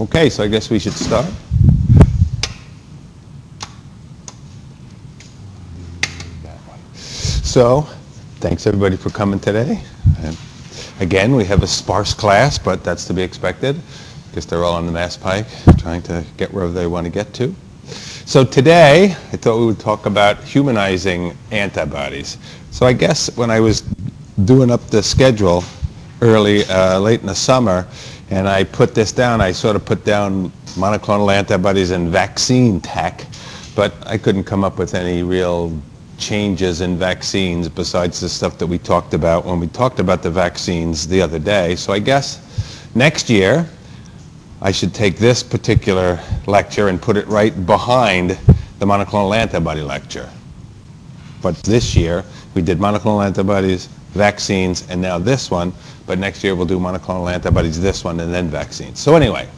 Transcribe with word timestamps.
Okay, 0.00 0.30
so 0.30 0.44
I 0.44 0.46
guess 0.46 0.70
we 0.70 0.78
should 0.78 0.92
start. 0.92 1.26
So, 6.94 7.80
thanks 8.36 8.68
everybody 8.68 8.96
for 8.96 9.10
coming 9.10 9.40
today. 9.40 9.82
And 10.18 10.36
again, 11.00 11.34
we 11.34 11.44
have 11.46 11.64
a 11.64 11.66
sparse 11.66 12.14
class, 12.14 12.58
but 12.58 12.84
that's 12.84 13.06
to 13.06 13.12
be 13.12 13.22
expected 13.22 13.74
because 14.30 14.46
they're 14.46 14.62
all 14.62 14.74
on 14.74 14.86
the 14.86 14.92
Mass 14.92 15.16
Pike 15.16 15.46
trying 15.78 16.02
to 16.02 16.24
get 16.36 16.52
wherever 16.52 16.70
they 16.72 16.86
want 16.86 17.04
to 17.06 17.10
get 17.10 17.34
to. 17.34 17.52
So 18.24 18.44
today, 18.44 19.16
I 19.32 19.36
thought 19.36 19.58
we 19.58 19.66
would 19.66 19.80
talk 19.80 20.06
about 20.06 20.44
humanizing 20.44 21.36
antibodies. 21.50 22.38
So 22.70 22.86
I 22.86 22.92
guess 22.92 23.36
when 23.36 23.50
I 23.50 23.58
was 23.58 23.80
doing 24.44 24.70
up 24.70 24.86
the 24.90 25.02
schedule 25.02 25.64
early, 26.20 26.64
uh, 26.66 27.00
late 27.00 27.20
in 27.20 27.26
the 27.26 27.34
summer, 27.34 27.88
and 28.30 28.48
I 28.48 28.64
put 28.64 28.94
this 28.94 29.12
down, 29.12 29.40
I 29.40 29.52
sort 29.52 29.76
of 29.76 29.84
put 29.84 30.04
down 30.04 30.50
monoclonal 30.74 31.32
antibodies 31.32 31.90
and 31.90 32.10
vaccine 32.10 32.80
tech, 32.80 33.24
but 33.74 33.94
I 34.06 34.18
couldn't 34.18 34.44
come 34.44 34.64
up 34.64 34.78
with 34.78 34.94
any 34.94 35.22
real 35.22 35.72
changes 36.18 36.80
in 36.80 36.98
vaccines 36.98 37.68
besides 37.68 38.20
the 38.20 38.28
stuff 38.28 38.58
that 38.58 38.66
we 38.66 38.78
talked 38.78 39.14
about 39.14 39.44
when 39.44 39.60
we 39.60 39.68
talked 39.68 40.00
about 40.00 40.22
the 40.22 40.30
vaccines 40.30 41.06
the 41.06 41.22
other 41.22 41.38
day. 41.38 41.76
So 41.76 41.92
I 41.92 42.00
guess 42.00 42.40
next 42.94 43.30
year 43.30 43.68
I 44.60 44.72
should 44.72 44.92
take 44.92 45.16
this 45.16 45.42
particular 45.42 46.20
lecture 46.46 46.88
and 46.88 47.00
put 47.00 47.16
it 47.16 47.26
right 47.28 47.66
behind 47.66 48.30
the 48.78 48.86
monoclonal 48.86 49.36
antibody 49.36 49.80
lecture. 49.80 50.28
But 51.40 51.56
this 51.62 51.94
year 51.94 52.24
we 52.54 52.62
did 52.62 52.78
monoclonal 52.78 53.24
antibodies, 53.24 53.88
vaccines, 54.18 54.86
and 54.90 55.00
now 55.00 55.18
this 55.18 55.50
one. 55.50 55.72
But 56.06 56.18
next 56.18 56.44
year 56.44 56.54
we'll 56.54 56.66
do 56.66 56.78
monoclonal 56.78 57.32
antibodies, 57.32 57.80
this 57.80 58.04
one, 58.04 58.20
and 58.20 58.34
then 58.34 58.48
vaccines. 58.48 58.98
So 58.98 59.14
anyway, 59.14 59.48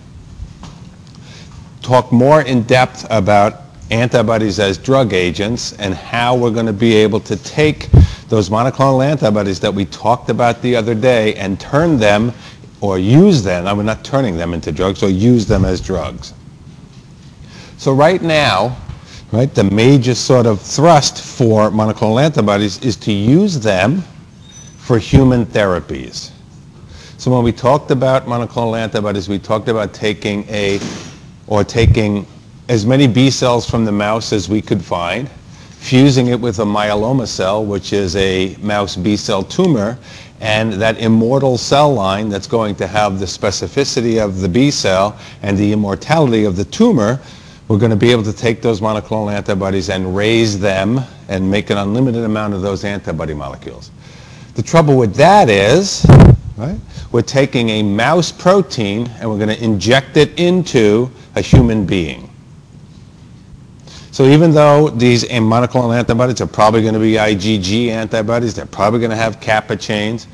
talk 1.83 2.12
more 2.12 2.42
in 2.42 2.62
depth 2.62 3.06
about 3.11 3.62
antibodies 3.91 4.61
as 4.61 4.78
drug 4.78 5.12
agents 5.12 5.72
and 5.78 5.94
how 5.94 6.36
we're 6.36 6.53
going 6.53 6.66
to 6.66 6.72
be 6.72 6.94
able 6.94 7.20
to 7.20 7.36
take 7.36 7.91
those 8.28 8.48
monoclonal 8.48 9.05
antibodies 9.05 9.58
that 9.61 9.75
we 9.75 9.84
talked 9.86 10.31
about 10.31 10.62
the 10.62 10.77
other 10.77 10.94
day 10.94 11.34
and 11.34 11.58
turn 11.58 11.98
them 11.98 12.33
or 12.81 12.98
use 12.98 13.42
them, 13.42 13.66
I 13.66 13.75
mean 13.75 13.86
not 13.86 14.05
turning 14.05 14.36
them 14.36 14.55
into 14.55 14.72
drugs, 14.72 15.03
or 15.03 15.11
use 15.11 15.47
them 15.47 15.64
as 15.64 15.81
drugs. 15.81 16.33
So 17.77 17.92
right 17.92 18.22
now, 18.22 18.77
right, 19.33 19.53
the 19.55 19.64
major 19.64 20.14
sort 20.14 20.47
of 20.47 20.61
thrust 20.61 21.22
for 21.22 21.70
monoclonal 21.70 22.22
antibodies 22.22 22.83
is 22.83 22.97
to 22.97 23.12
use 23.12 23.58
them 23.61 24.03
for 24.91 24.98
human 24.98 25.46
therapies. 25.46 26.33
So 27.16 27.30
when 27.30 27.44
we 27.44 27.52
talked 27.52 27.92
about 27.92 28.27
monoclonal 28.27 28.77
antibodies, 28.77 29.28
we 29.28 29.38
talked 29.38 29.69
about 29.69 29.94
taking 29.94 30.44
a, 30.48 30.80
or 31.47 31.62
taking 31.62 32.27
as 32.69 32.84
many 32.84 33.06
B 33.06 33.30
cells 33.30 33.70
from 33.70 33.84
the 33.84 33.92
mouse 33.92 34.32
as 34.32 34.48
we 34.48 34.60
could 34.60 34.82
find, 34.82 35.28
fusing 35.78 36.27
it 36.27 36.41
with 36.41 36.58
a 36.58 36.64
myeloma 36.64 37.28
cell, 37.28 37.64
which 37.64 37.92
is 37.92 38.16
a 38.16 38.56
mouse 38.56 38.97
B 38.97 39.16
cell 39.16 39.44
tumor, 39.44 39.97
and 40.41 40.72
that 40.72 40.98
immortal 40.98 41.56
cell 41.56 41.94
line 41.94 42.28
that's 42.28 42.48
going 42.48 42.75
to 42.75 42.88
have 42.88 43.20
the 43.20 43.27
specificity 43.27 44.20
of 44.20 44.41
the 44.41 44.48
B 44.48 44.72
cell 44.72 45.16
and 45.42 45.56
the 45.56 45.72
immortality 45.72 46.42
of 46.42 46.56
the 46.56 46.64
tumor, 46.64 47.20
we're 47.69 47.78
going 47.78 47.91
to 47.91 47.97
be 47.97 48.10
able 48.10 48.25
to 48.25 48.32
take 48.32 48.60
those 48.60 48.80
monoclonal 48.80 49.32
antibodies 49.32 49.88
and 49.88 50.16
raise 50.16 50.58
them 50.58 50.98
and 51.28 51.48
make 51.48 51.70
an 51.70 51.78
unlimited 51.78 52.25
amount 52.25 52.54
of 52.54 52.62
those 52.62 52.82
antibody 52.82 53.34
molecules. 53.34 53.92
The 54.61 54.66
trouble 54.66 54.98
with 54.98 55.14
that 55.14 55.48
is, 55.48 56.05
right, 56.58 56.78
we're 57.12 57.22
taking 57.22 57.70
a 57.70 57.83
mouse 57.83 58.30
protein 58.30 59.08
and 59.19 59.30
we're 59.30 59.39
going 59.39 59.48
to 59.48 59.64
inject 59.64 60.19
it 60.19 60.39
into 60.39 61.11
a 61.34 61.41
human 61.41 61.86
being. 61.86 62.28
So 64.10 64.25
even 64.25 64.53
though 64.53 64.91
these 64.91 65.25
monoclonal 65.25 65.97
antibodies 65.97 66.43
are 66.43 66.47
probably 66.47 66.82
going 66.82 66.93
to 66.93 67.00
be 67.00 67.12
IgG 67.12 67.88
antibodies, 67.88 68.53
they're 68.53 68.66
probably 68.66 69.00
going 69.00 69.12
to 69.12 69.16
have 69.16 69.41
kappa 69.41 69.76
chains, 69.76 70.26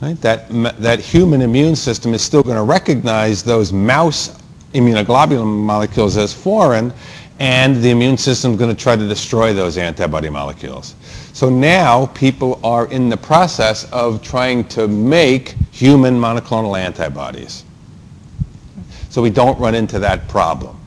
right? 0.00 0.18
that, 0.22 0.48
that 0.80 0.98
human 0.98 1.42
immune 1.42 1.76
system 1.76 2.14
is 2.14 2.22
still 2.22 2.42
going 2.42 2.56
to 2.56 2.62
recognize 2.62 3.42
those 3.42 3.74
mouse 3.74 4.40
immunoglobulin 4.72 5.44
molecules 5.44 6.16
as 6.16 6.32
foreign, 6.32 6.94
and 7.40 7.76
the 7.82 7.90
immune 7.90 8.16
system 8.16 8.52
is 8.52 8.58
going 8.58 8.74
to 8.74 8.82
try 8.82 8.96
to 8.96 9.06
destroy 9.06 9.52
those 9.52 9.76
antibody 9.76 10.30
molecules. 10.30 10.94
So 11.36 11.50
now 11.50 12.06
people 12.06 12.58
are 12.64 12.90
in 12.90 13.10
the 13.10 13.16
process 13.18 13.84
of 13.92 14.22
trying 14.22 14.64
to 14.68 14.88
make 14.88 15.54
human 15.70 16.18
monoclonal 16.18 16.78
antibodies. 16.78 17.62
So 19.10 19.20
we 19.20 19.28
don't 19.28 19.58
run 19.58 19.74
into 19.74 19.98
that 19.98 20.28
problem. 20.28 20.80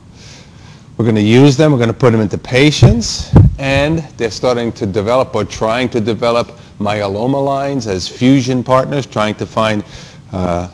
We're 0.96 1.04
going 1.04 1.14
to 1.14 1.22
use 1.22 1.56
them, 1.56 1.70
we're 1.70 1.78
going 1.78 1.86
to 1.86 1.94
put 1.94 2.10
them 2.10 2.20
into 2.20 2.36
patients, 2.36 3.32
and 3.60 4.00
they're 4.16 4.32
starting 4.32 4.72
to 4.72 4.86
develop 4.86 5.36
or 5.36 5.44
trying 5.44 5.88
to 5.90 6.00
develop 6.00 6.58
myeloma 6.80 7.44
lines 7.44 7.86
as 7.86 8.08
fusion 8.08 8.64
partners, 8.64 9.06
trying 9.06 9.36
to 9.36 9.46
find 9.46 9.84
uh, 10.32 10.68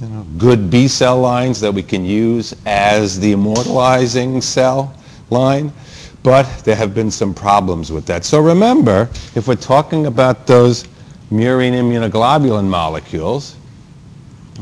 you 0.00 0.08
know, 0.08 0.26
good 0.38 0.70
B 0.70 0.88
cell 0.88 1.20
lines 1.20 1.60
that 1.60 1.74
we 1.74 1.82
can 1.82 2.06
use 2.06 2.56
as 2.64 3.20
the 3.20 3.32
immortalizing 3.32 4.40
cell 4.40 4.96
line. 5.28 5.74
But 6.24 6.64
there 6.64 6.74
have 6.74 6.92
been 6.92 7.12
some 7.12 7.32
problems 7.32 7.92
with 7.92 8.06
that. 8.06 8.24
So 8.24 8.40
remember, 8.40 9.08
if 9.36 9.46
we're 9.46 9.54
talking 9.54 10.06
about 10.06 10.48
those 10.48 10.84
murine 11.30 11.74
immunoglobulin 11.74 12.66
molecules, 12.66 13.54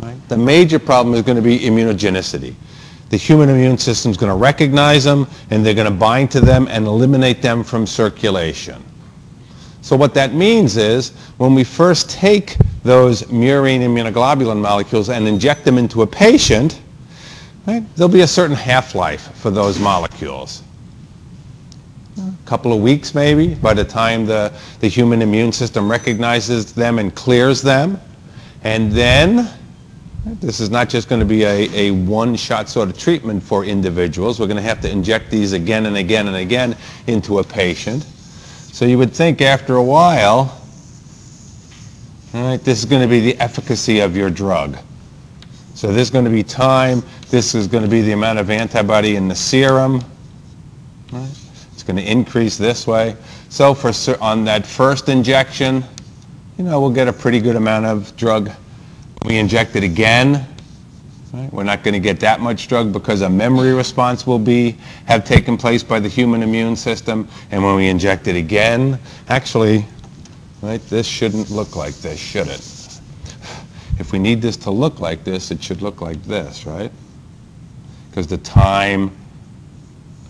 right, 0.02 0.16
the 0.28 0.36
major 0.36 0.78
problem 0.78 1.14
is 1.14 1.22
going 1.22 1.36
to 1.36 1.42
be 1.42 1.58
immunogenicity 1.60 2.54
the 3.12 3.18
human 3.18 3.50
immune 3.50 3.76
system 3.76 4.10
is 4.10 4.16
going 4.16 4.32
to 4.32 4.36
recognize 4.36 5.04
them 5.04 5.28
and 5.50 5.64
they're 5.64 5.74
going 5.74 5.84
to 5.84 5.90
bind 5.90 6.30
to 6.30 6.40
them 6.40 6.66
and 6.70 6.86
eliminate 6.86 7.42
them 7.42 7.62
from 7.62 7.86
circulation. 7.86 8.82
So 9.82 9.94
what 9.96 10.14
that 10.14 10.32
means 10.32 10.78
is 10.78 11.10
when 11.36 11.54
we 11.54 11.62
first 11.62 12.08
take 12.08 12.56
those 12.84 13.24
murine 13.24 13.80
immunoglobulin 13.80 14.58
molecules 14.62 15.10
and 15.10 15.28
inject 15.28 15.62
them 15.62 15.76
into 15.76 16.00
a 16.00 16.06
patient, 16.06 16.80
right, 17.66 17.84
there'll 17.96 18.10
be 18.10 18.22
a 18.22 18.26
certain 18.26 18.56
half-life 18.56 19.36
for 19.36 19.50
those 19.50 19.78
molecules. 19.78 20.62
Couple 22.44 22.72
of 22.72 22.80
weeks 22.80 23.14
maybe 23.14 23.54
by 23.54 23.72
the 23.72 23.84
time 23.84 24.26
the, 24.26 24.52
the 24.80 24.88
human 24.88 25.22
immune 25.22 25.52
system 25.52 25.90
recognizes 25.90 26.72
them 26.72 26.98
and 26.98 27.14
clears 27.14 27.62
them. 27.62 28.00
And 28.64 28.92
then 28.92 29.48
this 30.24 30.60
is 30.60 30.70
not 30.70 30.88
just 30.88 31.08
going 31.08 31.20
to 31.20 31.26
be 31.26 31.44
a, 31.44 31.68
a 31.74 31.90
one-shot 31.90 32.68
sort 32.68 32.88
of 32.88 32.98
treatment 32.98 33.42
for 33.42 33.64
individuals. 33.64 34.38
We're 34.38 34.46
going 34.46 34.56
to 34.56 34.62
have 34.62 34.80
to 34.82 34.90
inject 34.90 35.30
these 35.30 35.52
again 35.52 35.86
and 35.86 35.96
again 35.96 36.28
and 36.28 36.36
again 36.36 36.76
into 37.06 37.38
a 37.40 37.44
patient. 37.44 38.04
So 38.04 38.84
you 38.84 38.98
would 38.98 39.12
think 39.12 39.40
after 39.40 39.76
a 39.76 39.82
while, 39.82 40.60
all 42.34 42.44
right, 42.44 42.62
this 42.62 42.78
is 42.78 42.84
going 42.84 43.02
to 43.02 43.08
be 43.08 43.20
the 43.20 43.38
efficacy 43.40 44.00
of 44.00 44.16
your 44.16 44.30
drug. 44.30 44.78
So 45.74 45.92
there's 45.92 46.10
going 46.10 46.24
to 46.24 46.30
be 46.30 46.42
time. 46.42 47.02
This 47.28 47.54
is 47.54 47.66
going 47.66 47.82
to 47.82 47.90
be 47.90 48.02
the 48.02 48.12
amount 48.12 48.38
of 48.38 48.48
antibody 48.48 49.16
in 49.16 49.28
the 49.28 49.34
serum. 49.34 50.02
It's 51.82 51.88
going 51.88 51.96
to 51.96 52.08
increase 52.08 52.56
this 52.56 52.86
way. 52.86 53.16
So 53.48 53.74
for 53.74 53.90
on 54.22 54.44
that 54.44 54.64
first 54.64 55.08
injection, 55.08 55.82
you 56.56 56.62
know, 56.62 56.80
we'll 56.80 56.92
get 56.92 57.08
a 57.08 57.12
pretty 57.12 57.40
good 57.40 57.56
amount 57.56 57.86
of 57.86 58.16
drug 58.16 58.52
we 59.24 59.36
inject 59.36 59.74
it 59.74 59.82
again. 59.82 60.46
Right? 61.32 61.52
We're 61.52 61.64
not 61.64 61.82
going 61.82 61.94
to 61.94 62.00
get 62.00 62.20
that 62.20 62.40
much 62.40 62.68
drug 62.68 62.92
because 62.92 63.22
a 63.22 63.28
memory 63.28 63.72
response 63.72 64.28
will 64.28 64.38
be 64.38 64.76
have 65.06 65.24
taken 65.24 65.56
place 65.56 65.82
by 65.82 65.98
the 65.98 66.08
human 66.08 66.44
immune 66.44 66.76
system. 66.76 67.26
And 67.50 67.64
when 67.64 67.74
we 67.74 67.88
inject 67.88 68.28
it 68.28 68.36
again, 68.36 68.96
actually, 69.28 69.84
right, 70.60 70.80
this 70.88 71.08
shouldn't 71.08 71.50
look 71.50 71.74
like 71.74 71.94
this, 71.96 72.16
should 72.16 72.46
it? 72.46 73.00
If 73.98 74.12
we 74.12 74.20
need 74.20 74.40
this 74.40 74.56
to 74.58 74.70
look 74.70 75.00
like 75.00 75.24
this, 75.24 75.50
it 75.50 75.60
should 75.60 75.82
look 75.82 76.00
like 76.00 76.22
this, 76.22 76.64
right? 76.64 76.92
Because 78.08 78.28
the 78.28 78.38
time 78.38 79.10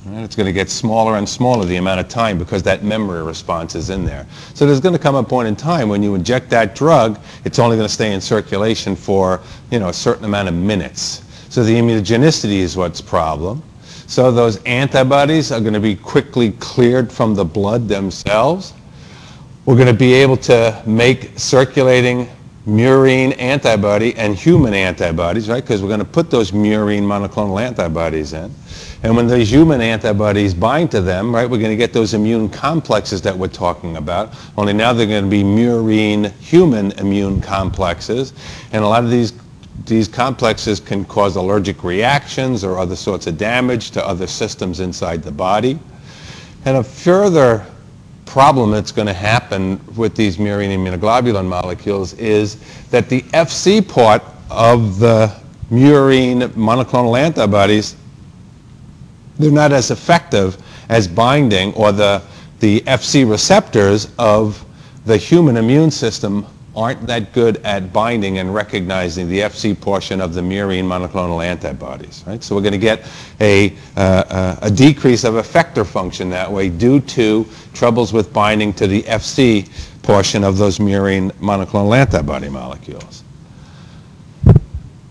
Right? 0.04 0.24
It's 0.24 0.34
going 0.34 0.46
to 0.46 0.52
get 0.52 0.68
smaller 0.68 1.16
and 1.16 1.28
smaller 1.28 1.64
the 1.64 1.76
amount 1.76 2.00
of 2.00 2.08
time 2.08 2.36
because 2.36 2.62
that 2.64 2.82
memory 2.82 3.22
response 3.22 3.76
is 3.76 3.88
in 3.88 4.04
there. 4.04 4.26
So 4.54 4.66
there's 4.66 4.80
going 4.80 4.94
to 4.94 4.98
come 4.98 5.14
a 5.14 5.22
point 5.22 5.46
in 5.46 5.54
time 5.54 5.88
when 5.88 6.02
you 6.02 6.16
inject 6.16 6.50
that 6.50 6.74
drug, 6.74 7.20
it's 7.44 7.60
only 7.60 7.76
going 7.76 7.86
to 7.86 7.92
stay 7.92 8.12
in 8.12 8.20
circulation 8.20 8.96
for 8.96 9.40
you 9.70 9.78
know, 9.78 9.90
a 9.90 9.92
certain 9.92 10.24
amount 10.24 10.48
of 10.48 10.54
minutes. 10.54 11.22
So 11.50 11.62
the 11.62 11.74
immunogenicity 11.74 12.58
is 12.58 12.76
what's 12.76 13.00
problem. 13.00 13.62
So 14.08 14.32
those 14.32 14.60
antibodies 14.64 15.52
are 15.52 15.60
going 15.60 15.74
to 15.74 15.80
be 15.80 15.94
quickly 15.94 16.52
cleared 16.52 17.12
from 17.12 17.34
the 17.34 17.44
blood 17.44 17.86
themselves. 17.86 18.72
We're 19.66 19.76
going 19.76 19.86
to 19.86 19.94
be 19.94 20.14
able 20.14 20.36
to 20.38 20.82
make 20.84 21.38
circulating 21.38 22.28
murine 22.66 23.36
antibody 23.38 24.14
and 24.14 24.36
human 24.36 24.72
antibodies, 24.72 25.48
right? 25.48 25.62
Because 25.62 25.82
we're 25.82 25.88
going 25.88 25.98
to 25.98 26.04
put 26.04 26.30
those 26.30 26.52
murine 26.52 27.02
monoclonal 27.02 27.60
antibodies 27.60 28.32
in. 28.32 28.52
And 29.02 29.16
when 29.16 29.26
those 29.26 29.50
human 29.50 29.80
antibodies 29.80 30.54
bind 30.54 30.92
to 30.92 31.00
them, 31.00 31.34
right, 31.34 31.48
we're 31.50 31.58
going 31.58 31.72
to 31.72 31.76
get 31.76 31.92
those 31.92 32.14
immune 32.14 32.48
complexes 32.48 33.20
that 33.22 33.36
we're 33.36 33.48
talking 33.48 33.96
about. 33.96 34.34
Only 34.56 34.72
now 34.72 34.92
they're 34.92 35.08
going 35.08 35.24
to 35.24 35.30
be 35.30 35.42
murine 35.42 36.30
human 36.38 36.92
immune 36.92 37.40
complexes. 37.40 38.32
And 38.72 38.84
a 38.84 38.86
lot 38.86 39.02
of 39.02 39.10
these 39.10 39.32
these 39.86 40.06
complexes 40.06 40.78
can 40.78 41.04
cause 41.04 41.34
allergic 41.34 41.82
reactions 41.82 42.62
or 42.62 42.78
other 42.78 42.94
sorts 42.94 43.26
of 43.26 43.36
damage 43.36 43.90
to 43.92 44.06
other 44.06 44.28
systems 44.28 44.78
inside 44.78 45.22
the 45.22 45.32
body. 45.32 45.78
And 46.64 46.76
a 46.76 46.84
further 46.84 47.66
problem 48.32 48.70
that's 48.70 48.92
going 48.92 49.06
to 49.06 49.12
happen 49.12 49.78
with 49.94 50.16
these 50.16 50.38
murine 50.38 50.70
immunoglobulin 50.70 51.46
molecules 51.46 52.14
is 52.14 52.56
that 52.88 53.06
the 53.10 53.20
FC 53.34 53.86
part 53.86 54.22
of 54.50 54.98
the 54.98 55.30
murine 55.70 56.40
monoclonal 56.54 57.18
antibodies, 57.18 57.94
they're 59.38 59.50
not 59.50 59.70
as 59.70 59.90
effective 59.90 60.56
as 60.88 61.06
binding 61.06 61.74
or 61.74 61.92
the, 61.92 62.22
the 62.60 62.80
FC 62.86 63.30
receptors 63.30 64.08
of 64.18 64.64
the 65.04 65.18
human 65.18 65.58
immune 65.58 65.90
system 65.90 66.46
aren't 66.74 67.06
that 67.06 67.32
good 67.32 67.58
at 67.64 67.92
binding 67.92 68.38
and 68.38 68.54
recognizing 68.54 69.28
the 69.28 69.40
FC 69.40 69.78
portion 69.78 70.20
of 70.20 70.32
the 70.32 70.40
murine 70.40 70.84
monoclonal 70.84 71.44
antibodies. 71.44 72.24
Right? 72.26 72.42
So 72.42 72.54
we're 72.54 72.62
going 72.62 72.72
to 72.72 72.78
get 72.78 73.06
a, 73.40 73.74
uh, 73.96 74.56
a 74.62 74.70
decrease 74.70 75.24
of 75.24 75.34
effector 75.34 75.86
function 75.86 76.30
that 76.30 76.50
way 76.50 76.70
due 76.70 77.00
to 77.00 77.46
troubles 77.74 78.12
with 78.12 78.32
binding 78.32 78.72
to 78.74 78.86
the 78.86 79.02
FC 79.02 79.68
portion 80.02 80.44
of 80.44 80.56
those 80.56 80.78
murine 80.78 81.30
monoclonal 81.32 81.96
antibody 81.96 82.48
molecules. 82.48 83.22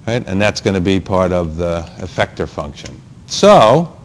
Right? 0.07 0.25
And 0.27 0.41
that's 0.41 0.61
going 0.61 0.73
to 0.73 0.81
be 0.81 0.99
part 0.99 1.31
of 1.31 1.57
the 1.57 1.87
effector 1.99 2.49
function. 2.49 2.99
So, 3.27 3.97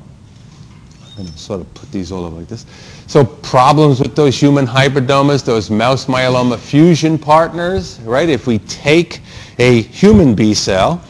I'm 1.03 1.17
going 1.17 1.29
to 1.29 1.39
sort 1.39 1.63
of 1.63 1.73
put 1.75 1.91
these 1.91 2.13
all 2.13 2.25
over 2.27 2.37
like 2.37 2.49
this. 2.49 2.67
So 3.07 3.25
problems 3.25 4.01
with 4.01 4.17
those 4.17 4.39
human 4.39 4.67
hybridomas, 4.67 5.45
those 5.45 5.71
mouse 5.71 6.07
myeloma 6.07 6.59
fusion 6.59 7.19
partners, 7.19 8.01
right? 8.01 8.29
If 8.29 8.47
we 8.47 8.59
take 8.61 9.21
a 9.59 9.83
human 9.83 10.35
B 10.35 10.55
cell 10.55 11.03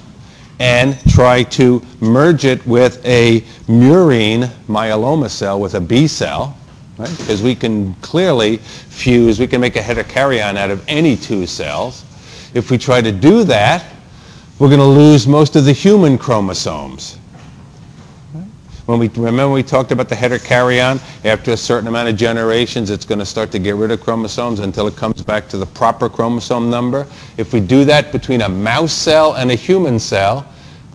and 0.58 0.98
try 1.10 1.42
to 1.42 1.82
merge 2.00 2.44
it 2.44 2.64
with 2.66 3.04
a 3.04 3.40
murine 3.66 4.48
myeloma 4.68 5.30
cell 5.30 5.58
with 5.58 5.74
a 5.74 5.80
B 5.80 6.06
cell, 6.06 6.56
right? 6.98 7.10
Because 7.18 7.42
we 7.42 7.54
can 7.54 7.94
clearly 7.96 8.58
fuse, 8.58 9.38
we 9.38 9.46
can 9.46 9.60
make 9.60 9.76
a 9.76 9.80
heterokaryon 9.80 10.56
out 10.56 10.70
of 10.70 10.84
any 10.88 11.16
two 11.16 11.46
cells. 11.46 12.04
If 12.54 12.70
we 12.70 12.78
try 12.78 13.00
to 13.00 13.12
do 13.12 13.44
that, 13.44 13.86
we're 14.58 14.68
going 14.68 14.80
to 14.80 14.86
lose 14.86 15.26
most 15.26 15.56
of 15.56 15.64
the 15.64 15.72
human 15.72 16.16
chromosomes. 16.16 17.18
When 18.86 19.00
we 19.00 19.08
remember 19.08 19.52
we 19.52 19.64
talked 19.64 19.90
about 19.90 20.08
the 20.08 20.14
heterokaryon, 20.14 21.02
after 21.24 21.50
a 21.50 21.56
certain 21.56 21.88
amount 21.88 22.08
of 22.08 22.14
generations, 22.14 22.88
it's 22.88 23.04
going 23.04 23.18
to 23.18 23.26
start 23.26 23.50
to 23.50 23.58
get 23.58 23.74
rid 23.74 23.90
of 23.90 24.00
chromosomes 24.00 24.60
until 24.60 24.86
it 24.86 24.94
comes 24.94 25.22
back 25.22 25.48
to 25.48 25.56
the 25.56 25.66
proper 25.66 26.08
chromosome 26.08 26.70
number. 26.70 27.04
If 27.36 27.52
we 27.52 27.58
do 27.58 27.84
that 27.84 28.12
between 28.12 28.42
a 28.42 28.48
mouse 28.48 28.92
cell 28.92 29.34
and 29.34 29.50
a 29.50 29.56
human 29.56 29.98
cell, 29.98 30.46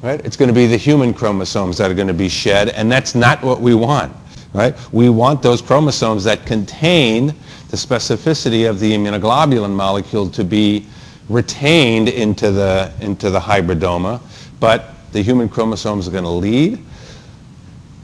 right, 0.01 0.25
it's 0.25 0.37
going 0.37 0.47
to 0.47 0.55
be 0.55 0.67
the 0.67 0.77
human 0.77 1.13
chromosomes 1.13 1.77
that 1.79 1.91
are 1.91 1.93
going 1.93 2.07
to 2.07 2.13
be 2.13 2.29
shed, 2.29 2.69
and 2.69 2.89
that's 2.89 3.13
not 3.13 3.43
what 3.43 3.59
we 3.59 3.75
want. 3.75 4.15
Right? 4.53 4.73
We 4.93 5.09
want 5.09 5.41
those 5.41 5.61
chromosomes 5.61 6.23
that 6.23 6.45
contain 6.45 7.27
the 7.71 7.77
specificity 7.77 8.69
of 8.69 8.79
the 8.79 8.93
immunoglobulin 8.93 9.71
molecule 9.71 10.29
to 10.29 10.45
be 10.45 10.85
retained 11.27 12.07
into 12.07 12.51
the, 12.51 12.93
into 13.01 13.29
the 13.29 13.39
hybridoma, 13.39 14.21
but 14.61 14.93
the 15.11 15.21
human 15.21 15.49
chromosomes 15.49 16.07
are 16.07 16.11
going 16.11 16.23
to 16.23 16.29
lead. 16.29 16.85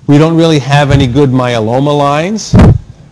We 0.08 0.18
don't 0.18 0.38
really 0.38 0.60
have 0.60 0.92
any 0.92 1.06
good 1.06 1.32
myeloma 1.32 1.98
lines, 1.98 2.56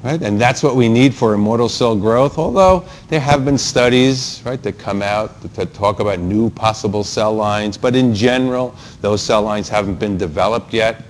right? 0.02 0.22
And 0.22 0.40
that's 0.40 0.64
what 0.64 0.78
we 0.78 0.88
need 0.88 1.14
for 1.14 1.34
immortal 1.34 1.68
cell 1.68 1.94
growth, 1.94 2.38
although 2.38 2.86
there 3.10 3.20
have 3.20 3.44
been 3.44 3.58
studies, 3.58 4.42
right, 4.46 4.64
that 4.64 4.80
come 4.80 5.02
out 5.02 5.42
to 5.56 5.66
talk 5.66 6.00
about 6.00 6.20
new 6.20 6.50
possible 6.50 7.04
cell 7.04 7.36
lines, 7.36 7.78
but 7.78 7.98
in 7.98 8.16
general, 8.16 8.74
those 9.02 9.22
cell 9.22 9.42
lines 9.42 9.68
haven't 9.68 9.96
been 9.96 10.18
developed 10.18 10.74
yet. 10.74 11.04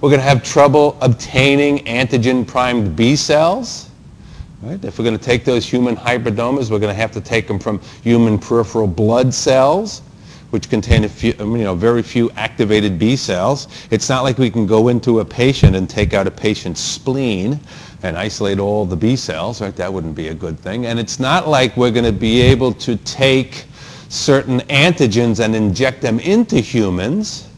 We're 0.00 0.10
going 0.10 0.18
to 0.20 0.26
have 0.26 0.42
trouble 0.42 0.98
obtaining 1.00 1.84
antigen-primed 1.84 2.96
B 2.96 3.14
cells. 3.14 3.90
Right? 4.60 4.84
If 4.84 4.98
we're 4.98 5.04
going 5.04 5.16
to 5.16 5.24
take 5.24 5.44
those 5.44 5.64
human 5.64 5.94
hybridomas, 5.96 6.68
we're 6.68 6.80
going 6.80 6.92
to 6.92 7.00
have 7.00 7.12
to 7.12 7.20
take 7.20 7.46
them 7.46 7.60
from 7.60 7.80
human 8.02 8.40
peripheral 8.40 8.88
blood 8.88 9.32
cells 9.32 10.02
which 10.52 10.68
contain 10.68 11.04
a 11.04 11.08
few, 11.08 11.34
um, 11.38 11.56
you 11.56 11.64
know, 11.64 11.74
very 11.74 12.02
few 12.02 12.30
activated 12.32 12.98
B 12.98 13.16
cells. 13.16 13.68
It's 13.90 14.10
not 14.10 14.22
like 14.22 14.36
we 14.36 14.50
can 14.50 14.66
go 14.66 14.88
into 14.88 15.20
a 15.20 15.24
patient 15.24 15.74
and 15.74 15.88
take 15.88 16.12
out 16.12 16.26
a 16.26 16.30
patient's 16.30 16.78
spleen 16.78 17.58
and 18.02 18.18
isolate 18.18 18.58
all 18.58 18.84
the 18.84 18.94
B 18.94 19.16
cells, 19.16 19.62
right? 19.62 19.74
That 19.74 19.90
wouldn't 19.90 20.14
be 20.14 20.28
a 20.28 20.34
good 20.34 20.60
thing. 20.60 20.84
And 20.84 20.98
it's 20.98 21.18
not 21.18 21.48
like 21.48 21.74
we're 21.78 21.90
going 21.90 22.04
to 22.04 22.12
be 22.12 22.42
able 22.42 22.74
to 22.74 22.96
take 22.96 23.64
certain 24.10 24.60
antigens 24.68 25.42
and 25.42 25.56
inject 25.56 26.02
them 26.02 26.20
into 26.20 26.60
humans, 26.60 27.48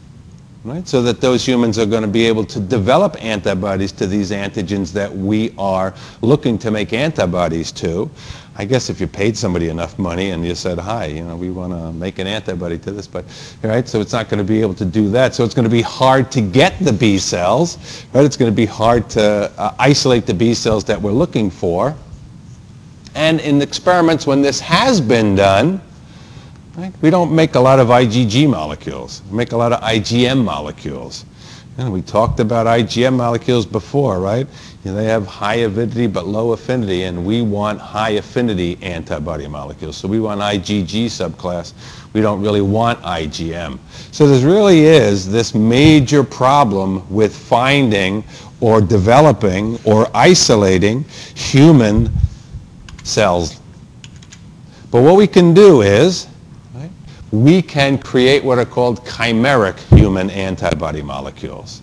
right? 0.63 0.87
So 0.87 1.01
that 1.01 1.19
those 1.19 1.45
humans 1.45 1.77
are 1.77 1.85
going 1.85 2.03
to 2.03 2.07
be 2.07 2.25
able 2.25 2.45
to 2.45 2.61
develop 2.61 3.21
antibodies 3.21 3.91
to 3.93 4.07
these 4.07 4.31
antigens 4.31 4.93
that 4.93 5.13
we 5.13 5.53
are 5.57 5.93
looking 6.21 6.57
to 6.59 6.71
make 6.71 6.93
antibodies 6.93 7.73
to. 7.73 8.09
I 8.57 8.63
guess 8.63 8.89
if 8.89 9.01
you 9.01 9.07
paid 9.07 9.37
somebody 9.37 9.67
enough 9.67 9.99
money 9.99 10.29
and 10.29 10.45
you 10.45 10.55
said, 10.55 10.79
hi, 10.79 11.07
you 11.07 11.25
know, 11.25 11.35
we 11.35 11.51
want 11.51 11.73
to 11.73 11.91
make 11.91 12.19
an 12.19 12.27
antibody 12.27 12.77
to 12.79 12.91
this, 12.91 13.05
but, 13.05 13.25
right, 13.61 13.85
so 13.85 13.99
it's 13.99 14.13
not 14.13 14.29
going 14.29 14.37
to 14.37 14.45
be 14.45 14.61
able 14.61 14.73
to 14.75 14.85
do 14.85 15.09
that. 15.09 15.35
So 15.35 15.43
it's 15.43 15.53
going 15.53 15.65
to 15.65 15.69
be 15.69 15.81
hard 15.81 16.31
to 16.31 16.41
get 16.41 16.79
the 16.79 16.93
B 16.93 17.17
cells, 17.17 18.05
right? 18.13 18.23
It's 18.23 18.37
going 18.37 18.49
to 18.49 18.55
be 18.55 18.65
hard 18.65 19.09
to 19.11 19.51
uh, 19.57 19.75
isolate 19.77 20.25
the 20.25 20.33
B 20.33 20.53
cells 20.53 20.85
that 20.85 21.01
we're 21.01 21.11
looking 21.11 21.49
for. 21.49 21.93
And 23.13 23.41
in 23.41 23.61
experiments 23.61 24.25
when 24.25 24.41
this 24.41 24.61
has 24.61 25.01
been 25.01 25.35
done, 25.35 25.81
right, 26.77 26.93
we 27.01 27.09
don't 27.09 27.35
make 27.35 27.55
a 27.55 27.59
lot 27.59 27.79
of 27.79 27.89
IgG 27.89 28.49
molecules. 28.49 29.21
We 29.29 29.35
make 29.35 29.51
a 29.51 29.57
lot 29.57 29.73
of 29.73 29.81
IgM 29.81 30.45
molecules. 30.45 31.25
And 31.77 31.91
we 31.91 32.01
talked 32.01 32.39
about 32.39 32.67
IgM 32.67 33.17
molecules 33.17 33.65
before, 33.65 34.19
right? 34.21 34.47
You 34.85 34.91
know, 34.91 34.97
they 34.97 35.05
have 35.05 35.27
high 35.27 35.55
avidity 35.55 36.07
but 36.07 36.25
low 36.25 36.53
affinity, 36.53 37.03
and 37.03 37.25
we 37.25 37.41
want 37.41 37.81
high 37.81 38.11
affinity 38.11 38.77
antibody 38.81 39.45
molecules. 39.47 39.97
So 39.97 40.07
we 40.07 40.21
want 40.21 40.39
IgG 40.39 41.07
subclass. 41.07 41.73
We 42.13 42.21
don't 42.21 42.41
really 42.41 42.61
want 42.61 43.01
IgM. 43.01 43.77
So 44.11 44.25
there 44.25 44.47
really 44.47 44.85
is 44.85 45.29
this 45.29 45.53
major 45.53 46.23
problem 46.23 47.05
with 47.13 47.35
finding 47.35 48.23
or 48.61 48.79
developing 48.79 49.77
or 49.83 50.07
isolating 50.13 51.03
human 51.33 52.09
cells. 53.03 53.59
But 54.91 55.01
what 55.01 55.17
we 55.17 55.27
can 55.27 55.53
do 55.53 55.81
is 55.81 56.27
we 57.43 57.61
can 57.61 57.97
create 57.97 58.43
what 58.43 58.57
are 58.57 58.65
called 58.65 59.03
chimeric 59.05 59.77
human 59.97 60.29
antibody 60.29 61.01
molecules. 61.01 61.81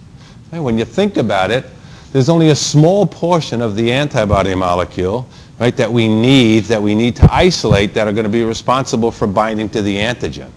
When 0.50 0.78
you 0.78 0.84
think 0.84 1.16
about 1.16 1.50
it, 1.50 1.64
there's 2.12 2.28
only 2.28 2.50
a 2.50 2.56
small 2.56 3.06
portion 3.06 3.62
of 3.62 3.74
the 3.74 3.90
antibody 3.90 4.54
molecule 4.54 5.26
right, 5.58 5.76
that 5.76 5.90
we 5.90 6.08
need, 6.08 6.64
that 6.64 6.82
we 6.82 6.94
need 6.94 7.16
to 7.16 7.32
isolate 7.32 7.94
that 7.94 8.08
are 8.08 8.12
going 8.12 8.24
to 8.24 8.30
be 8.30 8.44
responsible 8.44 9.10
for 9.10 9.26
binding 9.26 9.68
to 9.70 9.80
the 9.80 9.96
antigen. 9.96 10.50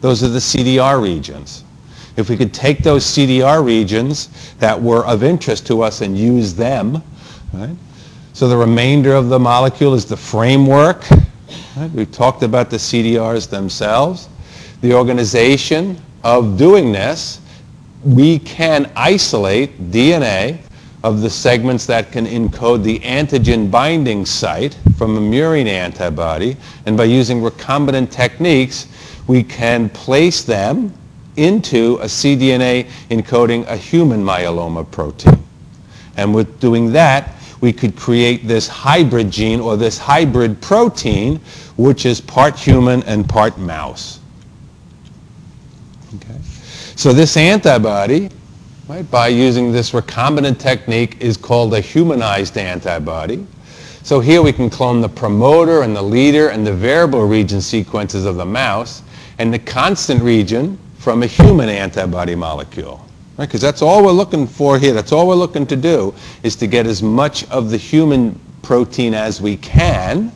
Those 0.00 0.22
are 0.22 0.28
the 0.28 0.38
CDR 0.38 1.02
regions. 1.02 1.64
If 2.16 2.30
we 2.30 2.36
could 2.36 2.54
take 2.54 2.78
those 2.78 3.04
CDR 3.04 3.64
regions 3.64 4.54
that 4.58 4.80
were 4.80 5.04
of 5.04 5.22
interest 5.22 5.66
to 5.66 5.82
us 5.82 6.00
and 6.00 6.16
use 6.16 6.54
them, 6.54 7.02
right? 7.52 7.76
So 8.32 8.48
the 8.48 8.56
remainder 8.56 9.14
of 9.14 9.28
the 9.28 9.38
molecule 9.38 9.94
is 9.94 10.04
the 10.04 10.16
framework 10.16 11.04
Right? 11.76 11.90
We've 11.92 12.10
talked 12.10 12.42
about 12.42 12.70
the 12.70 12.76
CDRs 12.76 13.48
themselves. 13.48 14.28
The 14.80 14.94
organization 14.94 16.00
of 16.24 16.58
doing 16.58 16.92
this, 16.92 17.40
we 18.04 18.38
can 18.40 18.90
isolate 18.96 19.90
DNA 19.90 20.58
of 21.04 21.20
the 21.20 21.30
segments 21.30 21.86
that 21.86 22.10
can 22.10 22.26
encode 22.26 22.82
the 22.82 22.98
antigen 23.00 23.70
binding 23.70 24.26
site 24.26 24.76
from 24.96 25.16
a 25.16 25.20
murine 25.20 25.66
antibody. 25.68 26.56
And 26.86 26.96
by 26.96 27.04
using 27.04 27.40
recombinant 27.40 28.10
techniques, 28.10 28.88
we 29.26 29.42
can 29.42 29.88
place 29.90 30.42
them 30.42 30.92
into 31.36 31.96
a 31.96 32.06
cDNA 32.06 32.88
encoding 33.10 33.66
a 33.66 33.76
human 33.76 34.24
myeloma 34.24 34.90
protein. 34.90 35.42
And 36.16 36.34
with 36.34 36.58
doing 36.60 36.92
that, 36.92 37.35
we 37.66 37.72
could 37.72 37.96
create 37.96 38.46
this 38.46 38.68
hybrid 38.68 39.28
gene 39.28 39.58
or 39.58 39.76
this 39.76 39.98
hybrid 39.98 40.62
protein, 40.62 41.40
which 41.76 42.06
is 42.06 42.20
part 42.20 42.56
human 42.56 43.02
and 43.02 43.28
part 43.28 43.58
mouse. 43.58 44.20
Okay. 46.14 46.38
So 46.94 47.12
this 47.12 47.36
antibody, 47.36 48.30
right, 48.86 49.10
by 49.10 49.26
using 49.26 49.72
this 49.72 49.90
recombinant 49.90 50.60
technique, 50.60 51.16
is 51.20 51.36
called 51.36 51.74
a 51.74 51.80
humanized 51.80 52.56
antibody. 52.56 53.44
So 54.04 54.20
here 54.20 54.42
we 54.42 54.52
can 54.52 54.70
clone 54.70 55.00
the 55.00 55.08
promoter 55.08 55.82
and 55.82 55.96
the 55.96 56.02
leader 56.02 56.50
and 56.50 56.64
the 56.64 56.72
variable 56.72 57.26
region 57.26 57.60
sequences 57.60 58.26
of 58.26 58.36
the 58.36 58.46
mouse 58.46 59.02
and 59.38 59.52
the 59.52 59.58
constant 59.58 60.22
region 60.22 60.78
from 60.98 61.24
a 61.24 61.26
human 61.26 61.68
antibody 61.68 62.36
molecule. 62.36 63.04
Because 63.36 63.62
right? 63.62 63.68
that's 63.68 63.82
all 63.82 64.04
we're 64.04 64.12
looking 64.12 64.46
for 64.46 64.78
here. 64.78 64.92
That's 64.92 65.12
all 65.12 65.28
we're 65.28 65.34
looking 65.34 65.66
to 65.66 65.76
do 65.76 66.14
is 66.42 66.56
to 66.56 66.66
get 66.66 66.86
as 66.86 67.02
much 67.02 67.48
of 67.50 67.70
the 67.70 67.76
human 67.76 68.40
protein 68.62 69.14
as 69.14 69.40
we 69.40 69.56
can 69.58 70.32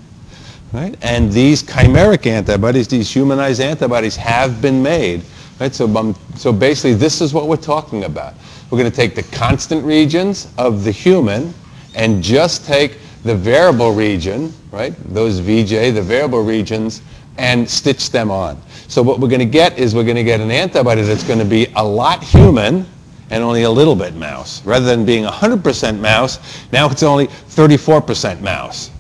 right? 0.73 0.97
And 1.03 1.33
these 1.33 1.63
chimeric 1.63 2.27
antibodies, 2.27 2.89
these 2.89 3.13
humanized 3.13 3.61
antibodies 3.61 4.17
have 4.17 4.63
been 4.63 4.83
made, 4.83 5.23
right? 5.59 5.75
So, 5.75 5.87
um, 5.97 6.15
so 6.37 6.53
basically 6.53 6.95
this 6.95 7.21
is 7.21 7.35
what 7.35 7.49
we're 7.49 7.57
talking 7.57 8.05
about. 8.05 8.35
We're 8.71 8.79
going 8.79 8.91
to 8.91 8.97
take 8.97 9.15
the 9.15 9.25
constant 9.37 9.85
regions 9.85 10.49
of 10.59 10.85
the 10.85 10.93
human 10.93 11.53
and 11.97 12.23
just 12.23 12.65
take 12.65 12.99
the 13.25 13.35
variable 13.35 13.93
region, 13.93 14.53
right? 14.71 14.95
Those 15.13 15.41
VJ, 15.41 15.95
the 15.95 16.03
variable 16.03 16.43
regions, 16.43 17.03
and 17.39 17.69
stitch 17.69 18.11
them 18.11 18.31
on. 18.31 18.61
So 18.89 19.03
what 19.03 19.21
we're 19.21 19.29
going 19.29 19.41
to 19.41 19.45
get 19.45 19.79
is 19.79 19.95
we're 19.95 20.05
going 20.05 20.17
to 20.17 20.25
get 20.25 20.41
an 20.41 20.51
antibody 20.51 21.03
that's 21.03 21.25
going 21.25 21.39
to 21.39 21.45
be 21.45 21.67
a 21.77 21.85
lot 21.85 22.23
human 22.23 22.87
and 23.31 23.45
only 23.45 23.63
a 23.63 23.71
little 23.71 23.95
bit 23.95 24.15
mouse. 24.15 24.65
Rather 24.67 24.85
than 24.85 25.05
being 25.05 25.25
100% 25.25 26.01
mouse, 26.01 26.39
now 26.73 26.91
it's 26.91 27.03
only 27.03 27.29
34% 27.29 28.41
mouse. 28.41 28.91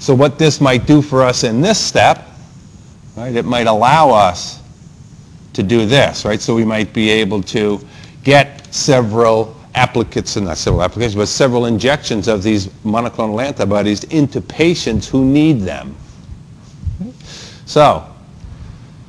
So 0.00 0.14
what 0.14 0.38
this 0.38 0.60
might 0.60 0.86
do 0.86 1.02
for 1.02 1.22
us 1.22 1.44
in 1.44 1.60
this 1.60 1.78
step, 1.78 2.28
right, 3.16 3.34
it 3.34 3.44
might 3.44 3.66
allow 3.66 4.10
us 4.10 4.60
to 5.52 5.62
do 5.62 5.86
this, 5.86 6.24
right? 6.24 6.40
So 6.40 6.54
we 6.54 6.64
might 6.64 6.92
be 6.92 7.10
able 7.10 7.42
to 7.44 7.80
get 8.24 8.72
several 8.74 9.56
applicates, 9.74 10.36
and 10.36 10.46
not 10.46 10.56
several 10.58 10.82
applications, 10.82 11.14
but 11.14 11.26
several 11.26 11.66
injections 11.66 12.26
of 12.26 12.42
these 12.42 12.66
monoclonal 12.84 13.42
antibodies 13.42 14.04
into 14.04 14.40
patients 14.40 15.08
who 15.08 15.24
need 15.24 15.60
them. 15.60 15.94
So, 17.68 18.02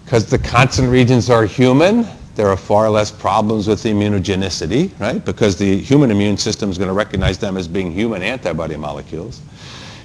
because 0.03 0.25
the 0.25 0.37
constant 0.37 0.89
regions 0.89 1.29
are 1.29 1.45
human, 1.45 2.05
there 2.35 2.49
are 2.49 2.57
far 2.57 2.89
less 2.89 3.09
problems 3.09 3.69
with 3.69 3.83
immunogenicity, 3.83 4.91
right? 4.99 5.23
Because 5.23 5.55
the 5.55 5.77
human 5.77 6.11
immune 6.11 6.35
system 6.35 6.69
is 6.69 6.77
going 6.77 6.89
to 6.89 6.93
recognize 6.93 7.37
them 7.37 7.55
as 7.55 7.69
being 7.69 7.89
human 7.89 8.21
antibody 8.21 8.75
molecules. 8.75 9.39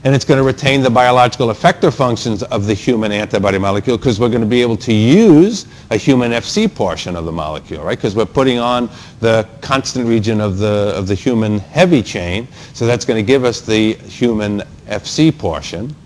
And 0.04 0.14
it's 0.14 0.24
going 0.24 0.38
to 0.38 0.44
retain 0.44 0.82
the 0.82 0.90
biological 0.90 1.48
effector 1.48 1.92
functions 1.92 2.44
of 2.44 2.66
the 2.66 2.74
human 2.74 3.10
antibody 3.10 3.58
molecule 3.58 3.98
because 3.98 4.20
we're 4.20 4.28
going 4.28 4.40
to 4.40 4.46
be 4.46 4.62
able 4.62 4.76
to 4.76 4.92
use 4.92 5.66
a 5.90 5.96
human 5.96 6.30
FC 6.30 6.72
portion 6.72 7.16
of 7.16 7.24
the 7.24 7.32
molecule, 7.32 7.82
right? 7.82 7.98
Because 7.98 8.14
we're 8.14 8.24
putting 8.24 8.60
on 8.60 8.88
the 9.18 9.48
constant 9.62 10.06
region 10.06 10.40
of 10.40 10.58
the, 10.58 10.92
of 10.94 11.08
the 11.08 11.16
human 11.16 11.58
heavy 11.58 12.04
chain. 12.04 12.46
So 12.72 12.86
that's 12.86 13.04
going 13.04 13.20
to 13.20 13.26
give 13.26 13.44
us 13.44 13.62
the 13.62 13.94
human 13.94 14.60
FC 14.86 15.36
portion 15.36 15.96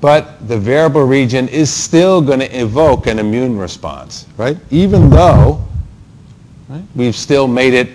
but 0.00 0.46
the 0.48 0.56
variable 0.56 1.04
region 1.04 1.48
is 1.48 1.72
still 1.72 2.20
going 2.20 2.38
to 2.40 2.58
evoke 2.58 3.06
an 3.06 3.18
immune 3.18 3.58
response, 3.58 4.26
right? 4.36 4.56
Even 4.70 5.10
though 5.10 5.62
right, 6.68 6.82
we've 6.94 7.16
still 7.16 7.48
made 7.48 7.74
it, 7.74 7.88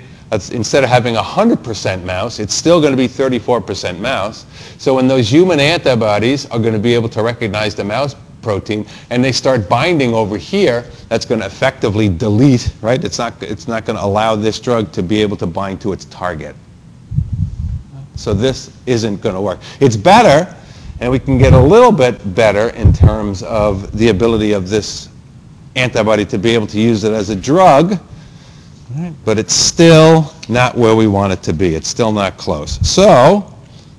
instead 0.51 0.83
of 0.83 0.89
having 0.89 1.15
100% 1.15 2.03
mouse, 2.03 2.39
it's 2.39 2.53
still 2.53 2.81
going 2.81 2.91
to 2.91 2.97
be 2.97 3.07
34% 3.07 3.99
mouse. 3.99 4.45
So 4.77 4.95
when 4.95 5.07
those 5.07 5.31
human 5.31 5.59
antibodies 5.59 6.45
are 6.47 6.59
going 6.59 6.73
to 6.73 6.79
be 6.79 6.93
able 6.93 7.09
to 7.09 7.23
recognize 7.23 7.75
the 7.75 7.83
mouse 7.83 8.15
protein 8.41 8.85
and 9.09 9.23
they 9.23 9.31
start 9.31 9.69
binding 9.69 10.13
over 10.13 10.37
here, 10.37 10.85
that's 11.07 11.25
going 11.25 11.39
to 11.39 11.47
effectively 11.47 12.09
delete, 12.09 12.73
right? 12.81 13.01
It's 13.01 13.17
not, 13.17 13.41
it's 13.41 13.67
not 13.67 13.85
going 13.85 13.97
to 13.97 14.03
allow 14.03 14.35
this 14.35 14.59
drug 14.59 14.91
to 14.91 15.03
be 15.03 15.21
able 15.21 15.37
to 15.37 15.47
bind 15.47 15.79
to 15.81 15.93
its 15.93 16.05
target. 16.05 16.55
So 18.15 18.33
this 18.33 18.71
isn't 18.85 19.21
going 19.21 19.35
to 19.35 19.41
work. 19.41 19.59
It's 19.79 19.95
better 19.95 20.53
and 20.99 21.11
we 21.11 21.19
can 21.19 21.37
get 21.37 21.53
a 21.53 21.59
little 21.59 21.91
bit 21.91 22.35
better 22.35 22.69
in 22.69 22.93
terms 22.93 23.43
of 23.43 23.95
the 23.97 24.09
ability 24.09 24.53
of 24.53 24.69
this 24.69 25.09
antibody 25.75 26.25
to 26.25 26.37
be 26.37 26.51
able 26.51 26.67
to 26.67 26.79
use 26.79 27.03
it 27.03 27.13
as 27.13 27.29
a 27.29 27.35
drug, 27.35 27.99
but 29.25 29.39
it's 29.39 29.53
still 29.53 30.33
not 30.49 30.77
where 30.77 30.95
we 30.95 31.07
want 31.07 31.33
it 31.33 31.41
to 31.43 31.53
be. 31.53 31.75
It's 31.75 31.87
still 31.87 32.11
not 32.11 32.37
close. 32.37 32.79
So 32.87 33.53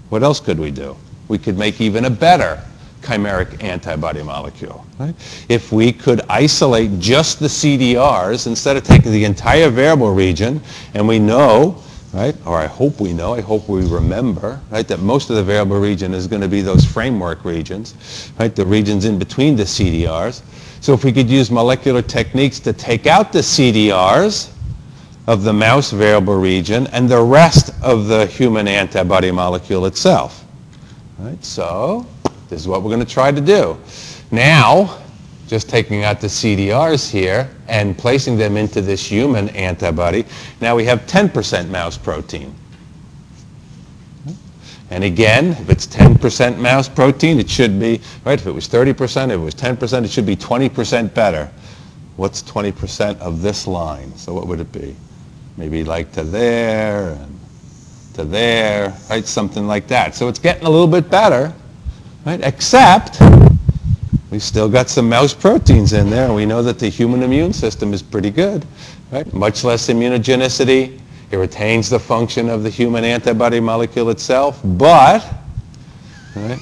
what 0.08 0.22
else 0.22 0.40
could 0.40 0.58
we 0.58 0.70
do? 0.70 0.96
We 1.28 1.38
could 1.38 1.58
make 1.58 1.80
even 1.80 2.04
a 2.04 2.10
better 2.10 2.62
chimeric 3.00 3.62
antibody 3.62 4.22
molecule. 4.22 4.84
Right? 4.98 5.14
If 5.48 5.72
we 5.72 5.92
could 5.92 6.22
isolate 6.28 6.98
just 7.00 7.40
the 7.40 7.48
CDRs 7.48 8.46
instead 8.46 8.76
of 8.76 8.84
taking 8.84 9.12
the 9.12 9.24
entire 9.24 9.68
variable 9.68 10.14
region, 10.14 10.60
and 10.94 11.06
we 11.06 11.18
know 11.18 11.82
right? 12.14 12.36
Or 12.46 12.56
I 12.56 12.66
hope 12.66 13.00
we 13.00 13.12
know, 13.12 13.34
I 13.34 13.40
hope 13.40 13.68
we 13.68 13.84
remember, 13.86 14.60
right, 14.70 14.86
that 14.86 15.00
most 15.00 15.30
of 15.30 15.36
the 15.36 15.42
variable 15.42 15.80
region 15.80 16.14
is 16.14 16.26
going 16.26 16.42
to 16.42 16.48
be 16.48 16.62
those 16.62 16.84
framework 16.84 17.44
regions, 17.44 18.30
right, 18.38 18.54
the 18.54 18.64
regions 18.64 19.04
in 19.04 19.18
between 19.18 19.56
the 19.56 19.64
CDRs. 19.64 20.42
So 20.80 20.94
if 20.94 21.02
we 21.02 21.12
could 21.12 21.28
use 21.28 21.50
molecular 21.50 22.02
techniques 22.02 22.60
to 22.60 22.72
take 22.72 23.06
out 23.06 23.32
the 23.32 23.40
CDRs 23.40 24.52
of 25.26 25.42
the 25.42 25.52
mouse 25.52 25.90
variable 25.90 26.38
region 26.38 26.86
and 26.88 27.08
the 27.08 27.20
rest 27.20 27.70
of 27.82 28.06
the 28.06 28.26
human 28.26 28.68
antibody 28.68 29.30
molecule 29.30 29.86
itself. 29.86 30.44
Right? 31.18 31.42
So 31.44 32.06
this 32.48 32.60
is 32.60 32.68
what 32.68 32.82
we're 32.82 32.90
going 32.90 33.04
to 33.04 33.12
try 33.12 33.32
to 33.32 33.40
do. 33.40 33.76
Now, 34.30 35.00
just 35.46 35.68
taking 35.68 36.04
out 36.04 36.20
the 36.20 36.26
CDRs 36.26 37.10
here 37.10 37.48
and 37.68 37.96
placing 37.96 38.36
them 38.36 38.56
into 38.56 38.80
this 38.80 39.04
human 39.04 39.48
antibody, 39.50 40.24
now 40.60 40.74
we 40.74 40.84
have 40.84 41.06
10% 41.06 41.68
mouse 41.68 41.98
protein. 41.98 42.54
And 44.90 45.02
again, 45.02 45.52
if 45.52 45.70
it's 45.70 45.86
10% 45.86 46.58
mouse 46.58 46.88
protein, 46.88 47.40
it 47.40 47.50
should 47.50 47.80
be, 47.80 48.00
right, 48.24 48.38
if 48.38 48.46
it 48.46 48.52
was 48.52 48.68
30%, 48.68 49.26
if 49.26 49.32
it 49.32 49.36
was 49.36 49.54
10%, 49.54 50.04
it 50.04 50.10
should 50.10 50.26
be 50.26 50.36
20% 50.36 51.12
better. 51.14 51.50
What's 52.16 52.42
20% 52.42 53.18
of 53.18 53.42
this 53.42 53.66
line? 53.66 54.14
So 54.16 54.32
what 54.32 54.46
would 54.46 54.60
it 54.60 54.70
be? 54.70 54.94
Maybe 55.56 55.84
like 55.84 56.12
to 56.12 56.22
there 56.22 57.10
and 57.10 57.40
to 58.14 58.24
there, 58.24 58.94
right, 59.10 59.26
something 59.26 59.66
like 59.66 59.88
that. 59.88 60.14
So 60.14 60.28
it's 60.28 60.38
getting 60.38 60.64
a 60.64 60.70
little 60.70 60.86
bit 60.86 61.10
better, 61.10 61.52
right, 62.24 62.40
except 62.42 63.18
We've 64.34 64.42
still 64.42 64.68
got 64.68 64.88
some 64.88 65.08
mouse 65.08 65.32
proteins 65.32 65.92
in 65.92 66.10
there, 66.10 66.32
we 66.32 66.44
know 66.44 66.60
that 66.60 66.80
the 66.80 66.88
human 66.88 67.22
immune 67.22 67.52
system 67.52 67.94
is 67.94 68.02
pretty 68.02 68.30
good, 68.30 68.66
right? 69.12 69.32
Much 69.32 69.62
less 69.62 69.86
immunogenicity. 69.86 70.98
It 71.30 71.36
retains 71.36 71.88
the 71.88 72.00
function 72.00 72.48
of 72.48 72.64
the 72.64 72.68
human 72.68 73.04
antibody 73.04 73.60
molecule 73.60 74.10
itself, 74.10 74.60
but 74.64 75.24
right, 76.34 76.58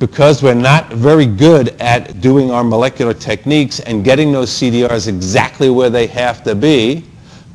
because 0.00 0.42
we're 0.42 0.52
not 0.52 0.92
very 0.92 1.24
good 1.24 1.70
at 1.80 2.20
doing 2.20 2.50
our 2.50 2.62
molecular 2.62 3.14
techniques 3.14 3.80
and 3.80 4.04
getting 4.04 4.30
those 4.30 4.50
CDRs 4.50 5.08
exactly 5.08 5.70
where 5.70 5.88
they 5.88 6.06
have 6.08 6.44
to 6.44 6.54
be, 6.54 7.04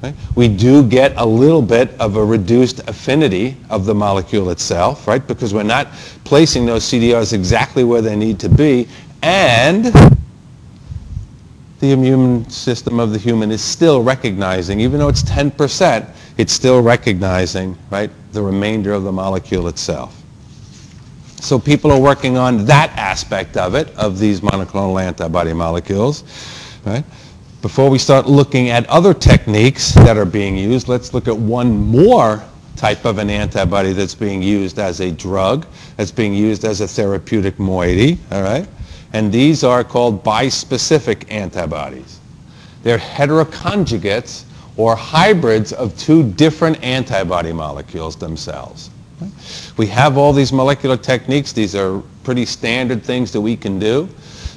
Right? 0.02 0.14
We 0.36 0.48
do 0.48 0.88
get 0.88 1.14
a 1.18 1.26
little 1.26 1.62
bit 1.62 1.90
of 2.00 2.18
a 2.18 2.24
reduced 2.24 2.88
affinity 2.88 3.58
of 3.72 3.86
the 3.86 3.96
molecule 3.96 4.52
itself, 4.52 5.08
right? 5.08 5.26
Because 5.26 5.56
we're 5.56 5.64
not 5.64 5.88
placing 6.24 6.68
those 6.68 6.84
CDRs 6.84 7.34
exactly 7.34 7.84
where 7.84 8.04
they 8.04 8.16
need 8.16 8.40
to 8.42 8.50
be, 8.50 8.88
and 9.28 9.94
the 11.82 11.92
immune 11.92 12.50
system 12.50 12.98
of 12.98 13.12
the 13.12 13.20
human 13.20 13.52
is 13.52 13.62
still 13.62 14.02
recognizing, 14.02 14.80
even 14.80 15.00
though 15.00 15.10
it's 15.10 15.24
10%, 15.24 16.10
it's 16.38 16.54
still 16.54 16.82
recognizing, 16.82 17.78
right, 17.90 18.10
the 18.32 18.42
remainder 18.42 18.94
of 18.94 19.04
the 19.04 19.12
molecule 19.12 19.68
itself. 19.68 20.24
So 21.42 21.60
people 21.60 21.92
are 21.92 22.00
working 22.00 22.38
on 22.38 22.64
that 22.68 22.90
aspect 22.92 23.58
of 23.58 23.76
it, 23.76 23.90
of 23.98 24.18
these 24.18 24.40
monoclonal 24.40 25.02
antibody 25.02 25.52
molecules, 25.52 26.24
right? 26.86 27.04
Before 27.62 27.90
we 27.90 27.98
start 28.00 28.28
looking 28.28 28.70
at 28.70 28.88
other 28.88 29.14
techniques 29.14 29.94
that 29.96 30.16
are 30.16 30.26
being 30.26 30.58
used, 30.58 30.88
let's 30.88 31.14
look 31.14 31.28
at 31.28 31.38
one 31.38 31.76
more 31.76 32.42
type 32.78 33.04
of 33.04 33.18
an 33.18 33.30
antibody 33.30 33.92
that's 33.92 34.16
being 34.16 34.42
used 34.42 34.80
as 34.80 35.02
a 35.02 35.12
drug, 35.12 35.68
that's 35.98 36.12
being 36.12 36.34
used 36.34 36.64
as 36.64 36.80
a 36.80 36.88
therapeutic 36.88 37.60
moiety, 37.60 38.18
all 38.32 38.42
right? 38.42 38.68
And 39.14 39.32
these 39.32 39.64
are 39.64 39.84
called 39.84 40.24
bispecific 40.24 41.32
antibodies. 41.32 42.20
They're 42.84 42.98
heteroconjugates 42.98 44.44
or 44.78 44.96
hybrids 44.96 45.74
of 45.74 45.98
two 45.98 46.32
different 46.32 46.82
antibody 46.84 47.52
molecules 47.52 48.16
themselves. 48.16 48.92
We 49.78 49.88
have 49.88 50.18
all 50.18 50.32
these 50.32 50.54
molecular 50.54 50.98
techniques. 50.98 51.52
These 51.52 51.76
are 51.76 52.02
pretty 52.24 52.46
standard 52.46 53.04
things 53.04 53.32
that 53.32 53.42
we 53.42 53.56
can 53.56 53.80
do. 53.80 54.08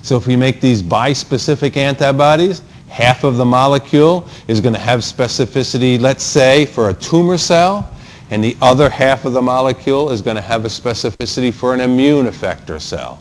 So 0.03 0.17
if 0.17 0.27
we 0.27 0.37
make 0.37 0.61
these 0.61 0.83
bispecific 0.83 1.77
antibodies, 1.77 2.63
half 2.89 3.25
of 3.25 3.37
the 3.37 3.45
molecule 3.45 4.29
is 4.49 4.61
going 4.61 4.75
to 4.75 4.81
have 4.81 5.01
specificity, 5.01 5.99
let's 5.99 6.25
say, 6.25 6.67
for 6.67 6.91
a 6.91 6.95
tumor 6.95 7.39
cell, 7.39 7.91
and 8.31 8.45
the 8.45 8.57
other 8.61 8.91
half 8.91 9.25
of 9.25 9.33
the 9.33 9.43
molecule 9.43 10.11
is 10.11 10.23
going 10.23 10.37
to 10.37 10.43
have 10.43 10.65
a 10.65 10.69
specificity 10.69 11.53
for 11.53 11.75
an 11.75 11.81
immune 11.81 12.27
effector 12.27 12.81
cell. 12.81 13.21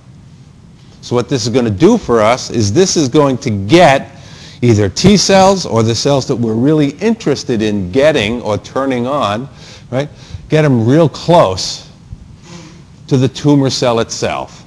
So 1.01 1.15
what 1.15 1.29
this 1.29 1.43
is 1.45 1.49
going 1.49 1.65
to 1.65 1.71
do 1.71 1.97
for 1.97 2.21
us 2.21 2.49
is 2.49 2.73
this 2.73 2.97
is 2.97 3.07
going 3.07 3.37
to 3.39 3.49
get 3.49 4.11
either 4.61 4.89
T 4.89 5.17
cells 5.17 5.65
or 5.65 5.83
the 5.83 5.95
cells 5.95 6.27
that 6.27 6.35
we're 6.35 6.53
really 6.53 6.89
interested 6.97 7.61
in 7.61 7.91
getting 7.91 8.41
or 8.41 8.57
turning 8.57 9.07
on, 9.07 9.49
right? 9.91 10.09
Get 10.49 10.63
them 10.63 10.85
real 10.85 11.07
close 11.07 11.89
to 13.07 13.17
the 13.17 13.27
tumor 13.27 13.69
cell 13.69 13.99
itself. 13.99 14.65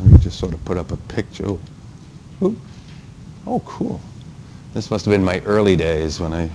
Let 0.00 0.12
me 0.12 0.18
just 0.18 0.38
sort 0.38 0.52
of 0.52 0.64
put 0.64 0.76
up 0.76 0.92
a 0.92 0.96
picture. 0.96 1.56
Ooh. 2.42 2.56
Oh, 3.46 3.60
cool. 3.64 4.00
This 4.74 4.90
must 4.90 5.04
have 5.06 5.12
been 5.12 5.24
my 5.24 5.40
early 5.40 5.76
days 5.76 6.20
when 6.20 6.32
I 6.32 6.50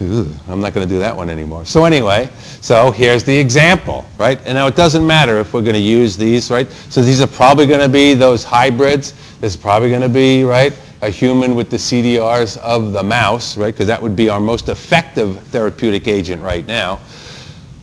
I'm 0.00 0.60
not 0.60 0.74
going 0.74 0.86
to 0.86 0.92
do 0.92 1.00
that 1.00 1.16
one 1.16 1.28
anymore. 1.28 1.64
So 1.64 1.84
anyway, 1.84 2.30
so 2.60 2.92
here's 2.92 3.24
the 3.24 3.36
example, 3.36 4.04
right? 4.16 4.40
And 4.44 4.54
now 4.54 4.68
it 4.68 4.76
doesn't 4.76 5.04
matter 5.04 5.40
if 5.40 5.52
we're 5.52 5.62
going 5.62 5.74
to 5.74 5.80
use 5.80 6.16
these, 6.16 6.50
right? 6.50 6.70
So 6.88 7.02
these 7.02 7.20
are 7.20 7.26
probably 7.26 7.66
going 7.66 7.80
to 7.80 7.88
be 7.88 8.14
those 8.14 8.44
hybrids. 8.44 9.12
This 9.40 9.54
is 9.54 9.56
probably 9.56 9.88
going 9.88 10.02
to 10.02 10.08
be, 10.08 10.44
right, 10.44 10.72
a 11.02 11.10
human 11.10 11.56
with 11.56 11.70
the 11.70 11.76
CDRs 11.76 12.58
of 12.58 12.92
the 12.92 13.02
mouse, 13.02 13.56
right? 13.56 13.74
Because 13.74 13.88
that 13.88 14.00
would 14.00 14.14
be 14.14 14.28
our 14.28 14.40
most 14.40 14.68
effective 14.68 15.40
therapeutic 15.48 16.06
agent 16.06 16.42
right 16.42 16.66
now. 16.66 17.00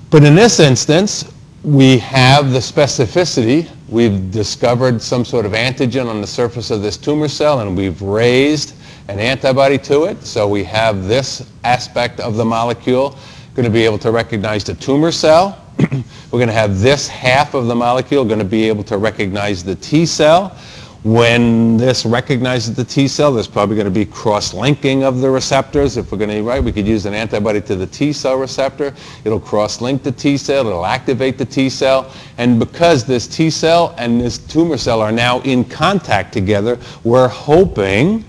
But 0.10 0.24
in 0.24 0.36
this 0.36 0.62
instance, 0.62 1.30
we 1.64 1.98
have 1.98 2.52
the 2.52 2.60
specificity. 2.60 3.70
We've 3.90 4.32
discovered 4.32 5.02
some 5.02 5.26
sort 5.26 5.46
of 5.46 5.52
antigen 5.52 6.08
on 6.08 6.22
the 6.22 6.28
surface 6.28 6.72
of 6.72 6.82
this 6.82 6.96
tumor 6.96 7.28
cell, 7.28 7.60
and 7.60 7.76
we've 7.76 8.02
raised 8.02 8.76
an 9.08 9.20
antibody 9.20 9.78
to 9.80 10.06
it. 10.06 10.24
So 10.24 10.48
we 10.48 10.64
have 10.64 11.06
this 11.06 11.50
aspect 11.64 12.20
of 12.20 12.36
the 12.36 12.46
molecule 12.46 13.18
going 13.56 13.66
to 13.66 13.72
be 13.72 13.86
able 13.86 13.98
to 14.00 14.12
recognize 14.12 14.64
the 14.66 14.74
tumor 14.76 15.12
cell. 15.12 15.62
We're 15.80 16.40
going 16.40 16.48
to 16.48 16.54
have 16.54 16.82
this 16.82 17.08
half 17.08 17.54
of 17.54 17.68
the 17.68 17.76
molecule 17.76 18.26
going 18.26 18.40
to 18.40 18.46
be 18.46 18.68
able 18.68 18.84
to 18.86 18.98
recognize 18.98 19.64
the 19.64 19.76
T 19.76 20.06
cell. 20.06 20.58
When 21.04 21.78
this 21.78 22.04
recognizes 22.04 22.76
the 22.76 22.84
T 22.84 23.08
cell, 23.08 23.32
there's 23.32 23.48
probably 23.48 23.76
going 23.76 23.86
to 23.86 23.92
be 23.92 24.06
cross-linking 24.06 25.04
of 25.04 25.22
the 25.22 25.30
receptors. 25.30 25.98
If 25.98 26.12
we're 26.12 26.18
going 26.18 26.32
to, 26.32 26.42
right, 26.42 26.62
we 26.62 26.72
could 26.72 26.88
use 26.88 27.06
an 27.06 27.14
antibody 27.14 27.62
to 27.62 27.76
the 27.76 27.86
T 27.86 28.12
cell 28.12 28.38
receptor. 28.38 28.94
It'll 29.24 29.40
cross-link 29.40 30.02
the 30.04 30.12
T 30.12 30.36
cell. 30.36 30.68
It'll 30.68 30.86
activate 30.86 31.38
the 31.38 31.46
T 31.46 31.70
cell. 31.70 32.12
And 32.40 32.60
because 32.60 33.06
this 33.06 33.28
T 33.28 33.50
cell 33.52 33.94
and 33.98 34.20
this 34.20 34.40
tumor 34.40 34.78
cell 34.78 35.00
are 35.00 35.12
now 35.12 35.42
in 35.42 35.64
contact 35.64 36.34
together, 36.34 36.80
we're 37.04 37.28
hoping 37.28 38.26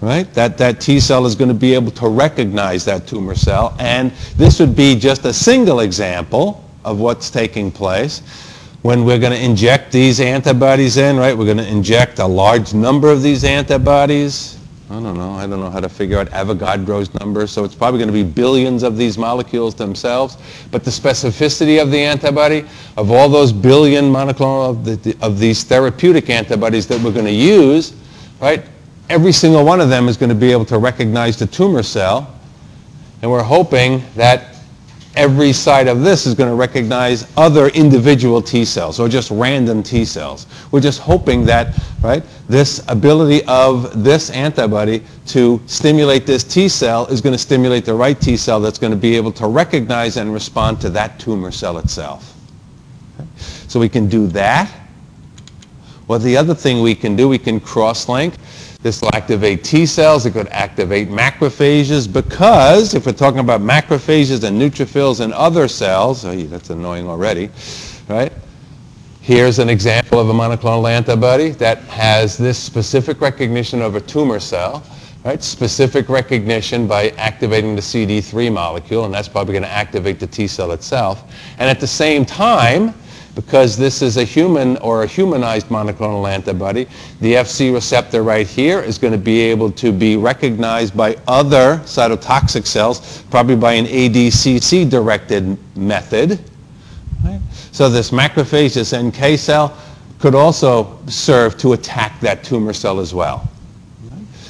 right? 0.00 0.32
That, 0.34 0.56
that 0.58 0.80
T 0.80 1.00
cell 1.00 1.26
is 1.26 1.34
going 1.34 1.48
to 1.48 1.54
be 1.54 1.74
able 1.74 1.90
to 1.92 2.08
recognize 2.08 2.84
that 2.86 3.06
tumor 3.06 3.34
cell. 3.34 3.76
And 3.78 4.10
this 4.36 4.58
would 4.60 4.74
be 4.74 4.98
just 4.98 5.24
a 5.24 5.32
single 5.32 5.80
example 5.80 6.64
of 6.84 6.98
what's 7.00 7.30
taking 7.30 7.70
place. 7.70 8.22
When 8.82 9.04
we're 9.04 9.18
going 9.18 9.32
to 9.32 9.44
inject 9.44 9.92
these 9.92 10.20
antibodies 10.20 10.96
in, 10.96 11.18
right, 11.18 11.36
we're 11.36 11.44
going 11.44 11.58
to 11.58 11.68
inject 11.68 12.18
a 12.18 12.26
large 12.26 12.72
number 12.72 13.10
of 13.12 13.22
these 13.22 13.44
antibodies. 13.44 14.56
I 14.88 14.94
don't 14.94 15.18
know. 15.18 15.32
I 15.34 15.46
don't 15.46 15.60
know 15.60 15.70
how 15.70 15.78
to 15.80 15.88
figure 15.88 16.18
out 16.18 16.28
Avogadro's 16.30 17.12
number. 17.20 17.46
So 17.46 17.62
it's 17.62 17.74
probably 17.74 17.98
going 17.98 18.08
to 18.08 18.12
be 18.12 18.24
billions 18.24 18.82
of 18.82 18.96
these 18.96 19.18
molecules 19.18 19.74
themselves. 19.74 20.38
But 20.72 20.82
the 20.82 20.90
specificity 20.90 21.80
of 21.80 21.92
the 21.92 22.00
antibody, 22.00 22.64
of 22.96 23.10
all 23.12 23.28
those 23.28 23.52
billion 23.52 24.06
monoclonal 24.06 24.70
of, 24.70 24.84
the, 24.84 25.16
of 25.20 25.38
these 25.38 25.62
therapeutic 25.62 26.28
antibodies 26.28 26.88
that 26.88 27.00
we're 27.02 27.12
going 27.12 27.26
to 27.26 27.30
use, 27.30 27.92
right, 28.40 28.64
every 29.10 29.32
single 29.32 29.64
one 29.64 29.80
of 29.80 29.88
them 29.88 30.08
is 30.08 30.16
going 30.16 30.28
to 30.28 30.36
be 30.36 30.52
able 30.52 30.64
to 30.64 30.78
recognize 30.78 31.36
the 31.36 31.46
tumor 31.46 31.82
cell. 31.82 32.32
And 33.22 33.30
we're 33.30 33.42
hoping 33.42 34.02
that 34.14 34.56
every 35.16 35.52
side 35.52 35.88
of 35.88 36.02
this 36.02 36.26
is 36.26 36.34
going 36.34 36.48
to 36.48 36.54
recognize 36.54 37.30
other 37.36 37.66
individual 37.70 38.40
T 38.40 38.64
cells 38.64 39.00
or 39.00 39.08
just 39.08 39.32
random 39.32 39.82
T 39.82 40.04
cells. 40.04 40.46
We're 40.70 40.80
just 40.80 41.00
hoping 41.00 41.44
that, 41.46 41.76
right, 42.02 42.22
this 42.48 42.82
ability 42.86 43.44
of 43.46 44.04
this 44.04 44.30
antibody 44.30 45.02
to 45.26 45.60
stimulate 45.66 46.24
this 46.24 46.44
T 46.44 46.68
cell 46.68 47.06
is 47.06 47.20
going 47.20 47.34
to 47.34 47.38
stimulate 47.38 47.84
the 47.84 47.94
right 47.94 48.18
T 48.18 48.36
cell 48.36 48.60
that's 48.60 48.78
going 48.78 48.92
to 48.92 48.96
be 48.96 49.16
able 49.16 49.32
to 49.32 49.48
recognize 49.48 50.16
and 50.16 50.32
respond 50.32 50.80
to 50.82 50.90
that 50.90 51.18
tumor 51.18 51.50
cell 51.50 51.78
itself. 51.78 52.36
Okay? 53.18 53.28
So 53.36 53.80
we 53.80 53.88
can 53.88 54.08
do 54.08 54.28
that. 54.28 54.72
Well, 56.06 56.20
the 56.20 56.36
other 56.36 56.54
thing 56.54 56.80
we 56.80 56.94
can 56.94 57.16
do, 57.16 57.28
we 57.28 57.38
can 57.38 57.60
cross-link. 57.60 58.34
This 58.82 59.02
will 59.02 59.14
activate 59.14 59.62
T 59.62 59.84
cells. 59.84 60.24
It 60.24 60.32
could 60.32 60.48
activate 60.48 61.10
macrophages 61.10 62.10
because 62.10 62.94
if 62.94 63.04
we're 63.04 63.12
talking 63.12 63.40
about 63.40 63.60
macrophages 63.60 64.42
and 64.42 64.60
neutrophils 64.60 65.20
and 65.20 65.34
other 65.34 65.68
cells, 65.68 66.24
oh, 66.24 66.34
that's 66.34 66.70
annoying 66.70 67.06
already, 67.06 67.50
right? 68.08 68.32
Here's 69.20 69.58
an 69.58 69.68
example 69.68 70.18
of 70.18 70.30
a 70.30 70.32
monoclonal 70.32 70.90
antibody 70.90 71.50
that 71.50 71.78
has 71.84 72.38
this 72.38 72.58
specific 72.58 73.20
recognition 73.20 73.82
of 73.82 73.96
a 73.96 74.00
tumor 74.00 74.40
cell, 74.40 74.82
right? 75.24 75.42
Specific 75.42 76.08
recognition 76.08 76.86
by 76.86 77.10
activating 77.10 77.76
the 77.76 77.82
CD3 77.82 78.50
molecule, 78.50 79.04
and 79.04 79.12
that's 79.12 79.28
probably 79.28 79.52
going 79.52 79.62
to 79.62 79.70
activate 79.70 80.18
the 80.18 80.26
T 80.26 80.46
cell 80.46 80.72
itself. 80.72 81.30
And 81.58 81.68
at 81.68 81.80
the 81.80 81.86
same 81.86 82.24
time, 82.24 82.94
because 83.40 83.74
this 83.74 84.02
is 84.02 84.18
a 84.18 84.24
human 84.24 84.76
or 84.78 85.02
a 85.02 85.06
humanized 85.06 85.68
monoclonal 85.68 86.30
antibody, 86.30 86.86
the 87.20 87.34
FC 87.34 87.72
receptor 87.72 88.22
right 88.22 88.46
here 88.46 88.80
is 88.80 88.98
going 88.98 89.14
to 89.14 89.18
be 89.18 89.40
able 89.40 89.72
to 89.72 89.92
be 89.92 90.18
recognized 90.18 90.94
by 90.94 91.16
other 91.26 91.78
cytotoxic 91.84 92.66
cells, 92.66 93.22
probably 93.30 93.56
by 93.56 93.72
an 93.72 93.86
ADCC-directed 93.86 95.56
method. 95.74 96.38
Right? 97.24 97.40
So 97.72 97.88
this 97.88 98.10
macrophage, 98.10 98.74
this 98.74 98.94
NK 98.94 99.38
cell, 99.38 99.74
could 100.18 100.34
also 100.34 100.98
serve 101.06 101.56
to 101.58 101.72
attack 101.72 102.20
that 102.20 102.44
tumor 102.44 102.74
cell 102.74 103.00
as 103.00 103.14
well. 103.14 103.48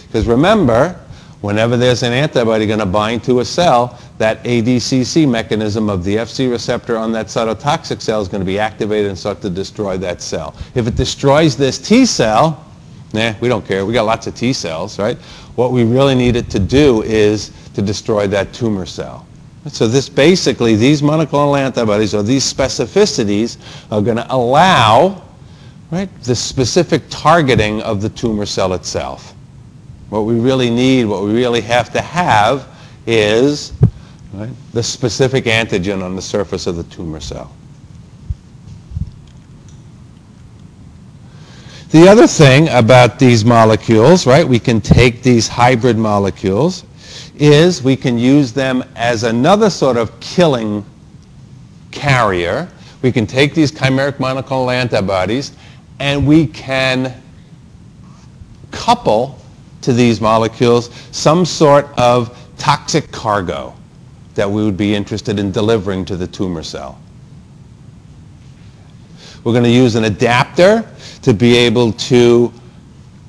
Because 0.09 0.27
remember, 0.27 0.99
whenever 1.41 1.77
there's 1.77 2.03
an 2.03 2.13
antibody 2.13 2.67
going 2.67 2.79
to 2.79 2.87
bind 2.87 3.25
to 3.25 3.41
a 3.41 3.45
cell, 3.45 3.99
that 4.19 4.43
ADCC 4.45 5.29
mechanism 5.29 5.89
of 5.89 6.05
the 6.05 6.17
FC 6.17 6.51
receptor 6.51 6.97
on 6.97 7.13
that 7.13 7.27
cytotoxic 7.27 8.01
cell 8.01 8.21
is 8.21 8.29
going 8.29 8.41
to 8.41 8.47
be 8.47 8.59
activated 8.59 9.09
and 9.09 9.19
start 9.19 9.41
to 9.43 9.51
destroy 9.51 9.97
that 9.99 10.21
cell. 10.21 10.55
If 10.75 10.87
it 10.87 10.97
destroys 10.97 11.57
this 11.57 11.79
T 11.79 12.05
cell, 12.05 12.65
nah, 13.13 13.35
we 13.41 13.49
don't 13.49 13.67
care. 13.67 13.87
We 13.87 13.93
got 13.93 14.05
lots 14.05 14.27
of 14.27 14.35
T 14.35 14.53
cells, 14.53 14.99
right? 14.99 15.17
What 15.57 15.73
we 15.73 15.85
really 15.85 16.15
need 16.15 16.37
it 16.37 16.51
to 16.51 16.59
do 16.59 17.03
is 17.03 17.51
to 17.75 17.83
destroy 17.83 18.27
that 18.29 18.53
tumor 18.53 18.87
cell. 18.87 19.27
So 19.69 19.87
this 19.87 20.09
basically, 20.09 20.75
these 20.75 21.03
monoclonal 21.03 21.59
antibodies 21.59 22.15
or 22.15 22.23
these 22.23 22.51
specificities 22.51 23.59
are 23.91 24.01
going 24.01 24.17
to 24.17 24.27
allow 24.33 25.23
right, 25.91 26.09
the 26.23 26.35
specific 26.35 27.03
targeting 27.11 27.83
of 27.83 28.01
the 28.01 28.09
tumor 28.11 28.47
cell 28.47 28.73
itself. 28.75 29.35
What 30.11 30.23
we 30.23 30.39
really 30.39 30.71
need, 30.71 31.05
what 31.05 31.23
we 31.23 31.33
really 31.33 31.61
have 31.63 31.93
to 31.93 32.01
have 32.01 32.69
is 33.07 33.73
right? 34.33 34.51
the 34.73 34.83
specific 34.83 35.45
antigen 35.45 36.03
on 36.03 36.17
the 36.17 36.23
surface 36.23 36.67
of 36.67 36.77
the 36.77 36.85
tumor 36.85 37.21
cell. 37.21 37.55
The 41.91 42.07
other 42.07 42.27
thing 42.27 42.69
about 42.69 43.19
these 43.19 43.45
molecules, 43.45 44.27
right, 44.27 44.47
we 44.47 44.61
can 44.61 44.81
take 44.81 45.23
these 45.25 45.49
hybrid 45.49 45.99
molecules, 45.99 46.85
is 47.37 47.83
we 47.83 47.97
can 47.97 48.19
use 48.19 48.53
them 48.53 48.85
as 48.95 49.25
another 49.25 49.71
sort 49.71 49.97
of 49.97 50.19
killing 50.21 50.85
carrier. 51.91 52.69
We 53.03 53.11
can 53.11 53.27
take 53.27 53.55
these 53.55 53.73
chimeric 53.73 54.19
monoclonal 54.19 54.73
antibodies 54.73 55.53
and 55.99 56.27
we 56.27 56.47
can 56.47 57.21
couple 58.71 59.40
to 59.83 59.93
these 59.93 60.21
molecules 60.21 60.91
some 61.11 61.45
sort 61.45 61.87
of 61.99 62.37
toxic 62.59 63.11
cargo 63.11 63.75
that 64.35 64.51
we 64.51 64.65
would 64.65 64.77
be 64.77 64.95
interested 64.95 65.39
in 65.39 65.51
delivering 65.51 66.05
to 66.05 66.17
the 66.17 66.27
tumor 66.27 66.63
cell. 66.63 67.01
We're 69.43 69.53
going 69.53 69.65
to 69.65 69.71
use 69.71 69.95
an 69.95 70.05
adapter 70.05 70.89
to 71.23 71.33
be 71.33 71.57
able 71.57 71.93
to 71.93 72.53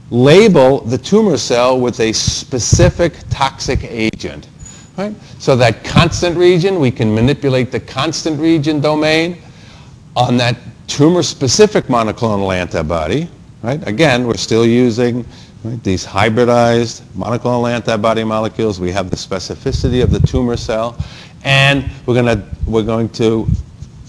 label 0.09 0.81
the 0.81 0.97
tumor 0.97 1.37
cell 1.37 1.79
with 1.79 1.99
a 2.01 2.11
specific 2.11 3.13
toxic 3.29 3.83
agent. 3.85 4.49
Right? 4.97 5.15
So 5.39 5.55
that 5.55 5.85
constant 5.85 6.37
region, 6.37 6.79
we 6.79 6.91
can 6.91 7.13
manipulate 7.15 7.71
the 7.71 7.79
constant 7.79 8.39
region 8.39 8.81
domain 8.81 9.41
on 10.15 10.35
that 10.37 10.57
tumor-specific 10.87 11.85
monoclonal 11.85 12.53
antibody. 12.53 13.29
Right? 13.63 13.85
Again, 13.87 14.27
we're 14.27 14.35
still 14.35 14.65
using 14.65 15.25
Right? 15.63 15.83
These 15.83 16.03
hybridized 16.03 17.01
monoclonal 17.15 17.71
antibody 17.71 18.23
molecules, 18.23 18.79
we 18.79 18.91
have 18.91 19.11
the 19.11 19.15
specificity 19.15 20.01
of 20.01 20.09
the 20.09 20.19
tumor 20.19 20.57
cell, 20.57 20.97
and 21.43 21.87
we're, 22.07 22.15
gonna, 22.15 22.43
we're 22.65 22.81
going 22.83 23.09
to 23.09 23.47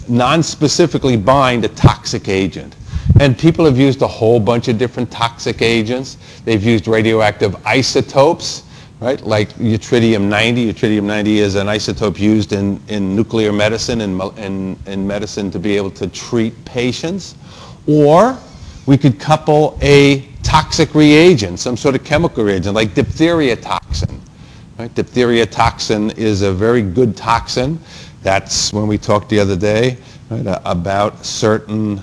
non-specifically 0.08 1.18
bind 1.18 1.66
a 1.66 1.68
toxic 1.68 2.28
agent. 2.28 2.74
And 3.20 3.38
people 3.38 3.66
have 3.66 3.76
used 3.76 4.00
a 4.00 4.06
whole 4.06 4.40
bunch 4.40 4.68
of 4.68 4.78
different 4.78 5.10
toxic 5.10 5.60
agents. 5.60 6.16
They've 6.46 6.62
used 6.62 6.88
radioactive 6.88 7.54
isotopes, 7.66 8.62
right, 9.00 9.20
like 9.20 9.50
yttrium-90. 9.54 10.72
Yttrium-90 10.72 11.26
is 11.36 11.54
an 11.56 11.66
isotope 11.66 12.18
used 12.18 12.54
in, 12.54 12.80
in 12.88 13.14
nuclear 13.14 13.52
medicine 13.52 14.00
and 14.00 14.38
in, 14.38 14.78
in 14.86 15.06
medicine 15.06 15.50
to 15.50 15.58
be 15.58 15.76
able 15.76 15.90
to 15.90 16.06
treat 16.08 16.64
patients. 16.64 17.34
Or 17.86 18.38
we 18.86 18.96
could 18.96 19.20
couple 19.20 19.78
a 19.82 20.31
toxic 20.42 20.94
reagent, 20.94 21.58
some 21.58 21.76
sort 21.76 21.94
of 21.94 22.04
chemical 22.04 22.44
reagent, 22.44 22.74
like 22.74 22.94
diphtheria 22.94 23.56
toxin. 23.56 24.20
Right? 24.78 24.92
Diphtheria 24.94 25.46
toxin 25.46 26.10
is 26.12 26.42
a 26.42 26.52
very 26.52 26.82
good 26.82 27.16
toxin. 27.16 27.78
That's 28.22 28.72
when 28.72 28.86
we 28.86 28.98
talked 28.98 29.28
the 29.28 29.38
other 29.38 29.56
day 29.56 29.96
right, 30.30 30.60
about 30.64 31.24
certain 31.24 32.00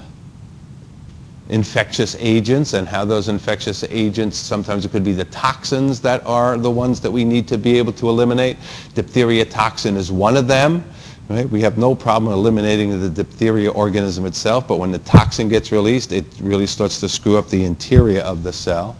infectious 1.49 2.15
agents 2.19 2.73
and 2.73 2.87
how 2.87 3.03
those 3.03 3.27
infectious 3.27 3.83
agents, 3.85 4.37
sometimes 4.37 4.85
it 4.85 4.91
could 4.91 5.03
be 5.03 5.13
the 5.13 5.25
toxins 5.25 5.99
that 6.01 6.25
are 6.25 6.57
the 6.57 6.69
ones 6.69 7.01
that 7.01 7.11
we 7.11 7.25
need 7.25 7.47
to 7.47 7.57
be 7.57 7.77
able 7.77 7.91
to 7.93 8.07
eliminate. 8.07 8.55
Diphtheria 8.93 9.45
toxin 9.45 9.97
is 9.97 10.11
one 10.11 10.37
of 10.37 10.47
them. 10.47 10.83
Right? 11.29 11.47
We 11.47 11.61
have 11.61 11.77
no 11.77 11.93
problem 11.93 12.33
eliminating 12.33 12.99
the 12.99 13.09
diphtheria 13.09 13.69
organism 13.69 14.25
itself, 14.25 14.67
but 14.67 14.77
when 14.77 14.91
the 14.91 14.97
toxin 14.99 15.47
gets 15.47 15.71
released, 15.71 16.11
it 16.11 16.25
really 16.41 16.65
starts 16.65 16.99
to 17.01 17.09
screw 17.09 17.37
up 17.37 17.49
the 17.49 17.65
interior 17.65 18.21
of 18.21 18.41
the 18.41 18.51
cell. 18.51 18.97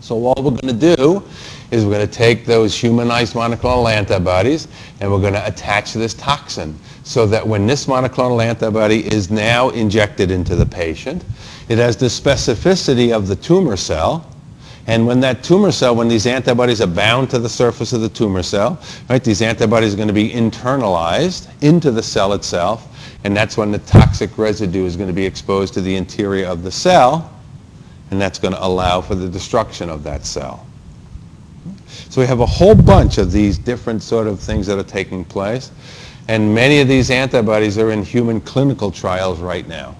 So 0.00 0.16
what 0.16 0.38
we're 0.38 0.52
going 0.52 0.78
to 0.80 0.96
do 0.96 1.22
is 1.70 1.84
we're 1.84 1.92
going 1.92 2.08
to 2.08 2.12
take 2.12 2.46
those 2.46 2.74
humanized 2.74 3.34
monoclonal 3.34 3.92
antibodies 3.92 4.66
and 5.00 5.12
we're 5.12 5.20
going 5.20 5.34
to 5.34 5.46
attach 5.46 5.92
this 5.92 6.14
toxin 6.14 6.76
so 7.04 7.26
that 7.26 7.46
when 7.46 7.66
this 7.66 7.84
monoclonal 7.84 8.42
antibody 8.42 9.06
is 9.12 9.30
now 9.30 9.68
injected 9.68 10.30
into 10.30 10.56
the 10.56 10.66
patient, 10.66 11.24
it 11.68 11.76
has 11.76 11.96
the 11.96 12.06
specificity 12.06 13.14
of 13.14 13.28
the 13.28 13.36
tumor 13.36 13.76
cell, 13.76 14.26
and 14.90 15.06
when 15.06 15.20
that 15.20 15.44
tumor 15.44 15.70
cell, 15.70 15.94
when 15.94 16.08
these 16.08 16.26
antibodies 16.26 16.80
are 16.80 16.86
bound 16.88 17.30
to 17.30 17.38
the 17.38 17.48
surface 17.48 17.92
of 17.92 18.00
the 18.00 18.08
tumor 18.08 18.42
cell, 18.42 18.76
right, 19.08 19.22
these 19.22 19.40
antibodies 19.40 19.94
are 19.94 19.96
going 19.96 20.08
to 20.08 20.12
be 20.12 20.30
internalized 20.30 21.48
into 21.62 21.92
the 21.92 22.02
cell 22.02 22.32
itself, 22.32 22.88
and 23.22 23.36
that's 23.36 23.56
when 23.56 23.70
the 23.70 23.78
toxic 23.78 24.36
residue 24.36 24.84
is 24.84 24.96
going 24.96 25.06
to 25.06 25.14
be 25.14 25.24
exposed 25.24 25.74
to 25.74 25.80
the 25.80 25.94
interior 25.94 26.44
of 26.48 26.64
the 26.64 26.72
cell, 26.72 27.32
and 28.10 28.20
that's 28.20 28.40
going 28.40 28.52
to 28.52 28.66
allow 28.66 29.00
for 29.00 29.14
the 29.14 29.28
destruction 29.28 29.88
of 29.88 30.02
that 30.02 30.26
cell. 30.26 30.66
So 32.08 32.20
we 32.20 32.26
have 32.26 32.40
a 32.40 32.46
whole 32.46 32.74
bunch 32.74 33.18
of 33.18 33.30
these 33.30 33.58
different 33.58 34.02
sort 34.02 34.26
of 34.26 34.40
things 34.40 34.66
that 34.66 34.76
are 34.76 34.82
taking 34.82 35.24
place, 35.24 35.70
and 36.26 36.52
many 36.52 36.80
of 36.80 36.88
these 36.88 37.12
antibodies 37.12 37.78
are 37.78 37.92
in 37.92 38.02
human 38.02 38.40
clinical 38.40 38.90
trials 38.90 39.38
right 39.38 39.68
now. 39.68 39.94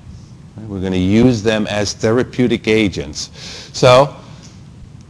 We're 0.66 0.81
going 0.81 0.92
to 0.92 0.98
use 0.98 1.44
them 1.44 1.68
as 1.68 1.92
therapeutic 1.92 2.66
agents. 2.66 3.31
So 3.72 4.16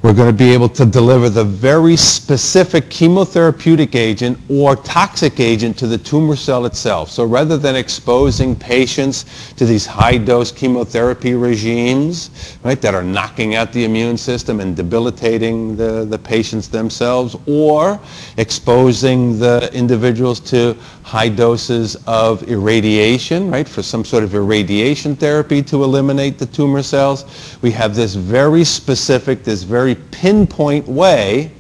we're 0.03 0.15
going 0.15 0.35
to 0.35 0.37
be 0.37 0.51
able 0.51 0.69
to 0.69 0.87
deliver 0.87 1.29
the 1.29 1.45
very 1.45 1.95
specific 1.95 2.85
chemotherapeutic 2.89 3.95
agent 3.95 4.39
or 4.49 4.75
toxic 4.77 5.39
agent 5.41 5.77
to 5.77 5.87
the 5.87 5.99
tumor 5.99 6.37
cell 6.37 6.65
itself. 6.65 7.11
So 7.11 7.27
rather 7.27 7.59
than 7.59 7.77
exposing 7.77 8.57
patients 8.57 9.53
to 9.57 9.67
these 9.67 9.85
high-dose 9.85 10.53
chemotherapy 10.53 11.35
regimes 11.35 12.31
right, 12.65 12.81
that 12.81 12.95
are 12.95 13.03
knocking 13.03 13.57
out 13.57 13.75
the 13.75 13.85
immune 13.85 14.17
system 14.17 14.61
and 14.61 14.75
debilitating 14.75 15.77
the, 15.77 16.07
the 16.07 16.19
patients 16.19 16.69
themselves, 16.69 17.37
or 17.47 18.01
exposing 18.39 19.39
the 19.39 19.71
individuals 19.75 20.41
to 20.41 20.75
high 21.11 21.29
doses 21.29 21.97
of 22.07 22.41
irradiation, 22.45 23.51
right, 23.51 23.69
for 23.69 23.83
some 23.83 24.05
sort 24.05 24.23
of 24.23 24.33
irradiation 24.33 25.17
therapy 25.17 25.61
to 25.61 25.83
eliminate 25.83 26.39
the 26.39 26.47
tumor 26.47 26.85
cells, 26.85 27.59
we 27.63 27.71
have 27.73 27.97
this 27.97 28.15
very 28.15 28.63
specific, 28.63 29.43
this 29.43 29.65
very 29.65 29.97
pinpoint 30.13 30.87
way 30.87 31.51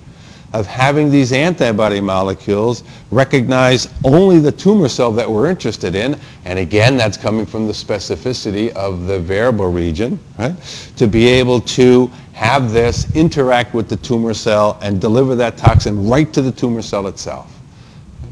of 0.53 0.69
having 0.69 1.11
these 1.11 1.33
antibody 1.33 2.01
molecules 2.01 2.85
recognize 3.11 3.93
only 4.05 4.39
the 4.39 4.53
tumor 4.53 4.89
cell 4.89 5.11
that 5.11 5.29
we're 5.29 5.51
interested 5.51 5.97
in. 5.97 6.17
And 6.45 6.57
again, 6.57 6.97
that's 6.97 7.17
coming 7.17 7.45
from 7.45 7.67
the 7.67 7.73
specificity 7.73 8.71
of 8.75 9.09
the 9.09 9.19
variable 9.19 9.73
region, 9.73 10.21
right? 10.39 10.55
To 10.95 11.09
be 11.09 11.27
able 11.27 11.61
to 11.63 12.07
have 12.35 12.71
this 12.71 13.13
interact 13.17 13.75
with 13.75 13.89
the 13.89 13.97
tumor 13.97 14.33
cell 14.33 14.79
and 14.81 15.01
deliver 15.01 15.35
that 15.35 15.57
toxin 15.57 16.09
right 16.09 16.33
to 16.35 16.41
the 16.41 16.53
tumor 16.53 16.83
cell 16.83 17.09
itself 17.09 17.60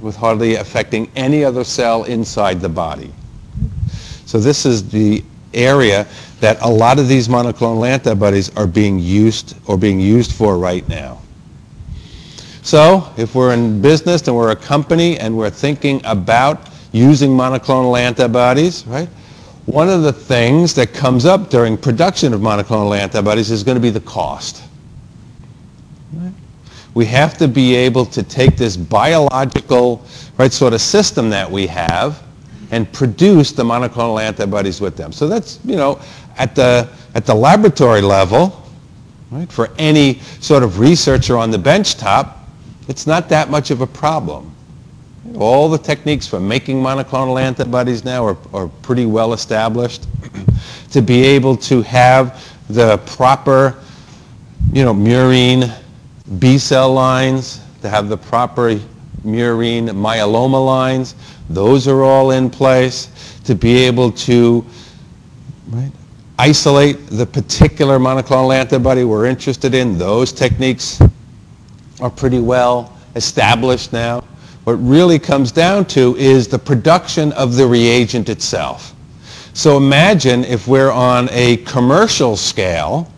with 0.00 0.16
hardly 0.16 0.56
affecting 0.56 1.10
any 1.16 1.44
other 1.44 1.64
cell 1.64 2.04
inside 2.04 2.60
the 2.60 2.68
body. 2.68 3.12
So 4.26 4.38
this 4.38 4.66
is 4.66 4.88
the 4.88 5.24
area 5.54 6.06
that 6.40 6.60
a 6.62 6.68
lot 6.68 6.98
of 6.98 7.08
these 7.08 7.28
monoclonal 7.28 7.88
antibodies 7.88 8.54
are 8.56 8.66
being 8.66 8.98
used 8.98 9.56
or 9.66 9.76
being 9.76 9.98
used 9.98 10.32
for 10.32 10.58
right 10.58 10.86
now. 10.88 11.20
So 12.62 13.10
if 13.16 13.34
we're 13.34 13.54
in 13.54 13.80
business 13.80 14.26
and 14.28 14.36
we're 14.36 14.50
a 14.50 14.56
company 14.56 15.18
and 15.18 15.36
we're 15.36 15.50
thinking 15.50 16.02
about 16.04 16.68
using 16.92 17.30
monoclonal 17.30 17.98
antibodies, 17.98 18.86
right? 18.86 19.08
One 19.64 19.88
of 19.88 20.02
the 20.02 20.12
things 20.12 20.74
that 20.74 20.92
comes 20.92 21.24
up 21.24 21.50
during 21.50 21.76
production 21.76 22.32
of 22.34 22.40
monoclonal 22.40 22.96
antibodies 22.96 23.50
is 23.50 23.62
going 23.62 23.76
to 23.76 23.80
be 23.80 23.90
the 23.90 24.00
cost. 24.00 24.62
We 26.98 27.06
have 27.06 27.38
to 27.38 27.46
be 27.46 27.76
able 27.76 28.06
to 28.06 28.24
take 28.24 28.56
this 28.56 28.76
biological 28.76 30.04
right, 30.36 30.52
sort 30.52 30.72
of 30.72 30.80
system 30.80 31.30
that 31.30 31.48
we 31.48 31.68
have 31.68 32.24
and 32.72 32.92
produce 32.92 33.52
the 33.52 33.62
monoclonal 33.62 34.20
antibodies 34.20 34.80
with 34.80 34.96
them. 34.96 35.12
So 35.12 35.28
that's, 35.28 35.60
you 35.64 35.76
know, 35.76 36.00
at 36.38 36.56
the, 36.56 36.88
at 37.14 37.24
the 37.24 37.36
laboratory 37.36 38.00
level, 38.00 38.68
right, 39.30 39.48
for 39.52 39.70
any 39.78 40.18
sort 40.40 40.64
of 40.64 40.80
researcher 40.80 41.38
on 41.38 41.52
the 41.52 41.56
benchtop, 41.56 42.34
it's 42.88 43.06
not 43.06 43.28
that 43.28 43.48
much 43.48 43.70
of 43.70 43.80
a 43.80 43.86
problem. 43.86 44.52
All 45.36 45.68
the 45.68 45.78
techniques 45.78 46.26
for 46.26 46.40
making 46.40 46.82
monoclonal 46.82 47.40
antibodies 47.40 48.04
now 48.04 48.26
are, 48.26 48.36
are 48.52 48.66
pretty 48.82 49.06
well 49.06 49.34
established. 49.34 50.08
to 50.90 51.00
be 51.00 51.22
able 51.22 51.56
to 51.58 51.80
have 51.82 52.44
the 52.68 52.98
proper, 53.06 53.78
you 54.72 54.84
know, 54.84 54.92
murine 54.92 55.72
B 56.38 56.58
cell 56.58 56.92
lines, 56.92 57.60
to 57.82 57.88
have 57.88 58.08
the 58.08 58.16
proper 58.16 58.78
murine 59.24 59.88
myeloma 59.88 60.64
lines, 60.64 61.14
those 61.48 61.88
are 61.88 62.02
all 62.02 62.32
in 62.32 62.50
place. 62.50 63.08
To 63.44 63.54
be 63.54 63.78
able 63.78 64.12
to 64.12 64.64
right, 65.70 65.90
isolate 66.38 67.06
the 67.06 67.24
particular 67.24 67.98
monoclonal 67.98 68.54
antibody 68.54 69.04
we're 69.04 69.26
interested 69.26 69.74
in. 69.74 69.96
Those 69.96 70.32
techniques 70.32 71.00
are 72.00 72.10
pretty 72.10 72.40
well 72.40 72.96
established 73.16 73.92
now. 73.92 74.22
What 74.64 74.74
really 74.74 75.18
comes 75.18 75.50
down 75.50 75.86
to 75.86 76.14
is 76.16 76.46
the 76.46 76.58
production 76.58 77.32
of 77.32 77.56
the 77.56 77.66
reagent 77.66 78.28
itself. 78.28 78.94
So 79.54 79.76
imagine 79.78 80.44
if 80.44 80.68
we're 80.68 80.92
on 80.92 81.28
a 81.32 81.56
commercial 81.58 82.36
scale? 82.36 83.10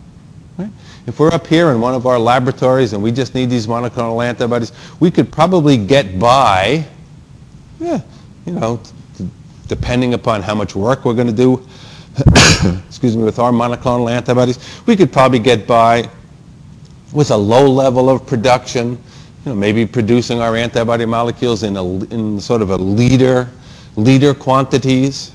If 1.07 1.19
we're 1.19 1.33
up 1.33 1.47
here 1.47 1.71
in 1.71 1.81
one 1.81 1.93
of 1.93 2.05
our 2.05 2.19
laboratories 2.19 2.93
and 2.93 3.01
we 3.01 3.11
just 3.11 3.33
need 3.35 3.49
these 3.49 3.67
monoclonal 3.67 4.23
antibodies, 4.23 4.71
we 4.99 5.11
could 5.11 5.31
probably 5.31 5.77
get 5.77 6.19
by, 6.19 6.85
yeah, 7.79 8.01
you 8.45 8.53
know, 8.53 8.81
depending 9.67 10.13
upon 10.13 10.41
how 10.41 10.53
much 10.53 10.75
work 10.75 11.05
we're 11.05 11.13
going 11.13 11.27
to 11.27 11.33
do 11.33 11.65
excuse 12.87 13.15
me, 13.15 13.23
with 13.23 13.39
our 13.39 13.51
monoclonal 13.51 14.11
antibodies, 14.11 14.59
we 14.85 14.95
could 14.95 15.11
probably 15.11 15.39
get 15.39 15.65
by 15.65 16.09
with 17.13 17.31
a 17.31 17.37
low 17.37 17.69
level 17.69 18.09
of 18.09 18.25
production, 18.25 18.91
you 18.91 18.97
know, 19.45 19.55
maybe 19.55 19.85
producing 19.85 20.39
our 20.41 20.55
antibody 20.55 21.05
molecules 21.05 21.63
in, 21.63 21.77
a, 21.77 21.83
in 22.13 22.39
sort 22.39 22.61
of 22.61 22.69
a 22.71 22.75
liter, 22.75 23.49
liter 23.95 24.33
quantities. 24.33 25.31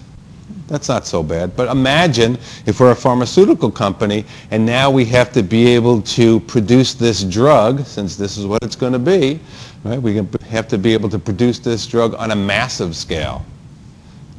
That's 0.68 0.88
not 0.88 1.06
so 1.06 1.22
bad. 1.22 1.54
But 1.56 1.68
imagine 1.68 2.38
if 2.66 2.80
we're 2.80 2.90
a 2.90 2.96
pharmaceutical 2.96 3.70
company 3.70 4.24
and 4.50 4.66
now 4.66 4.90
we 4.90 5.04
have 5.06 5.32
to 5.32 5.42
be 5.42 5.68
able 5.68 6.02
to 6.02 6.40
produce 6.40 6.94
this 6.94 7.22
drug, 7.22 7.84
since 7.84 8.16
this 8.16 8.36
is 8.36 8.46
what 8.46 8.62
it's 8.62 8.76
going 8.76 8.92
to 8.92 8.98
be, 8.98 9.38
right? 9.84 10.00
We 10.00 10.16
have 10.48 10.66
to 10.68 10.78
be 10.78 10.92
able 10.92 11.08
to 11.10 11.18
produce 11.18 11.60
this 11.60 11.86
drug 11.86 12.14
on 12.14 12.32
a 12.32 12.36
massive 12.36 12.96
scale. 12.96 13.44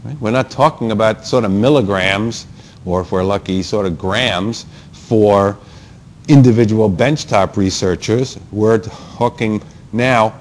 Right? 0.03 0.19
We're 0.19 0.31
not 0.31 0.51
talking 0.51 0.91
about 0.91 1.25
sort 1.25 1.45
of 1.45 1.51
milligrams 1.51 2.45
or 2.85 3.01
if 3.01 3.11
we're 3.11 3.23
lucky, 3.23 3.61
sort 3.63 3.85
of 3.85 3.97
grams 3.97 4.65
for 4.91 5.57
individual 6.27 6.89
benchtop 6.89 7.57
researchers. 7.57 8.39
We're 8.51 8.79
talking 8.79 9.61
now 9.93 10.39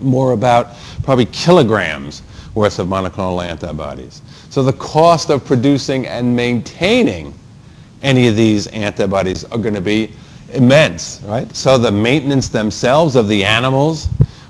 more 0.00 0.32
about 0.32 0.76
probably 1.02 1.26
kilograms 1.26 2.22
worth 2.54 2.78
of 2.78 2.88
monoclonal 2.88 3.44
antibodies. 3.44 4.22
So 4.50 4.64
the 4.64 4.72
cost 4.74 5.30
of 5.30 5.44
producing 5.44 6.06
and 6.08 6.34
maintaining 6.34 7.32
any 8.02 8.26
of 8.26 8.34
these 8.34 8.66
antibodies 8.68 9.44
are 9.44 9.58
going 9.58 9.74
to 9.74 9.80
be 9.80 10.12
immense, 10.52 11.20
right? 11.24 11.54
So 11.54 11.78
the 11.78 11.92
maintenance 11.92 12.48
themselves 12.48 13.14
of 13.14 13.28
the 13.28 13.44
animals, 13.44 14.08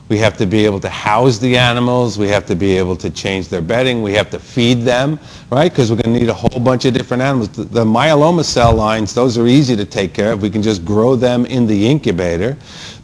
we 0.09 0.17
have 0.19 0.39
to 0.39 0.47
be 0.47 0.65
able 0.65 0.81
to 0.81 0.89
house 0.89 1.39
the 1.39 1.57
animals. 1.57 2.19
We 2.19 2.29
have 2.29 2.47
to 2.47 2.57
be 2.57 2.77
able 2.79 2.97
to 2.97 3.11
change 3.11 3.49
their 3.49 3.61
bedding. 3.61 4.03
We 4.03 4.13
have 4.15 4.31
to 4.31 4.41
feed 4.41 4.81
them, 4.81 5.21
right? 5.51 5.71
Because 5.71 5.91
we're 5.91 6.03
going 6.03 6.15
to 6.15 6.21
need 6.21 6.29
a 6.31 6.35
whole 6.35 6.61
bunch 6.61 6.87
of 6.87 6.95
different 6.95 7.23
animals. 7.23 7.49
The, 7.51 7.85
myeloma 7.85 8.45
cell 8.45 8.75
lines, 8.75 9.15
those 9.15 9.39
are 9.39 9.47
easy 9.47 9.77
to 9.77 9.85
take 9.85 10.13
care 10.15 10.33
of. 10.33 10.43
We 10.43 10.51
can 10.51 10.63
just 10.63 10.85
grow 10.85 11.15
them 11.15 11.47
in 11.47 11.67
the 11.67 11.87
incubator. 11.87 12.57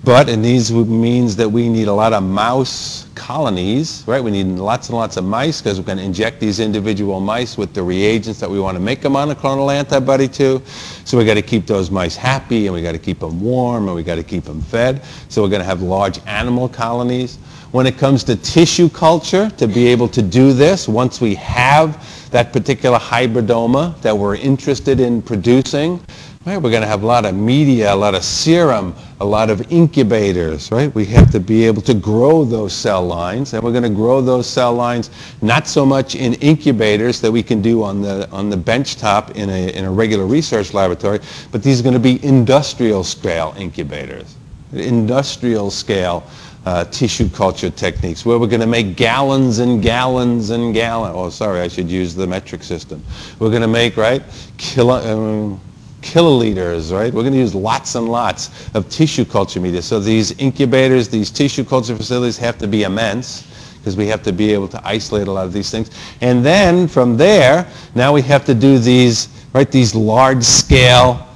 But 0.02 0.28
it 0.28 0.38
needs, 0.38 0.72
means 0.72 1.36
that 1.36 1.48
we 1.48 1.68
need 1.68 1.88
a 1.88 1.92
lot 1.92 2.12
of 2.12 2.24
mouse 2.24 3.05
colonies, 3.16 4.04
right? 4.06 4.22
We 4.22 4.30
need 4.30 4.46
lots 4.46 4.88
and 4.88 4.96
lots 4.96 5.16
of 5.16 5.24
mice 5.24 5.60
because 5.60 5.80
we're 5.80 5.86
going 5.86 5.98
to 5.98 6.04
inject 6.04 6.38
these 6.38 6.60
individual 6.60 7.18
mice 7.18 7.56
with 7.56 7.74
the 7.74 7.82
reagents 7.82 8.38
that 8.38 8.48
we 8.48 8.60
want 8.60 8.76
to 8.76 8.80
make 8.80 9.04
a 9.04 9.08
monoclonal 9.08 9.74
antibody 9.74 10.28
to. 10.28 10.62
So 11.04 11.18
we 11.18 11.24
got 11.24 11.34
to 11.34 11.42
keep 11.42 11.66
those 11.66 11.90
mice 11.90 12.14
happy 12.14 12.66
and 12.66 12.74
we 12.74 12.82
got 12.82 12.92
to 12.92 12.98
keep 12.98 13.18
them 13.18 13.40
warm 13.40 13.88
and 13.88 13.96
we 13.96 14.04
got 14.04 14.16
to 14.16 14.22
keep 14.22 14.44
them 14.44 14.60
fed. 14.60 15.02
So 15.28 15.42
we're 15.42 15.48
going 15.48 15.62
to 15.62 15.66
have 15.66 15.82
large 15.82 16.20
animal 16.26 16.68
colonies. 16.68 17.38
When 17.72 17.86
it 17.86 17.98
comes 17.98 18.22
to 18.24 18.36
tissue 18.36 18.88
culture, 18.88 19.50
to 19.50 19.66
be 19.66 19.86
able 19.88 20.08
to 20.08 20.22
do 20.22 20.52
this, 20.52 20.86
once 20.86 21.20
we 21.20 21.34
have 21.34 22.30
that 22.30 22.52
particular 22.52 22.98
hybridoma 22.98 24.00
that 24.02 24.16
we're 24.16 24.36
interested 24.36 25.00
in 25.00 25.22
producing. 25.22 26.00
Right? 26.46 26.62
We're 26.62 26.70
going 26.70 26.82
to 26.82 26.88
have 26.88 27.02
a 27.02 27.06
lot 27.06 27.24
of 27.24 27.34
media, 27.34 27.92
a 27.92 27.96
lot 27.96 28.14
of 28.14 28.22
serum, 28.22 28.94
a 29.18 29.24
lot 29.24 29.50
of 29.50 29.72
incubators, 29.72 30.70
right? 30.70 30.94
We 30.94 31.04
have 31.06 31.32
to 31.32 31.40
be 31.40 31.64
able 31.66 31.82
to 31.82 31.92
grow 31.92 32.44
those 32.44 32.72
cell 32.72 33.04
lines, 33.04 33.52
and 33.52 33.64
we're 33.64 33.72
going 33.72 33.82
to 33.82 33.88
grow 33.88 34.20
those 34.20 34.48
cell 34.48 34.72
lines 34.72 35.10
not 35.42 35.66
so 35.66 35.84
much 35.84 36.14
in 36.14 36.34
incubators 36.34 37.20
that 37.22 37.32
we 37.32 37.42
can 37.42 37.60
do 37.60 37.82
on 37.82 38.00
the, 38.00 38.30
on 38.30 38.48
the 38.48 38.56
bench 38.56 38.94
top 38.94 39.32
in 39.32 39.50
a, 39.50 39.72
in 39.72 39.86
a 39.86 39.90
regular 39.90 40.24
research 40.24 40.72
laboratory, 40.72 41.18
but 41.50 41.64
these 41.64 41.80
are 41.80 41.82
going 41.82 41.94
to 41.94 41.98
be 41.98 42.24
industrial 42.24 43.02
scale 43.02 43.52
incubators, 43.58 44.36
industrial 44.72 45.68
scale 45.68 46.22
uh, 46.64 46.84
tissue 46.84 47.28
culture 47.28 47.70
techniques 47.70 48.24
where 48.24 48.38
we're 48.38 48.46
going 48.46 48.60
to 48.60 48.68
make 48.68 48.94
gallons 48.94 49.58
and 49.58 49.82
gallons 49.82 50.50
and 50.50 50.72
gallons. 50.72 51.14
Oh, 51.16 51.28
sorry, 51.28 51.58
I 51.58 51.66
should 51.66 51.90
use 51.90 52.14
the 52.14 52.26
metric 52.28 52.62
system. 52.62 53.02
We're 53.40 53.50
going 53.50 53.62
to 53.62 53.68
make, 53.68 53.96
right, 53.96 54.22
kilo, 54.58 54.94
um, 54.94 55.60
kiloliters, 56.02 56.92
right? 56.92 57.12
We're 57.12 57.22
going 57.22 57.32
to 57.32 57.38
use 57.38 57.54
lots 57.54 57.94
and 57.94 58.08
lots 58.08 58.74
of 58.74 58.88
tissue 58.88 59.24
culture 59.24 59.60
media. 59.60 59.82
So 59.82 59.98
these 60.00 60.32
incubators, 60.38 61.08
these 61.08 61.30
tissue 61.30 61.64
culture 61.64 61.96
facilities 61.96 62.36
have 62.38 62.58
to 62.58 62.66
be 62.66 62.84
immense 62.84 63.42
because 63.78 63.96
we 63.96 64.06
have 64.08 64.22
to 64.24 64.32
be 64.32 64.52
able 64.52 64.68
to 64.68 64.80
isolate 64.86 65.28
a 65.28 65.32
lot 65.32 65.46
of 65.46 65.52
these 65.52 65.70
things. 65.70 65.90
And 66.20 66.44
then 66.44 66.88
from 66.88 67.16
there, 67.16 67.68
now 67.94 68.12
we 68.12 68.22
have 68.22 68.44
to 68.46 68.54
do 68.54 68.78
these, 68.78 69.28
right, 69.52 69.70
these 69.70 69.94
large-scale 69.94 71.26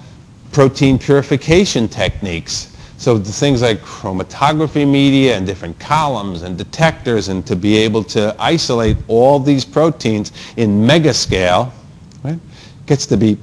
protein 0.52 0.98
purification 0.98 1.88
techniques. 1.88 2.76
So 2.96 3.16
the 3.16 3.32
things 3.32 3.62
like 3.62 3.80
chromatography 3.80 4.86
media 4.86 5.36
and 5.36 5.46
different 5.46 5.78
columns 5.78 6.42
and 6.42 6.58
detectors 6.58 7.28
and 7.28 7.46
to 7.46 7.56
be 7.56 7.76
able 7.78 8.04
to 8.04 8.34
isolate 8.38 8.96
all 9.08 9.38
these 9.38 9.64
proteins 9.64 10.32
in 10.56 10.82
megascale, 10.82 11.70
right, 12.24 12.38
gets 12.86 13.06
to 13.06 13.16
be 13.16 13.38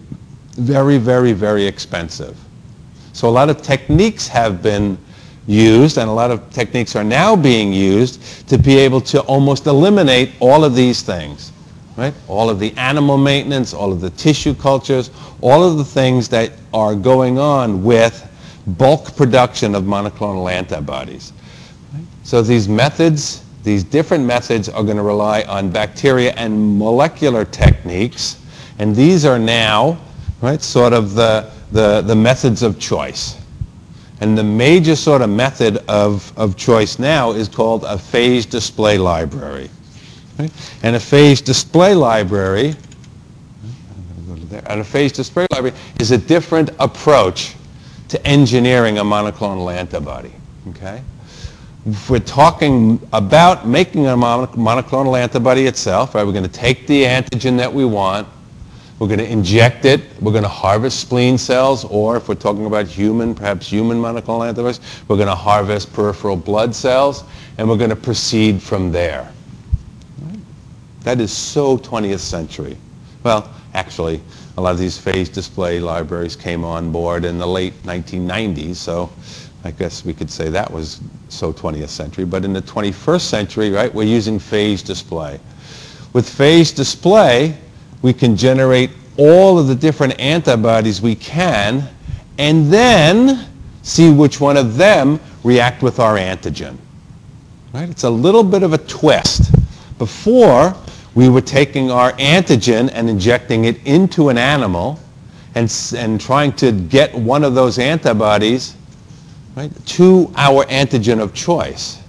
very, 0.57 0.97
very, 0.97 1.33
very 1.33 1.65
expensive. 1.65 2.37
So 3.13 3.27
a 3.27 3.31
lot 3.31 3.49
of 3.49 3.61
techniques 3.61 4.27
have 4.27 4.61
been 4.61 4.97
used 5.47 5.97
and 5.97 6.09
a 6.09 6.13
lot 6.13 6.29
of 6.29 6.49
techniques 6.51 6.95
are 6.95 7.03
now 7.03 7.35
being 7.35 7.71
used 7.71 8.47
to 8.49 8.57
be 8.57 8.77
able 8.77 9.01
to 9.01 9.21
almost 9.21 9.65
eliminate 9.65 10.31
all 10.39 10.63
of 10.63 10.75
these 10.75 11.01
things. 11.01 11.51
Right? 11.95 12.13
All 12.27 12.49
of 12.49 12.59
the 12.59 12.75
animal 12.77 13.17
maintenance, 13.17 13.73
all 13.73 13.91
of 13.91 14.01
the 14.01 14.11
tissue 14.11 14.53
cultures, 14.53 15.09
all 15.41 15.63
of 15.63 15.77
the 15.77 15.85
things 15.85 16.29
that 16.29 16.51
are 16.73 16.93
going 16.93 17.39
on 17.39 17.83
with 17.83 18.23
bulk 18.77 19.15
production 19.15 19.73
of 19.73 19.83
monoclonal 19.83 20.51
antibodies. 20.51 21.33
So 22.23 22.41
these 22.41 22.67
methods, 22.67 23.43
these 23.63 23.83
different 23.83 24.25
methods 24.25 24.69
are 24.69 24.83
going 24.83 24.97
to 24.97 25.03
rely 25.03 25.43
on 25.43 25.71
bacteria 25.71 26.33
and 26.33 26.77
molecular 26.77 27.45
techniques, 27.45 28.37
and 28.79 28.95
these 28.95 29.25
are 29.25 29.39
now 29.39 29.97
right? 30.41 30.61
Sort 30.61 30.93
of 30.93 31.13
the, 31.13 31.51
the, 31.71 32.01
the 32.01 32.15
methods 32.15 32.63
of 32.63 32.79
choice. 32.79 33.37
And 34.19 34.37
the 34.37 34.43
major 34.43 34.95
sort 34.95 35.21
of 35.21 35.29
method 35.29 35.77
of, 35.87 36.37
of 36.37 36.57
choice 36.57 36.97
now 36.97 37.31
is 37.31 37.47
called 37.47 37.83
a 37.83 37.97
phase 37.97 38.45
display 38.45 38.97
library. 38.97 39.69
Right? 40.39 40.51
And 40.83 40.95
a 40.95 40.99
phase 40.99 41.41
display 41.41 41.93
library, 41.93 42.75
and 44.67 44.81
a 44.81 44.83
phage 44.83 45.13
display 45.13 45.45
library 45.51 45.75
is 45.99 46.11
a 46.11 46.17
different 46.17 46.69
approach 46.79 47.55
to 48.09 48.25
engineering 48.25 48.97
a 48.97 49.03
monoclonal 49.03 49.73
antibody. 49.73 50.31
Okay? 50.69 51.01
If 51.85 52.09
we're 52.09 52.19
talking 52.19 52.99
about 53.13 53.67
making 53.67 54.07
a 54.07 54.15
monoclonal 54.15 55.17
antibody 55.17 55.67
itself, 55.67 56.15
right, 56.15 56.25
we're 56.25 56.33
going 56.33 56.43
to 56.43 56.49
take 56.49 56.87
the 56.87 57.03
antigen 57.03 57.57
that 57.57 57.71
we 57.71 57.85
want, 57.85 58.27
we're 58.99 59.07
going 59.07 59.19
to 59.19 59.29
inject 59.29 59.85
it. 59.85 60.01
We're 60.21 60.31
going 60.31 60.43
to 60.43 60.49
harvest 60.49 60.99
spleen 60.99 61.37
cells, 61.37 61.85
or 61.85 62.17
if 62.17 62.27
we're 62.27 62.35
talking 62.35 62.65
about 62.65 62.87
human, 62.87 63.35
perhaps 63.35 63.67
human 63.67 63.97
monoclonal 63.97 64.47
antibodies, 64.47 64.79
we're 65.07 65.17
going 65.17 65.27
to 65.27 65.35
harvest 65.35 65.93
peripheral 65.93 66.35
blood 66.35 66.73
cells, 66.73 67.23
and 67.57 67.69
we're 67.69 67.77
going 67.77 67.91
to 67.91 67.95
proceed 67.95 68.61
from 68.61 68.91
there. 68.91 69.31
That 71.01 71.21
is 71.21 71.31
so 71.31 71.77
20th 71.77 72.19
century. 72.19 72.75
Well, 73.23 73.53
actually, 73.73 74.19
a 74.57 74.61
lot 74.61 74.71
of 74.71 74.79
these 74.79 74.97
phage 74.97 75.31
display 75.31 75.79
libraries 75.79 76.35
came 76.35 76.63
on 76.63 76.91
board 76.91 77.23
in 77.23 77.37
the 77.37 77.47
late 77.47 77.73
1990s, 77.83 78.75
so 78.75 79.11
I 79.63 79.71
guess 79.71 80.03
we 80.03 80.13
could 80.13 80.31
say 80.31 80.49
that 80.49 80.71
was 80.71 81.01
so 81.29 81.53
20th 81.53 81.89
century. 81.89 82.25
But 82.25 82.43
in 82.43 82.53
the 82.53 82.63
21st 82.63 83.21
century, 83.21 83.69
right, 83.69 83.93
we're 83.93 84.07
using 84.07 84.39
phage 84.39 84.83
display. 84.83 85.39
With 86.13 86.27
phage 86.27 86.75
display, 86.75 87.55
we 88.01 88.13
can 88.13 88.35
generate 88.35 88.91
all 89.17 89.57
of 89.57 89.67
the 89.67 89.75
different 89.75 90.19
antibodies 90.19 91.01
we 91.01 91.15
can 91.15 91.87
and 92.37 92.71
then 92.71 93.47
see 93.81 94.11
which 94.11 94.39
one 94.39 94.57
of 94.57 94.77
them 94.77 95.19
react 95.43 95.81
with 95.81 95.99
our 95.99 96.17
antigen. 96.17 96.77
Right? 97.73 97.89
It's 97.89 98.03
a 98.03 98.09
little 98.09 98.43
bit 98.43 98.63
of 98.63 98.73
a 98.73 98.77
twist. 98.77 99.53
Before, 99.97 100.75
we 101.15 101.29
were 101.29 101.41
taking 101.41 101.89
our 101.89 102.11
antigen 102.13 102.91
and 102.93 103.09
injecting 103.09 103.65
it 103.65 103.83
into 103.85 104.29
an 104.29 104.37
animal 104.37 104.99
and, 105.55 105.73
and 105.95 106.21
trying 106.21 106.51
to 106.53 106.71
get 106.71 107.13
one 107.15 107.43
of 107.43 107.55
those 107.55 107.79
antibodies 107.79 108.75
right, 109.55 109.71
to 109.87 110.31
our 110.35 110.65
antigen 110.65 111.19
of 111.19 111.33
choice. 111.33 111.99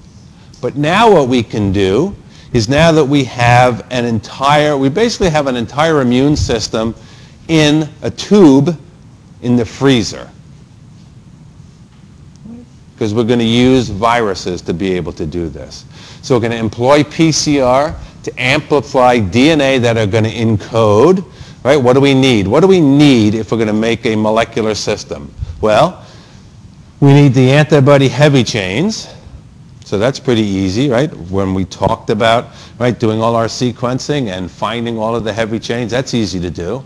But 0.61 0.77
now 0.77 1.11
what 1.11 1.29
we 1.29 1.43
can 1.43 1.73
do 1.73 2.15
is 2.53 2.69
now 2.69 2.93
that 2.93 3.05
we 3.05 3.25
have 3.25 3.87
an 3.91 4.05
entire, 4.05 4.77
we 4.77 4.89
basically 4.89 5.31
have 5.31 5.47
an 5.47 5.57
entire 5.57 6.01
immune 6.01 6.37
system 6.37 6.95
in 7.49 7.89
a 8.03 8.11
tube 8.11 8.79
in 9.43 9.57
the 9.57 9.65
freezer. 9.65 10.29
Because 12.95 13.15
we're 13.15 13.25
going 13.25 13.39
to 13.39 13.45
use 13.45 13.89
viruses 13.89 14.61
to 14.63 14.75
be 14.75 14.93
able 14.95 15.13
to 15.13 15.27
do 15.27 15.49
this. 15.49 15.85
So 16.23 16.35
we're 16.35 16.41
going 16.41 16.53
to 16.53 16.59
employ 16.59 17.03
PCR 17.05 17.97
to 18.25 18.41
amplify 18.41 19.19
DNA 19.19 19.81
that 19.81 19.97
are 19.97 20.07
going 20.07 20.25
to 20.25 20.31
encode. 20.31 21.25
Right? 21.65 21.77
What 21.77 21.93
do 21.93 22.01
we 22.01 22.15
need? 22.15 22.49
What 22.49 22.61
do 22.61 22.67
we 22.67 22.81
need 22.81 23.35
if 23.35 23.53
we're 23.53 23.59
going 23.59 23.69
to 23.69 23.73
make 23.73 24.05
a 24.07 24.17
molecular 24.17 24.75
system? 24.75 25.33
Well, 25.61 26.05
we 27.01 27.13
need 27.13 27.35
the 27.35 27.53
antibody 27.53 28.09
heavy 28.09 28.43
chains. 28.43 29.09
So 29.89 29.97
that's 29.97 30.21
pretty 30.21 30.43
easy, 30.43 30.91
right? 30.91 31.11
When 31.31 31.55
we 31.55 31.65
talked 31.65 32.11
about, 32.11 32.49
right, 32.79 32.99
doing 32.99 33.23
all 33.23 33.35
our 33.35 33.47
sequencing 33.47 34.29
and 34.29 34.51
finding 34.51 34.99
all 34.99 35.17
of 35.17 35.25
the 35.25 35.33
heavy 35.33 35.59
chains, 35.59 35.93
that's 35.93 36.13
easy 36.13 36.39
to 36.41 36.51
do. 36.51 36.85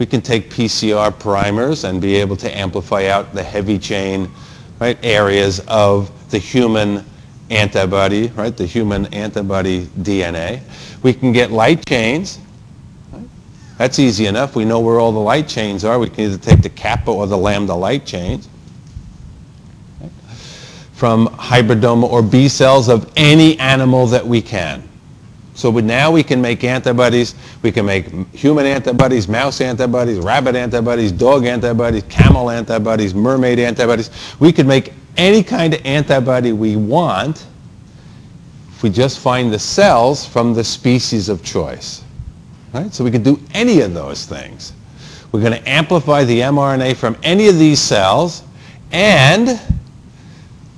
We 0.00 0.06
can 0.06 0.20
take 0.20 0.50
PCR 0.50 1.16
primers 1.16 1.84
and 1.84 2.02
be 2.02 2.16
able 2.16 2.34
to 2.38 2.50
amplify 2.50 3.06
out 3.06 3.32
the 3.34 3.42
heavy 3.44 3.78
chain, 3.78 4.28
right, 4.80 4.98
areas 5.04 5.60
of 5.68 6.10
the 6.32 6.38
human 6.38 7.04
antibody, 7.50 8.32
right, 8.34 8.56
the 8.56 8.66
human 8.66 9.06
antibody 9.14 9.86
DNA. 10.00 10.60
We 11.04 11.12
can 11.12 11.30
get 11.30 11.52
light 11.52 11.86
chains. 11.86 12.40
That's 13.78 14.00
easy 14.00 14.26
enough. 14.26 14.56
We 14.56 14.64
know 14.64 14.80
where 14.80 14.98
all 14.98 15.12
the 15.12 15.20
light 15.20 15.46
chains 15.46 15.84
are. 15.84 16.00
We 16.00 16.10
can 16.10 16.24
either 16.24 16.38
take 16.38 16.62
the 16.62 16.68
kappa 16.68 17.12
or 17.12 17.28
the 17.28 17.38
lambda 17.38 17.76
light 17.76 18.04
chains 18.04 18.48
from 21.00 21.28
hybridoma 21.28 22.02
or 22.02 22.20
B 22.20 22.46
cells 22.46 22.90
of 22.90 23.10
any 23.16 23.58
animal 23.58 24.06
that 24.08 24.26
we 24.26 24.42
can. 24.42 24.86
So 25.54 25.70
now 25.70 26.10
we 26.10 26.22
can 26.22 26.42
make 26.42 26.62
antibodies. 26.62 27.34
We 27.62 27.72
can 27.72 27.86
make 27.86 28.10
human 28.34 28.66
antibodies, 28.66 29.26
mouse 29.26 29.62
antibodies, 29.62 30.18
rabbit 30.18 30.56
antibodies, 30.56 31.10
dog 31.10 31.46
antibodies, 31.46 32.02
camel 32.10 32.50
antibodies, 32.50 33.14
mermaid 33.14 33.58
antibodies. 33.58 34.10
We 34.40 34.52
could 34.52 34.66
make 34.66 34.92
any 35.16 35.42
kind 35.42 35.72
of 35.72 35.80
antibody 35.86 36.52
we 36.52 36.76
want 36.76 37.46
if 38.68 38.82
we 38.82 38.90
just 38.90 39.20
find 39.20 39.50
the 39.50 39.58
cells 39.58 40.26
from 40.26 40.52
the 40.52 40.62
species 40.62 41.30
of 41.30 41.42
choice. 41.42 42.04
Right? 42.74 42.92
So 42.92 43.04
we 43.04 43.10
can 43.10 43.22
do 43.22 43.40
any 43.54 43.80
of 43.80 43.94
those 43.94 44.26
things. 44.26 44.74
We're 45.32 45.40
going 45.40 45.58
to 45.58 45.66
amplify 45.66 46.24
the 46.24 46.40
mRNA 46.40 46.96
from 46.96 47.16
any 47.22 47.48
of 47.48 47.58
these 47.58 47.80
cells 47.80 48.42
and 48.92 49.58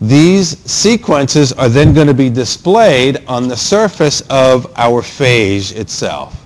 these 0.03 0.59
sequences 0.69 1.53
are 1.53 1.69
then 1.69 1.95
going 1.95 2.09
to 2.09 2.15
be 2.15 2.29
displayed 2.29 3.25
on 3.29 3.47
the 3.47 3.57
surface 3.57 4.21
of 4.23 4.67
our 4.77 5.01
phage 5.01 5.77
itself. 5.77 6.45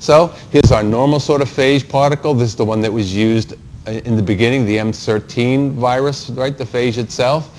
So 0.00 0.34
here's 0.50 0.72
our 0.72 0.82
normal 0.82 1.20
sort 1.20 1.42
of 1.42 1.48
phage 1.48 1.88
particle. 1.88 2.34
This 2.34 2.48
is 2.48 2.56
the 2.56 2.64
one 2.64 2.80
that 2.80 2.92
was 2.92 3.14
used 3.14 3.54
uh, 3.86 3.92
in 3.92 4.16
the 4.16 4.22
beginning, 4.22 4.66
the 4.66 4.78
M13 4.78 5.74
virus, 5.74 6.28
right, 6.30 6.58
the 6.58 6.64
phage 6.64 6.98
itself. 6.98 7.52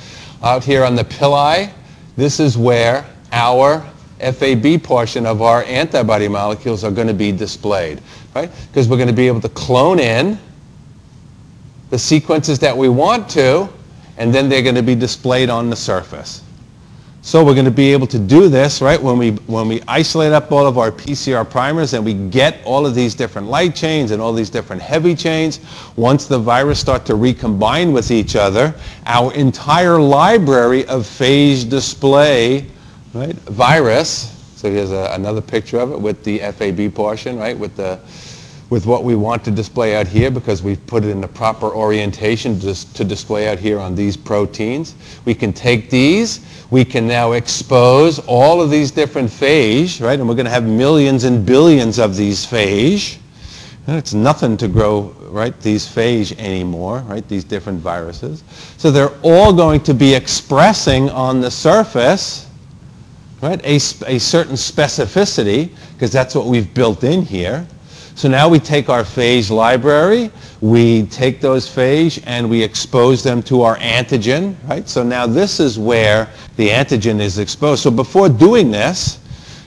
Out 0.44 0.66
here 0.66 0.84
on 0.84 0.94
the 0.94 1.06
pili, 1.06 1.72
this 2.18 2.42
is 2.42 2.58
where 2.58 3.06
our 3.32 3.80
FAB 4.20 4.84
portion 4.84 5.26
of 5.26 5.42
our 5.42 5.64
antibody 5.64 6.28
molecules 6.28 6.84
are 6.84 6.92
going 6.92 7.08
to 7.08 7.14
be 7.14 7.32
displayed, 7.32 8.02
right? 8.36 8.52
Because 8.68 8.90
we're 8.90 8.98
going 8.98 9.08
to 9.08 9.14
be 9.14 9.28
able 9.28 9.42
to 9.42 9.50
clone 9.50 10.00
in 10.00 10.38
the 11.92 11.98
sequences 11.98 12.60
that 12.60 12.76
we 12.76 12.90
want 12.90 13.30
to 13.30 13.70
and 14.18 14.34
then 14.34 14.50
they're 14.50 14.62
going 14.62 14.76
to 14.76 14.84
be 14.84 14.96
displayed 14.96 15.50
on 15.50 15.70
the 15.70 15.76
surface. 15.76 16.42
So 17.22 17.44
we're 17.44 17.56
going 17.56 17.66
to 17.66 17.72
be 17.72 17.92
able 17.92 18.08
to 18.08 18.20
do 18.20 18.48
this, 18.48 18.82
right, 18.82 19.02
when 19.02 19.18
we, 19.18 19.32
when 19.32 19.68
we 19.68 19.82
isolate 19.86 20.32
up 20.32 20.50
all 20.52 20.66
of 20.66 20.78
our 20.78 20.92
PCR 20.92 21.50
primers 21.50 21.94
and 21.94 22.06
we 22.06 22.14
get 22.14 22.64
all 22.64 22.86
of 22.86 22.96
these 22.96 23.16
different 23.16 23.50
light 23.50 23.76
chains 23.76 24.12
and 24.12 24.22
all 24.22 24.32
these 24.32 24.50
different 24.50 24.82
heavy 24.82 25.14
chains. 25.14 25.60
Once 25.98 26.26
the 26.26 26.40
virus 26.40 26.80
start 26.80 27.06
to 27.08 27.16
recombine 27.16 27.92
with 27.92 28.12
each 28.12 28.38
other, 28.38 28.74
our 29.08 29.34
entire 29.34 30.00
library 30.00 30.86
of 30.86 31.04
phage 31.04 31.70
display, 31.70 32.66
right, 33.14 33.36
virus, 33.36 34.34
so 34.56 34.72
here's 34.72 34.92
a, 34.92 35.12
another 35.12 35.42
picture 35.42 35.80
of 35.80 35.92
it 35.92 36.00
with 36.00 36.24
the 36.24 36.40
FAB 36.40 36.94
portion, 36.96 37.38
right, 37.38 37.58
with 37.60 37.76
the 37.76 38.00
with 38.70 38.86
what 38.86 39.04
we 39.04 39.16
want 39.16 39.46
to 39.46 39.52
display 39.52 39.96
out 39.96 40.08
here 40.08 40.30
because 40.30 40.62
we've 40.62 40.86
put 40.88 41.06
it 41.06 41.10
in 41.10 41.22
the 41.22 41.28
proper 41.28 41.68
orientation 41.68 42.60
to, 42.60 42.94
to 42.94 43.04
display 43.06 43.48
out 43.48 43.58
here 43.58 43.80
on 43.80 43.96
these 43.96 44.18
proteins. 44.18 44.96
We 45.24 45.34
can 45.34 45.54
take 45.54 45.90
these, 45.90 46.46
we 46.70 46.84
can 46.84 47.08
now 47.08 47.32
expose 47.32 48.20
all 48.20 48.62
of 48.62 48.70
these 48.70 48.92
different 48.92 49.30
phage, 49.30 50.04
right? 50.04 50.20
And 50.20 50.28
we're 50.28 50.36
going 50.36 50.46
to 50.46 50.52
have 50.52 50.66
millions 50.66 51.24
and 51.24 51.46
billions 51.46 51.98
of 51.98 52.18
these 52.18 52.46
phage. 52.46 53.20
It's 53.90 54.14
nothing 54.14 54.58
to 54.58 54.68
grow, 54.68 55.16
right, 55.30 55.58
these 55.62 55.86
phage 55.88 56.38
anymore, 56.38 57.00
right, 57.08 57.26
these 57.30 57.46
different 57.46 57.80
viruses. 57.80 58.44
So 58.76 58.92
they're 58.92 59.16
all 59.24 59.54
going 59.54 59.80
to 59.84 59.94
be 59.94 60.14
expressing 60.14 61.10
on 61.10 61.40
the 61.40 61.50
surface, 61.50 62.50
right, 63.42 63.64
a, 63.64 63.76
a 63.76 64.20
certain 64.20 64.56
specificity, 64.56 65.70
because 65.94 66.12
that's 66.12 66.36
what 66.36 66.48
we've 66.48 66.74
built 66.74 67.06
in 67.06 67.22
here. 67.22 67.66
So 68.18 68.28
now 68.28 68.50
we 68.50 68.58
take 68.58 68.90
our 68.90 69.04
phage 69.04 69.52
library, 69.52 70.32
we 70.60 71.04
take 71.04 71.40
those 71.40 71.70
phage 71.70 72.24
and 72.26 72.50
we 72.50 72.64
expose 72.64 73.22
them 73.22 73.44
to 73.44 73.62
our 73.62 73.78
antigen, 73.78 74.56
right? 74.68 74.90
So 74.90 75.04
now 75.04 75.28
this 75.28 75.60
is 75.60 75.78
where 75.78 76.28
the 76.56 76.70
antigen 76.70 77.20
is 77.20 77.38
exposed. 77.38 77.84
So 77.84 77.92
before 77.92 78.28
doing 78.28 78.72
this, 78.72 79.20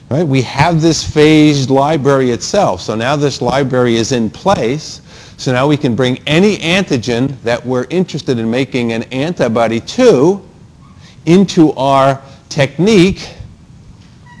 right, 0.09 0.27
we 0.27 0.41
have 0.41 0.81
this 0.81 1.01
phage 1.01 1.69
library 1.69 2.31
itself. 2.31 2.81
So 2.81 2.93
now 2.93 3.15
this 3.15 3.41
library 3.41 3.95
is 3.95 4.11
in 4.11 4.29
place. 4.29 4.99
So 5.37 5.53
now 5.53 5.65
we 5.65 5.77
can 5.77 5.95
bring 5.95 6.21
any 6.27 6.57
antigen 6.57 7.41
that 7.43 7.65
we're 7.65 7.87
interested 7.89 8.37
in 8.37 8.51
making 8.51 8.91
an 8.91 9.03
antibody 9.13 9.79
to 9.79 10.45
into 11.25 11.71
our 11.75 12.21
technique. 12.49 13.29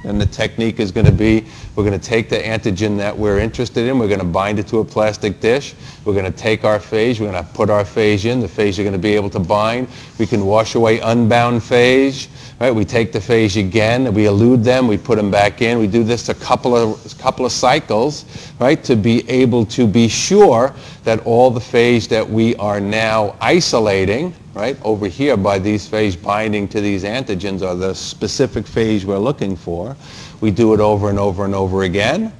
And 0.03 0.19
the 0.19 0.25
technique 0.25 0.79
is 0.79 0.91
going 0.91 1.05
to 1.05 1.11
be 1.11 1.45
we're 1.75 1.83
going 1.83 1.99
to 1.99 2.05
take 2.05 2.27
the 2.27 2.37
antigen 2.37 2.97
that 2.97 3.15
we're 3.15 3.39
interested 3.39 3.87
in. 3.87 3.99
We're 3.99 4.07
going 4.07 4.19
to 4.19 4.25
bind 4.25 4.59
it 4.59 4.67
to 4.67 4.79
a 4.79 4.85
plastic 4.85 5.39
dish. 5.39 5.75
We're 6.05 6.13
going 6.13 6.31
to 6.31 6.37
take 6.37 6.63
our 6.63 6.79
phage. 6.79 7.19
We're 7.19 7.31
going 7.31 7.43
to 7.43 7.53
put 7.53 7.69
our 7.69 7.83
phage 7.83 8.25
in. 8.25 8.39
The 8.39 8.47
phage 8.47 8.79
are 8.79 8.83
going 8.83 8.93
to 8.93 8.99
be 8.99 9.15
able 9.15 9.29
to 9.29 9.39
bind. 9.39 9.87
We 10.17 10.25
can 10.25 10.45
wash 10.45 10.75
away 10.75 10.99
unbound 10.99 11.61
phage. 11.61 12.27
Right? 12.59 12.73
We 12.73 12.83
take 12.83 13.11
the 13.11 13.19
phage 13.19 13.59
again. 13.59 14.13
We 14.13 14.25
elute 14.25 14.63
them. 14.63 14.87
We 14.87 14.97
put 14.97 15.17
them 15.17 15.31
back 15.31 15.61
in. 15.61 15.79
We 15.79 15.87
do 15.87 16.03
this 16.03 16.29
a 16.29 16.35
couple 16.35 16.75
of, 16.75 17.17
couple 17.17 17.45
of 17.45 17.51
cycles 17.51 18.25
right, 18.59 18.83
to 18.83 18.95
be 18.95 19.27
able 19.29 19.65
to 19.67 19.87
be 19.87 20.07
sure 20.07 20.73
that 21.03 21.25
all 21.25 21.49
the 21.49 21.59
phage 21.59 22.07
that 22.09 22.27
we 22.27 22.55
are 22.57 22.79
now 22.79 23.35
isolating 23.41 24.33
right, 24.53 24.77
over 24.83 25.07
here 25.07 25.37
by 25.37 25.59
these 25.59 25.87
phage 25.87 26.21
binding 26.21 26.67
to 26.69 26.81
these 26.81 27.03
antigens 27.03 27.61
are 27.61 27.75
the 27.75 27.93
specific 27.93 28.65
phage 28.65 29.05
we're 29.05 29.17
looking 29.17 29.55
for. 29.55 29.95
We 30.41 30.51
do 30.51 30.73
it 30.73 30.79
over 30.79 31.09
and 31.09 31.19
over 31.19 31.45
and 31.45 31.55
over 31.55 31.83
again. 31.83 32.33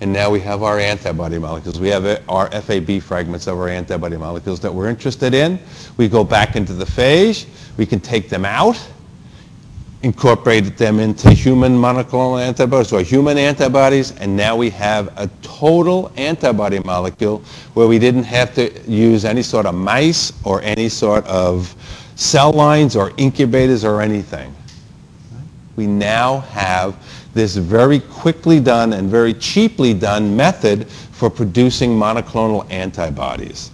And 0.00 0.12
now 0.12 0.30
we 0.30 0.38
have 0.40 0.62
our 0.62 0.78
antibody 0.78 1.38
molecules. 1.38 1.80
We 1.80 1.88
have 1.88 2.22
our 2.28 2.48
FAB 2.50 3.02
fragments 3.02 3.48
of 3.48 3.58
our 3.58 3.68
antibody 3.68 4.16
molecules 4.16 4.60
that 4.60 4.72
we're 4.72 4.88
interested 4.88 5.34
in. 5.34 5.58
We 5.96 6.08
go 6.08 6.22
back 6.22 6.54
into 6.54 6.72
the 6.72 6.84
phage. 6.84 7.46
We 7.76 7.84
can 7.84 7.98
take 7.98 8.28
them 8.28 8.44
out, 8.44 8.78
incorporate 10.02 10.76
them 10.76 11.00
into 11.00 11.30
human 11.30 11.72
monoclonal 11.72 12.40
antibodies 12.40 12.92
or 12.92 13.02
human 13.02 13.36
antibodies, 13.36 14.12
and 14.18 14.36
now 14.36 14.56
we 14.56 14.70
have 14.70 15.08
a 15.18 15.28
total 15.42 16.12
antibody 16.16 16.78
molecule 16.80 17.42
where 17.74 17.88
we 17.88 17.98
didn't 17.98 18.22
have 18.24 18.54
to 18.54 18.70
use 18.90 19.24
any 19.24 19.42
sort 19.42 19.66
of 19.66 19.74
mice 19.74 20.32
or 20.44 20.62
any 20.62 20.88
sort 20.88 21.26
of 21.26 21.74
cell 22.14 22.52
lines 22.52 22.94
or 22.94 23.12
incubators 23.16 23.84
or 23.84 24.00
anything. 24.00 24.54
We 25.76 25.86
now 25.86 26.40
have 26.40 26.96
this 27.34 27.56
very 27.56 28.00
quickly 28.00 28.60
done 28.60 28.92
and 28.92 29.08
very 29.08 29.34
cheaply 29.34 29.94
done 29.94 30.36
method 30.36 30.88
for 30.88 31.30
producing 31.30 31.90
monoclonal 31.90 32.68
antibodies. 32.70 33.70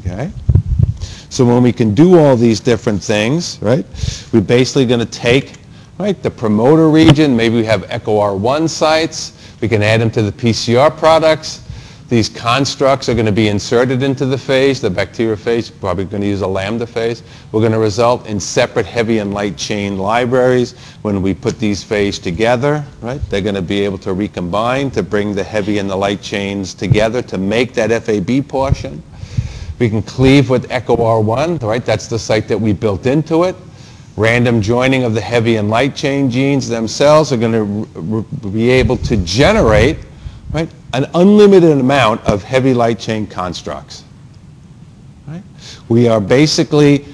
Okay? 0.00 0.30
So 1.34 1.44
when 1.44 1.64
we 1.64 1.72
can 1.72 1.94
do 1.94 2.16
all 2.16 2.36
these 2.36 2.60
different 2.60 3.02
things, 3.02 3.58
right, 3.60 3.84
we're 4.32 4.40
basically 4.40 4.86
going 4.86 5.00
to 5.00 5.06
take 5.06 5.54
right, 5.98 6.22
the 6.22 6.30
promoter 6.30 6.88
region, 6.88 7.36
maybe 7.36 7.56
we 7.56 7.64
have 7.64 7.82
EcoR1 7.88 8.68
sites, 8.68 9.32
we 9.60 9.66
can 9.68 9.82
add 9.82 10.00
them 10.00 10.12
to 10.12 10.22
the 10.22 10.30
PCR 10.30 10.96
products, 10.96 11.68
these 12.08 12.28
constructs 12.28 13.08
are 13.08 13.14
going 13.14 13.26
to 13.26 13.32
be 13.32 13.48
inserted 13.48 14.04
into 14.04 14.26
the 14.26 14.38
phase, 14.38 14.80
the 14.80 14.88
bacteriophage, 14.88 15.72
probably 15.80 16.04
going 16.04 16.20
to 16.20 16.28
use 16.28 16.42
a 16.42 16.46
lambda 16.46 16.86
phase. 16.86 17.24
We're 17.50 17.62
going 17.62 17.72
to 17.72 17.80
result 17.80 18.28
in 18.28 18.38
separate 18.38 18.86
heavy 18.86 19.18
and 19.18 19.34
light 19.34 19.56
chain 19.56 19.98
libraries. 19.98 20.78
When 21.02 21.20
we 21.20 21.34
put 21.34 21.58
these 21.58 21.82
phage 21.82 22.22
together, 22.22 22.84
right, 23.00 23.20
they're 23.28 23.40
going 23.40 23.56
to 23.56 23.62
be 23.62 23.80
able 23.80 23.98
to 23.98 24.12
recombine 24.12 24.92
to 24.92 25.02
bring 25.02 25.34
the 25.34 25.42
heavy 25.42 25.78
and 25.78 25.90
the 25.90 25.96
light 25.96 26.22
chains 26.22 26.74
together 26.74 27.22
to 27.22 27.38
make 27.38 27.74
that 27.74 27.90
FAB 28.04 28.46
portion. 28.46 29.02
We 29.78 29.88
can 29.88 30.02
cleave 30.02 30.50
with 30.50 30.68
EcoR1, 30.68 31.62
right? 31.62 31.84
That's 31.84 32.06
the 32.06 32.18
site 32.18 32.48
that 32.48 32.58
we 32.58 32.72
built 32.72 33.06
into 33.06 33.44
it. 33.44 33.56
Random 34.16 34.62
joining 34.62 35.02
of 35.02 35.14
the 35.14 35.20
heavy 35.20 35.56
and 35.56 35.68
light 35.68 35.96
chain 35.96 36.30
genes 36.30 36.68
themselves 36.68 37.32
are 37.32 37.36
going 37.36 37.86
to 37.94 38.22
be 38.50 38.70
able 38.70 38.96
to 38.98 39.16
generate 39.18 39.98
right? 40.54 40.70
An 40.94 41.06
unlimited 41.14 41.78
amount 41.78 42.24
of 42.24 42.42
heavy 42.42 42.72
light 42.72 42.98
chain 42.98 43.26
constructs. 43.26 44.04
Right? 45.26 45.42
We 45.88 46.08
are 46.08 46.20
basically 46.20 47.04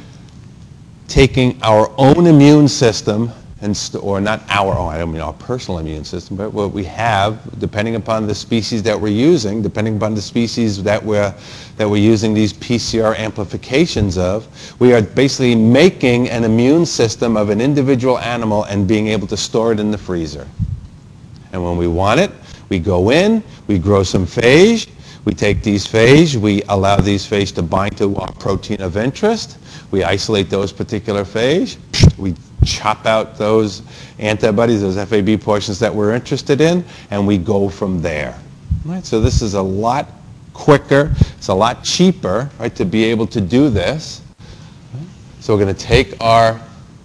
taking 1.09 1.61
our 1.63 1.91
own 1.97 2.27
immune 2.27 2.69
system, 2.69 3.33
and 3.63 3.91
or 4.01 4.21
not 4.21 4.43
our 4.49 4.77
own, 4.77 4.93
I 4.93 4.99
don't 4.99 5.13
mean 5.13 5.21
our 5.21 5.35
personal 5.35 5.79
immune 5.81 6.05
system, 6.05 6.37
but 6.37 6.53
what 6.53 6.73
we 6.73 6.85
have, 6.85 7.59
depending 7.59 7.95
upon 7.95 8.27
the 8.27 8.35
species 8.35 8.83
that 8.85 8.99
we're 8.99 9.09
using, 9.09 9.61
depending 9.61 9.97
upon 9.97 10.15
the 10.15 10.23
species 10.23 10.83
that 10.83 11.03
we're, 11.05 11.35
that 11.77 11.89
we're 11.89 11.99
using 11.99 12.33
these 12.33 12.55
PCR 12.55 13.19
amplifications 13.19 14.17
of, 14.17 14.49
we 14.81 14.95
are 14.95 15.03
basically 15.03 15.55
making 15.55 16.31
an 16.31 16.45
immune 16.45 16.87
system 16.87 17.37
of 17.37 17.51
an 17.51 17.61
individual 17.61 18.19
animal 18.19 18.65
and 18.65 18.89
being 18.89 19.09
able 19.09 19.27
to 19.27 19.37
store 19.37 19.73
it 19.73 19.81
in 19.81 19.91
the 19.91 19.99
freezer. 19.99 20.49
And 21.53 21.63
when 21.63 21.77
we 21.77 21.87
want 21.87 22.19
it, 22.21 22.31
we 22.71 22.79
go 22.79 23.11
in, 23.11 23.43
we 23.67 23.79
grow 23.79 24.03
some 24.03 24.25
phage, 24.25 24.89
we 25.27 25.35
take 25.35 25.63
these 25.63 25.87
phage, 25.87 26.37
we 26.37 26.63
allow 26.69 26.97
these 26.97 27.27
phage 27.29 27.55
to 27.57 27.63
bind 27.63 27.99
to 27.99 28.17
our 28.17 28.33
protein 28.33 28.81
of 28.81 28.97
interest, 28.97 29.59
we 29.91 30.03
isolate 30.03 30.49
those 30.49 30.73
particular 30.73 31.25
phage, 31.25 31.77
we 32.17 32.35
chop 32.65 33.07
out 33.07 33.37
those 33.37 33.83
antibodies, 34.19 34.81
those 34.81 34.97
FAB 35.09 35.41
portions 35.41 35.79
that 35.79 35.95
we're 35.95 36.15
interested 36.15 36.61
in, 36.61 36.85
and 37.11 37.27
we 37.27 37.39
go 37.39 37.69
from 37.69 38.03
there. 38.03 38.39
Right? 38.85 39.05
So 39.05 39.21
this 39.21 39.43
is 39.43 39.55
a 39.55 39.63
lot 39.63 40.09
quicker, 40.53 41.13
it's 41.37 41.49
a 41.49 41.55
lot 41.55 41.85
cheaper 41.85 42.51
right, 42.59 42.75
to 42.77 42.85
be 42.85 43.05
able 43.05 43.27
to 43.29 43.41
do 43.41 43.71
this. 43.71 44.23
So 45.41 45.55
we're 45.55 45.65
going 45.65 45.75
to 45.75 45.81
take 45.81 46.21
our 46.21 46.61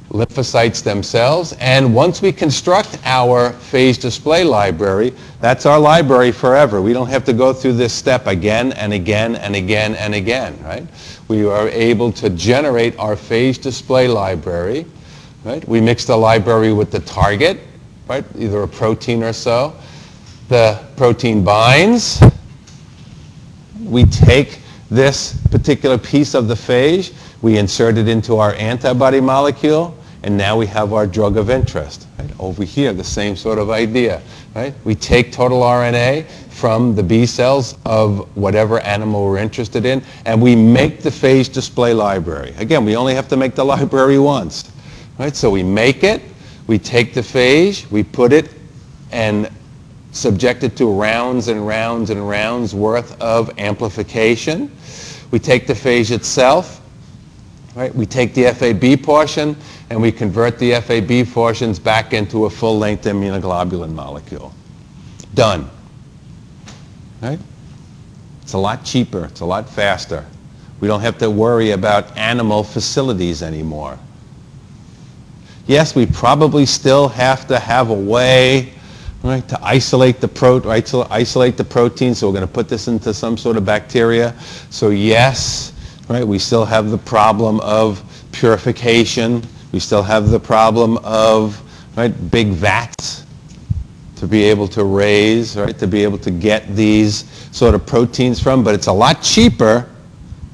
lymphocytes 0.09 0.83
themselves. 0.83 1.53
And 1.59 1.93
once 1.93 2.21
we 2.21 2.31
construct 2.31 2.99
our 3.05 3.51
phage 3.51 3.99
display 3.99 4.43
library, 4.43 5.13
that's 5.41 5.65
our 5.65 5.79
library 5.79 6.31
forever. 6.31 6.81
We 6.81 6.93
don't 6.93 7.09
have 7.09 7.23
to 7.25 7.33
go 7.33 7.53
through 7.53 7.73
this 7.73 7.93
step 7.93 8.27
again 8.27 8.73
and 8.73 8.93
again 8.93 9.35
and 9.35 9.55
again 9.55 9.95
and 9.95 10.13
again, 10.15 10.61
right? 10.63 10.85
We 11.27 11.45
are 11.45 11.69
able 11.69 12.11
to 12.13 12.29
generate 12.29 12.97
our 12.99 13.15
phage 13.15 13.61
display 13.61 14.07
library, 14.07 14.85
right? 15.45 15.65
We 15.67 15.79
mix 15.79 16.05
the 16.05 16.17
library 16.17 16.73
with 16.73 16.91
the 16.91 16.99
target, 16.99 17.59
right? 18.07 18.25
Either 18.37 18.63
a 18.63 18.67
protein 18.67 19.23
or 19.23 19.31
so. 19.31 19.75
The 20.49 20.83
protein 20.97 21.43
binds. 21.43 22.21
We 23.83 24.05
take 24.05 24.59
this 24.89 25.39
particular 25.51 25.97
piece 25.97 26.33
of 26.33 26.47
the 26.47 26.53
phage, 26.53 27.13
we 27.41 27.57
insert 27.57 27.97
it 27.97 28.07
into 28.07 28.37
our 28.37 28.53
antibody 28.53 29.19
molecule, 29.19 29.97
and 30.23 30.37
now 30.37 30.57
we 30.57 30.65
have 30.67 30.93
our 30.93 31.05
drug 31.05 31.37
of 31.37 31.49
interest. 31.49 32.07
Right? 32.17 32.29
Over 32.39 32.63
here, 32.63 32.93
the 32.93 33.03
same 33.03 33.35
sort 33.35 33.59
of 33.59 33.69
idea. 33.69 34.21
Right? 34.55 34.73
We 34.83 34.95
take 34.95 35.31
total 35.31 35.61
RNA 35.61 36.25
from 36.49 36.95
the 36.95 37.03
B 37.03 37.25
cells 37.25 37.77
of 37.85 38.35
whatever 38.37 38.79
animal 38.79 39.25
we're 39.25 39.37
interested 39.37 39.85
in, 39.85 40.01
and 40.25 40.41
we 40.41 40.55
make 40.55 41.01
the 41.01 41.09
phage 41.09 41.51
display 41.51 41.93
library. 41.93 42.53
Again, 42.57 42.85
we 42.85 42.95
only 42.95 43.13
have 43.13 43.27
to 43.27 43.37
make 43.37 43.53
the 43.55 43.65
library 43.65 44.17
once. 44.17 44.71
Right? 45.17 45.35
So 45.35 45.49
we 45.49 45.63
make 45.63 46.03
it, 46.03 46.21
we 46.67 46.77
take 46.77 47.13
the 47.13 47.21
phage, 47.21 47.89
we 47.89 48.03
put 48.03 48.33
it 48.33 48.51
and 49.11 49.49
subject 50.11 50.63
it 50.63 50.75
to 50.77 50.91
rounds 50.91 51.47
and 51.47 51.65
rounds 51.65 52.09
and 52.09 52.27
rounds 52.27 52.73
worth 52.73 53.19
of 53.21 53.57
amplification. 53.59 54.71
We 55.31 55.39
take 55.39 55.67
the 55.67 55.73
phage 55.73 56.11
itself, 56.11 56.81
right? 57.75 57.93
We 57.93 58.05
take 58.05 58.33
the 58.33 58.53
FAB 58.53 59.03
portion 59.03 59.55
and 59.89 60.01
we 60.01 60.11
convert 60.11 60.57
the 60.59 60.79
FAB 60.81 61.31
portions 61.33 61.79
back 61.79 62.13
into 62.13 62.45
a 62.45 62.49
full-length 62.49 63.03
immunoglobulin 63.03 63.93
molecule. 63.93 64.53
Done. 65.33 65.69
Right? 67.21 67.39
It's 68.41 68.53
a 68.53 68.57
lot 68.57 68.83
cheaper. 68.85 69.25
It's 69.25 69.41
a 69.41 69.45
lot 69.45 69.69
faster. 69.69 70.25
We 70.79 70.87
don't 70.87 71.01
have 71.01 71.17
to 71.19 71.29
worry 71.29 71.71
about 71.71 72.15
animal 72.17 72.63
facilities 72.63 73.41
anymore. 73.41 73.97
Yes, 75.67 75.95
we 75.95 76.05
probably 76.05 76.65
still 76.65 77.07
have 77.09 77.47
to 77.47 77.57
have 77.57 77.89
a 77.89 77.93
way 77.93 78.73
right, 79.23 79.47
to 79.49 79.59
isolate 79.63 80.21
the, 80.21 80.27
pro- 80.27 80.61
isolate 80.69 81.57
the 81.57 81.63
protein, 81.63 82.13
so 82.13 82.27
we're 82.27 82.33
going 82.33 82.47
to 82.47 82.53
put 82.53 82.69
this 82.69 82.87
into 82.87 83.13
some 83.13 83.35
sort 83.35 83.57
of 83.57 83.65
bacteria. 83.65 84.35
So 84.69 84.89
yes, 84.89 85.73
right, 86.07 86.25
we 86.25 86.37
still 86.37 86.65
have 86.65 86.91
the 86.91 86.99
problem 86.99 87.59
of 87.61 88.03
purification. 88.31 89.43
We 89.71 89.79
still 89.79 90.03
have 90.03 90.29
the 90.29 90.39
problem 90.39 90.97
of 91.03 91.59
right, 91.97 92.09
big 92.29 92.49
vats 92.49 93.25
to 94.17 94.27
be 94.27 94.43
able 94.43 94.67
to 94.67 94.83
raise, 94.83 95.57
right, 95.57 95.77
to 95.79 95.87
be 95.87 96.03
able 96.03 96.19
to 96.19 96.31
get 96.31 96.75
these 96.75 97.25
sort 97.51 97.73
of 97.73 97.85
proteins 97.85 98.41
from, 98.41 98.63
but 98.63 98.75
it's 98.75 98.87
a 98.87 98.93
lot 98.93 99.21
cheaper 99.21 99.89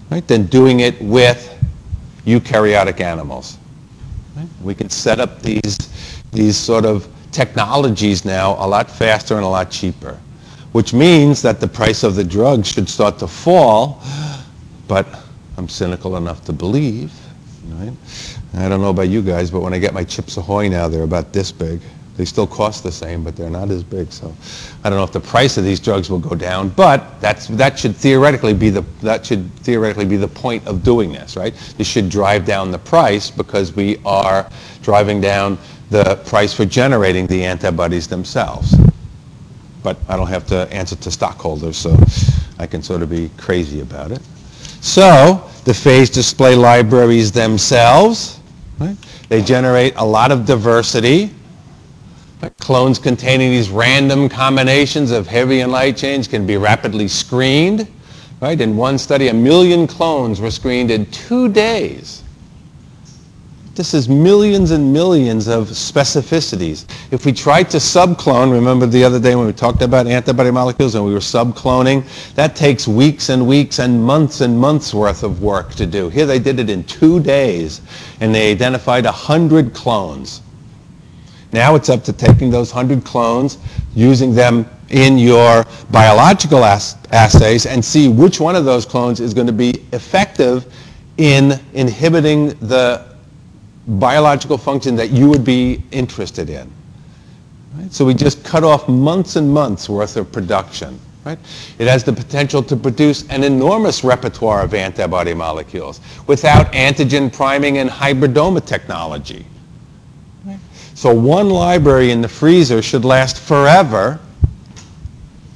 right, 0.09 0.25
than 0.27 0.45
doing 0.45 0.79
it 0.79 0.99
with 1.01 1.47
eukaryotic 2.25 3.01
animals. 3.01 3.57
Right? 4.35 4.47
We 4.61 4.75
can 4.75 4.89
set 4.89 5.19
up 5.19 5.41
these, 5.41 5.77
these 6.31 6.57
sort 6.57 6.85
of 6.85 7.07
technologies 7.31 8.25
now 8.25 8.53
a 8.63 8.67
lot 8.67 8.89
faster 8.89 9.35
and 9.35 9.43
a 9.43 9.47
lot 9.47 9.71
cheaper, 9.71 10.19
which 10.71 10.93
means 10.93 11.41
that 11.41 11.59
the 11.59 11.67
price 11.67 12.03
of 12.03 12.15
the 12.15 12.23
drug 12.23 12.65
should 12.65 12.89
start 12.89 13.19
to 13.19 13.27
fall, 13.27 14.01
but 14.87 15.07
I'm 15.57 15.67
cynical 15.67 16.17
enough 16.17 16.43
to 16.45 16.53
believe, 16.53 17.11
right? 17.69 17.93
I 18.53 18.67
don't 18.67 18.81
know 18.81 18.89
about 18.89 19.09
you 19.09 19.21
guys, 19.21 19.49
but 19.49 19.61
when 19.61 19.73
I 19.73 19.79
get 19.79 19.93
my 19.93 20.03
Chips 20.03 20.37
Ahoy 20.37 20.67
now, 20.69 20.87
they're 20.87 21.03
about 21.03 21.31
this 21.31 21.51
big. 21.51 21.81
They 22.17 22.25
still 22.25 22.47
cost 22.47 22.83
the 22.83 22.91
same, 22.91 23.23
but 23.23 23.35
they're 23.35 23.49
not 23.49 23.69
as 23.69 23.83
big. 23.83 24.11
So 24.11 24.35
I 24.83 24.89
don't 24.89 24.97
know 24.97 25.03
if 25.03 25.13
the 25.13 25.19
price 25.19 25.57
of 25.57 25.63
these 25.63 25.79
drugs 25.79 26.09
will 26.09 26.19
go 26.19 26.35
down, 26.35 26.69
but 26.69 27.19
that's, 27.21 27.47
that 27.47 27.79
should 27.79 27.95
theoretically 27.95 28.53
be 28.53 28.69
the 28.69 28.81
that 29.01 29.25
should 29.25 29.51
theoretically 29.59 30.05
be 30.05 30.17
the 30.17 30.27
point 30.27 30.65
of 30.67 30.83
doing 30.83 31.11
this, 31.11 31.35
right? 31.35 31.53
This 31.77 31.87
should 31.87 32.09
drive 32.09 32.45
down 32.45 32.71
the 32.71 32.79
price 32.79 33.31
because 33.31 33.75
we 33.75 33.97
are 34.05 34.49
driving 34.81 35.21
down 35.21 35.57
the 35.89 36.17
price 36.25 36.53
for 36.53 36.65
generating 36.65 37.27
the 37.27 37.43
antibodies 37.43 38.07
themselves. 38.07 38.75
But 39.83 39.97
I 40.07 40.15
don't 40.15 40.27
have 40.27 40.45
to 40.47 40.71
answer 40.71 40.95
to 40.97 41.11
stockholders, 41.11 41.77
so 41.77 41.97
I 42.59 42.67
can 42.67 42.83
sort 42.83 43.01
of 43.01 43.09
be 43.09 43.29
crazy 43.37 43.81
about 43.81 44.11
it. 44.11 44.21
So 44.81 45.49
the 45.63 45.71
phage 45.71 46.13
display 46.13 46.55
libraries 46.55 47.31
themselves, 47.31 48.39
right? 48.79 48.95
they 49.29 49.41
generate 49.41 49.95
a 49.95 50.05
lot 50.05 50.31
of 50.31 50.45
diversity 50.45 51.31
Clones 52.59 52.97
containing 52.97 53.51
these 53.51 53.69
random 53.69 54.27
combinations 54.27 55.11
of 55.11 55.27
heavy 55.27 55.59
and 55.59 55.71
light 55.71 55.95
chains 55.97 56.27
can 56.27 56.45
be 56.47 56.57
rapidly 56.57 57.07
screened. 57.07 57.87
Right? 58.39 58.59
In 58.59 58.75
one 58.75 58.97
study, 58.97 59.27
a 59.27 59.33
million 59.33 59.85
clones 59.85 60.41
were 60.41 60.49
screened 60.49 60.89
in 60.89 61.05
two 61.11 61.49
days. 61.49 62.23
This 63.75 63.93
is 63.93 64.09
millions 64.09 64.71
and 64.71 64.91
millions 64.91 65.47
of 65.47 65.67
specificities. 65.67 66.85
If 67.11 67.25
we 67.25 67.31
tried 67.31 67.69
to 67.69 67.77
subclone, 67.77 68.51
remember 68.51 68.85
the 68.85 69.03
other 69.03 69.19
day 69.19 69.35
when 69.35 69.45
we 69.45 69.53
talked 69.53 69.81
about 69.81 70.07
antibody 70.07 70.51
molecules 70.51 70.95
and 70.95 71.05
we 71.05 71.13
were 71.13 71.19
subcloning, 71.19 72.03
that 72.33 72.55
takes 72.55 72.87
weeks 72.87 73.29
and 73.29 73.47
weeks 73.47 73.79
and 73.79 74.03
months 74.03 74.41
and 74.41 74.59
months 74.59 74.93
worth 74.93 75.23
of 75.23 75.41
work 75.41 75.73
to 75.75 75.85
do. 75.85 76.09
Here 76.09 76.25
they 76.25 76.37
did 76.37 76.59
it 76.59 76.69
in 76.69 76.83
two 76.83 77.21
days 77.21 77.81
and 78.19 78.35
they 78.35 78.51
identified 78.51 79.05
100 79.05 79.73
clones. 79.73 80.41
Now 81.53 81.75
it's 81.75 81.89
up 81.89 82.03
to 82.05 82.13
taking 82.13 82.49
those 82.49 82.73
100 82.73 83.03
clones, 83.03 83.57
using 83.93 84.33
them 84.33 84.69
in 84.89 85.17
your 85.17 85.65
biological 85.89 86.63
ass- 86.63 86.97
assays, 87.11 87.65
and 87.65 87.83
see 87.83 88.07
which 88.07 88.39
one 88.39 88.55
of 88.55 88.65
those 88.65 88.85
clones 88.85 89.19
is 89.19 89.33
going 89.33 89.47
to 89.47 89.53
be 89.53 89.85
effective 89.91 90.71
in 91.17 91.59
inhibiting 91.73 92.49
the 92.59 93.05
biological 93.87 94.57
function 94.57 94.95
that 94.95 95.09
you 95.09 95.29
would 95.29 95.43
be 95.43 95.83
interested 95.91 96.49
in. 96.49 96.71
Right? 97.75 97.91
So 97.91 98.05
we 98.05 98.13
just 98.13 98.43
cut 98.43 98.63
off 98.63 98.87
months 98.87 99.35
and 99.35 99.53
months 99.53 99.89
worth 99.89 100.17
of 100.17 100.31
production. 100.31 100.99
Right? 101.23 101.37
It 101.77 101.87
has 101.87 102.03
the 102.03 102.13
potential 102.13 102.63
to 102.63 102.75
produce 102.75 103.27
an 103.29 103.43
enormous 103.43 104.03
repertoire 104.03 104.63
of 104.63 104.73
antibody 104.73 105.33
molecules 105.33 105.99
without 106.27 106.71
antigen 106.73 107.31
priming 107.31 107.77
and 107.77 107.89
hybridoma 107.89 108.65
technology. 108.65 109.45
So 111.01 111.11
one 111.11 111.49
library 111.49 112.11
in 112.11 112.21
the 112.21 112.27
freezer 112.27 112.79
should 112.79 113.03
last 113.03 113.39
forever, 113.39 114.19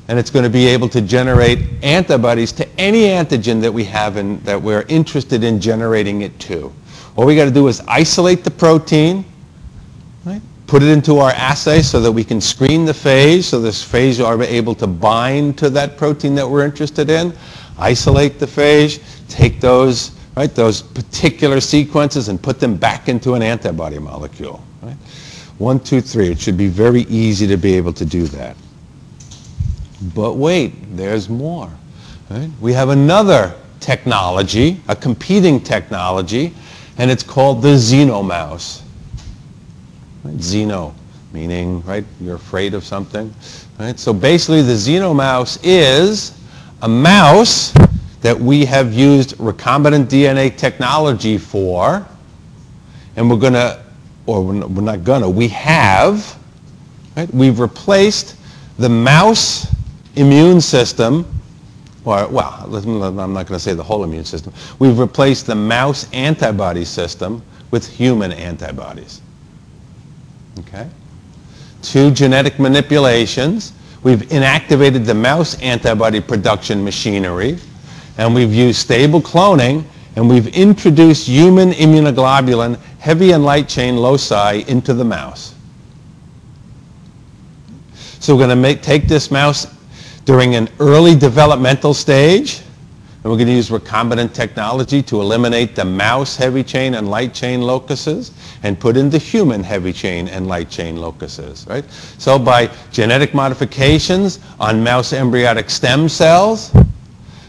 and 0.08 0.18
it's 0.18 0.32
going 0.32 0.42
to 0.42 0.50
be 0.50 0.66
able 0.66 0.90
to 0.90 1.02
generate 1.02 1.60
antibodies 1.84 2.52
to 2.54 2.68
any 2.80 3.10
antigen 3.10 3.62
that 3.62 3.72
we 3.72 3.84
have 3.84 4.18
and 4.18 4.42
that 4.42 4.60
we're 4.60 4.86
interested 4.88 5.44
in 5.44 5.62
generating 5.62 6.24
it 6.24 6.40
to. 6.40 6.74
All 7.16 7.28
we 7.28 7.36
got 7.36 7.46
to 7.46 7.52
do 7.52 7.68
is 7.68 7.80
isolate 7.88 8.44
the 8.44 8.50
protein, 8.50 9.24
right? 10.26 10.42
put 10.66 10.82
it 10.82 10.90
into 10.90 11.20
our 11.20 11.30
assay 11.34 11.84
so 11.84 12.02
that 12.02 12.12
we 12.12 12.24
can 12.24 12.42
screen 12.42 12.84
the 12.84 12.92
phage, 12.92 13.44
so 13.44 13.62
this 13.62 13.88
phage 13.88 14.26
are 14.26 14.42
able 14.42 14.74
to 14.74 14.88
bind 14.88 15.60
to 15.60 15.70
that 15.70 15.96
protein 15.96 16.34
that 16.34 16.50
we're 16.50 16.66
interested 16.66 17.12
in, 17.12 17.32
isolate 17.78 18.40
the 18.40 18.48
phage, 18.48 19.00
take 19.30 19.62
those, 19.62 20.18
right, 20.36 20.56
those 20.56 20.82
particular 20.82 21.62
sequences 21.62 22.30
and 22.30 22.42
put 22.42 22.60
them 22.60 22.76
back 22.76 23.10
into 23.10 23.36
an 23.36 23.44
antibody 23.44 24.00
molecule. 24.00 24.66
One, 25.58 25.80
two, 25.80 26.02
three. 26.02 26.30
It 26.30 26.40
should 26.40 26.58
be 26.58 26.68
very 26.68 27.02
easy 27.04 27.48
to 27.48 27.58
be 27.58 27.76
able 27.76 27.94
to 27.94 28.06
do 28.06 28.28
that. 28.28 28.58
But 30.14 30.34
wait, 30.34 30.74
there's 30.96 31.30
more. 31.30 31.72
Right? 32.30 32.50
We 32.60 32.74
have 32.74 32.90
another 32.90 33.54
technology, 33.80 34.82
a 34.88 34.96
competing 34.96 35.62
technology, 35.62 36.54
and 36.98 37.10
it's 37.10 37.24
called 37.24 37.62
the 37.62 37.76
xenomouse. 37.76 38.82
Right? 40.24 40.36
Xeno, 40.38 40.94
meaning, 41.32 41.82
right, 41.84 42.04
you're 42.20 42.36
afraid 42.36 42.74
of 42.74 42.84
something. 42.84 43.34
Right? 43.80 43.98
So 43.98 44.12
basically 44.12 44.62
the 44.62 44.74
xenomouse 44.74 45.60
is 45.64 46.38
a 46.82 46.88
mouse 46.88 47.72
that 48.22 48.38
we 48.38 48.66
have 48.66 48.92
used 48.92 49.38
recombinant 49.38 50.08
DNA 50.08 50.58
technology 50.58 51.38
for, 51.38 52.06
and 53.16 53.30
we're 53.30 53.38
going 53.38 53.54
to 53.54 53.85
or 54.26 54.44
we're 54.44 54.82
not 54.82 55.04
gonna, 55.04 55.30
we 55.30 55.48
have, 55.50 56.38
right? 57.16 57.32
We've 57.34 57.60
replaced 57.60 58.36
the 58.78 58.90
mouse 58.90 59.74
immune 60.16 60.62
system, 60.62 61.26
or, 62.04 62.28
well, 62.28 62.70
I'm 63.20 63.34
not 63.34 63.48
to 63.48 63.60
say 63.60 63.74
the 63.74 63.84
whole 63.84 64.04
immune 64.04 64.26
system. 64.26 64.54
We've 64.80 64.98
replaced 64.98 65.48
the 65.48 65.56
mouse 65.56 66.08
antibody 66.14 66.86
system 66.86 67.42
with 67.72 67.88
human 67.88 68.32
antibodies. 68.32 69.22
Okay? 70.60 70.88
Two 71.82 72.12
genetic 72.12 72.60
manipulations. 72.60 73.74
We've 74.04 74.22
inactivated 74.22 75.06
the 75.06 75.16
mouse 75.16 75.60
antibody 75.62 76.22
production 76.22 76.84
machinery, 76.84 77.58
and 78.18 78.34
we've 78.36 78.54
used 78.54 78.80
stable 78.80 79.22
cloning 79.22 79.84
and 80.16 80.30
we've 80.30 80.48
introduced 80.56 81.28
human 81.28 81.72
immunoglobulin, 81.72 82.80
heavy 83.06 83.34
and 83.34 83.46
light 83.46 83.70
chain 83.70 83.98
loci, 83.98 84.64
into 84.68 84.92
the 84.92 85.06
mouse. 85.06 85.54
So 87.94 88.36
we're 88.36 88.48
going 88.48 88.64
to 88.64 88.76
take 88.82 89.08
this 89.08 89.30
mouse 89.30 89.68
during 90.26 90.56
an 90.56 90.68
early 90.80 91.16
developmental 91.16 91.94
stage, 91.94 92.62
and 93.22 93.26
we're 93.26 93.38
going 93.38 93.46
to 93.46 93.54
use 93.54 93.70
recombinant 93.70 94.34
technology 94.34 95.04
to 95.04 95.22
eliminate 95.22 95.76
the 95.76 95.86
mouse 95.86 96.36
heavy 96.36 96.64
chain 96.64 96.96
and 96.96 97.08
light 97.08 97.32
chain 97.32 97.62
locuses 97.62 98.32
and 98.64 98.80
put 98.80 98.98
in 98.98 99.12
the 99.12 99.20
human 99.20 99.62
heavy 99.62 99.94
chain 99.94 100.28
and 100.28 100.48
light 100.48 100.72
chain 100.72 100.98
locuses, 100.98 101.68
right? 101.68 101.86
So 102.18 102.40
by 102.40 102.72
genetic 102.92 103.36
modifications 103.36 104.40
on 104.60 104.84
mouse 104.84 105.14
embryonic 105.14 105.70
stem 105.70 106.10
cells, 106.10 106.72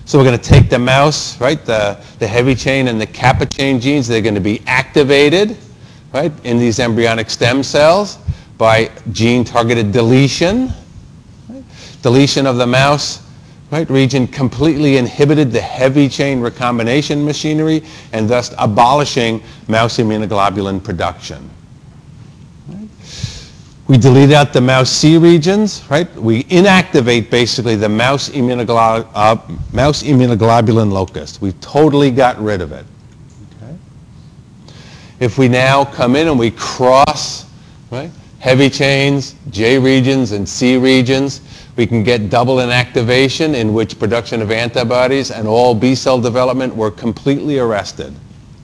so 0.06 0.18
we're 0.18 0.24
going 0.24 0.38
to 0.38 0.44
take 0.44 0.70
the 0.70 0.78
mouse, 0.78 1.38
right, 1.40 1.62
the, 1.64 2.00
the 2.20 2.26
heavy 2.26 2.54
chain 2.54 2.88
and 2.88 3.00
the 3.00 3.06
kappa 3.06 3.44
chain 3.44 3.80
genes, 3.80 4.06
they're 4.06 4.22
going 4.22 4.36
to 4.36 4.40
be 4.40 4.62
activated, 4.66 5.56
right, 6.14 6.32
in 6.44 6.58
these 6.58 6.78
embryonic 6.78 7.28
stem 7.28 7.62
cells 7.62 8.18
by 8.56 8.90
gene-targeted 9.10 9.90
deletion. 9.90 10.72
Right? 11.48 11.64
Deletion 12.02 12.46
of 12.46 12.56
the 12.56 12.66
mouse 12.66 13.26
right, 13.70 13.88
region 13.90 14.26
completely 14.28 14.96
inhibited 14.96 15.50
the 15.50 15.60
heavy 15.60 16.08
chain 16.08 16.40
recombination 16.40 17.24
machinery 17.24 17.82
and 18.12 18.28
thus 18.28 18.54
abolishing 18.58 19.42
mouse 19.68 19.98
immunoglobulin 19.98 20.82
production. 20.82 21.50
We 23.88 23.98
delete 23.98 24.32
out 24.32 24.52
the 24.52 24.60
mouse 24.60 24.90
C 24.90 25.16
regions, 25.16 25.84
right? 25.88 26.12
We 26.16 26.42
inactivate 26.44 27.30
basically 27.30 27.76
the 27.76 27.88
mouse, 27.88 28.28
immunoglo- 28.30 29.08
uh, 29.14 29.36
mouse 29.72 30.02
immunoglobulin 30.02 30.90
locus. 30.90 31.40
We've 31.40 31.60
totally 31.60 32.10
got 32.10 32.40
rid 32.40 32.60
of 32.60 32.72
it. 32.72 32.84
Okay? 33.62 33.76
if 35.20 35.38
we 35.38 35.46
now 35.46 35.84
come 35.84 36.16
in 36.16 36.26
and 36.26 36.36
we 36.38 36.50
cross, 36.50 37.46
right, 37.92 38.10
heavy 38.40 38.68
chains, 38.70 39.36
J 39.50 39.78
regions 39.78 40.32
and 40.32 40.48
C 40.48 40.76
regions, 40.76 41.40
we 41.76 41.86
can 41.86 42.02
get 42.02 42.28
double 42.28 42.56
inactivation 42.56 43.54
in 43.54 43.72
which 43.72 43.98
production 44.00 44.42
of 44.42 44.50
antibodies 44.50 45.30
and 45.30 45.46
all 45.46 45.76
B 45.76 45.94
cell 45.94 46.20
development 46.20 46.74
were 46.74 46.90
completely 46.90 47.60
arrested. 47.60 48.12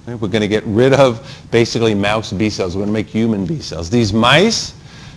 Right? 0.06 0.18
We're 0.18 0.28
going 0.28 0.42
to 0.42 0.48
get 0.48 0.64
rid 0.64 0.94
of 0.94 1.46
basically 1.52 1.94
mouse 1.94 2.32
B 2.32 2.50
cells. 2.50 2.74
We're 2.74 2.80
going 2.80 2.88
to 2.88 2.92
make 2.92 3.06
human 3.06 3.46
B 3.46 3.60
cells. 3.60 3.88
These 3.88 4.12
mice 4.12 4.74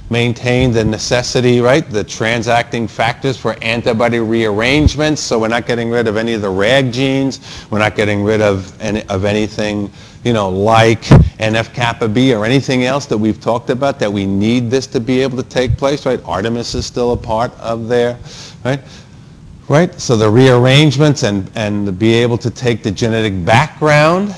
maintain 0.09 0.71
the 0.71 0.85
necessity, 0.85 1.59
right, 1.61 1.89
the 1.89 2.03
transacting 2.03 2.87
factors 2.87 3.37
for 3.37 3.55
antibody 3.63 4.19
rearrangements. 4.19 5.21
So 5.21 5.39
we're 5.39 5.47
not 5.47 5.65
getting 5.65 5.89
rid 5.89 6.07
of 6.07 6.17
any 6.17 6.33
of 6.33 6.41
the 6.41 6.49
RAG 6.49 6.91
genes. 6.91 7.67
We're 7.71 7.79
not 7.79 7.95
getting 7.95 8.23
rid 8.23 8.41
of, 8.41 8.79
any, 8.81 9.03
of 9.09 9.25
anything, 9.25 9.91
you 10.23 10.33
know, 10.33 10.49
like 10.49 11.01
NF-kappa 11.01 12.07
B 12.09 12.33
or 12.33 12.45
anything 12.45 12.83
else 12.83 13.05
that 13.07 13.17
we've 13.17 13.41
talked 13.41 13.69
about 13.69 13.99
that 13.99 14.11
we 14.11 14.25
need 14.25 14.69
this 14.69 14.85
to 14.87 14.99
be 14.99 15.21
able 15.21 15.37
to 15.37 15.49
take 15.49 15.77
place, 15.77 16.05
right? 16.05 16.21
Artemis 16.25 16.75
is 16.75 16.85
still 16.85 17.13
a 17.13 17.17
part 17.17 17.51
of 17.59 17.87
there, 17.87 18.17
right? 18.63 18.81
Right? 19.67 19.99
So 19.99 20.15
the 20.15 20.29
rearrangements 20.29 21.23
and, 21.23 21.49
and 21.55 21.97
be 21.97 22.13
able 22.13 22.37
to 22.37 22.51
take 22.51 22.83
the 22.83 22.91
genetic 22.91 23.43
background 23.43 24.35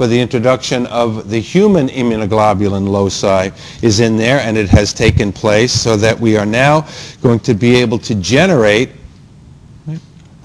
for 0.00 0.06
the 0.06 0.18
introduction 0.18 0.86
of 0.86 1.28
the 1.28 1.38
human 1.38 1.86
immunoglobulin 1.88 2.88
loci 2.88 3.50
is 3.82 4.00
in 4.00 4.16
there 4.16 4.40
and 4.40 4.56
it 4.56 4.66
has 4.66 4.94
taken 4.94 5.30
place 5.30 5.70
so 5.70 5.94
that 5.94 6.18
we 6.18 6.38
are 6.38 6.46
now 6.46 6.86
going 7.20 7.38
to 7.38 7.52
be 7.52 7.74
able 7.74 7.98
to 7.98 8.14
generate 8.14 8.88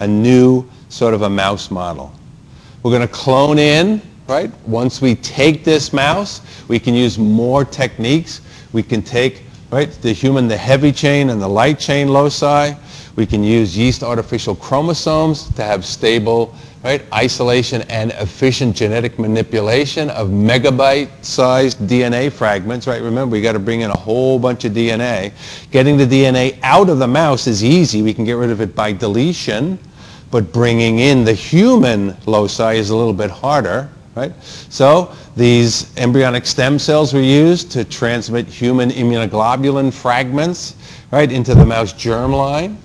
a 0.01 0.05
new 0.05 0.69
sort 0.89 1.13
of 1.13 1.21
a 1.21 1.29
mouse 1.29 1.71
model. 1.71 2.11
We're 2.83 2.91
going 2.91 3.07
to 3.07 3.13
clone 3.13 3.57
in, 3.57 4.01
right? 4.27 4.51
Once 4.67 5.01
we 5.01 5.15
take 5.15 5.63
this 5.63 5.93
mouse, 5.93 6.41
we 6.67 6.77
can 6.77 6.93
use 6.93 7.17
more 7.17 7.63
techniques. 7.63 8.41
We 8.73 8.83
can 8.83 9.01
take, 9.01 9.43
right, 9.71 9.89
the 10.01 10.11
human, 10.11 10.49
the 10.49 10.57
heavy 10.57 10.91
chain 10.91 11.29
and 11.29 11.41
the 11.41 11.47
light 11.47 11.79
chain 11.79 12.09
loci. 12.09 12.73
We 13.15 13.25
can 13.25 13.43
use 13.43 13.77
yeast 13.77 14.03
artificial 14.03 14.55
chromosomes 14.55 15.49
to 15.55 15.63
have 15.63 15.85
stable 15.85 16.53
right? 16.85 17.01
Isolation 17.11 17.81
and 17.89 18.11
efficient 18.11 18.75
genetic 18.75 19.17
manipulation 19.17 20.11
of 20.11 20.29
megabyte-sized 20.29 21.79
DNA 21.79 22.31
fragments, 22.31 22.85
right? 22.85 23.01
Remember, 23.01 23.31
we 23.31 23.41
got 23.41 23.53
to 23.53 23.59
bring 23.59 23.81
in 23.81 23.89
a 23.89 23.97
whole 23.97 24.37
bunch 24.37 24.65
of 24.65 24.73
DNA. 24.73 25.33
Getting 25.71 25.97
the 25.97 26.05
DNA 26.05 26.59
out 26.61 26.89
of 26.89 26.99
the 26.99 27.07
mouse 27.07 27.47
is 27.47 27.63
easy. 27.63 28.03
We 28.03 28.13
can 28.13 28.23
get 28.23 28.33
rid 28.33 28.51
of 28.51 28.61
it 28.61 28.75
by 28.75 28.91
deletion, 28.91 29.79
but 30.29 30.53
bringing 30.53 30.99
in 30.99 31.25
the 31.25 31.33
human 31.33 32.15
loci 32.27 32.73
is 32.73 32.91
a 32.91 32.95
little 32.95 33.13
bit 33.13 33.31
harder, 33.31 33.89
right? 34.13 34.31
So 34.43 35.11
these 35.35 35.91
embryonic 35.97 36.45
stem 36.45 36.77
cells 36.77 37.15
were 37.15 37.19
used 37.19 37.71
to 37.71 37.83
transmit 37.83 38.45
human 38.45 38.91
immunoglobulin 38.91 39.91
fragments, 39.91 40.75
right, 41.09 41.31
into 41.31 41.55
the 41.55 41.65
mouse 41.65 41.93
germline 41.93 42.77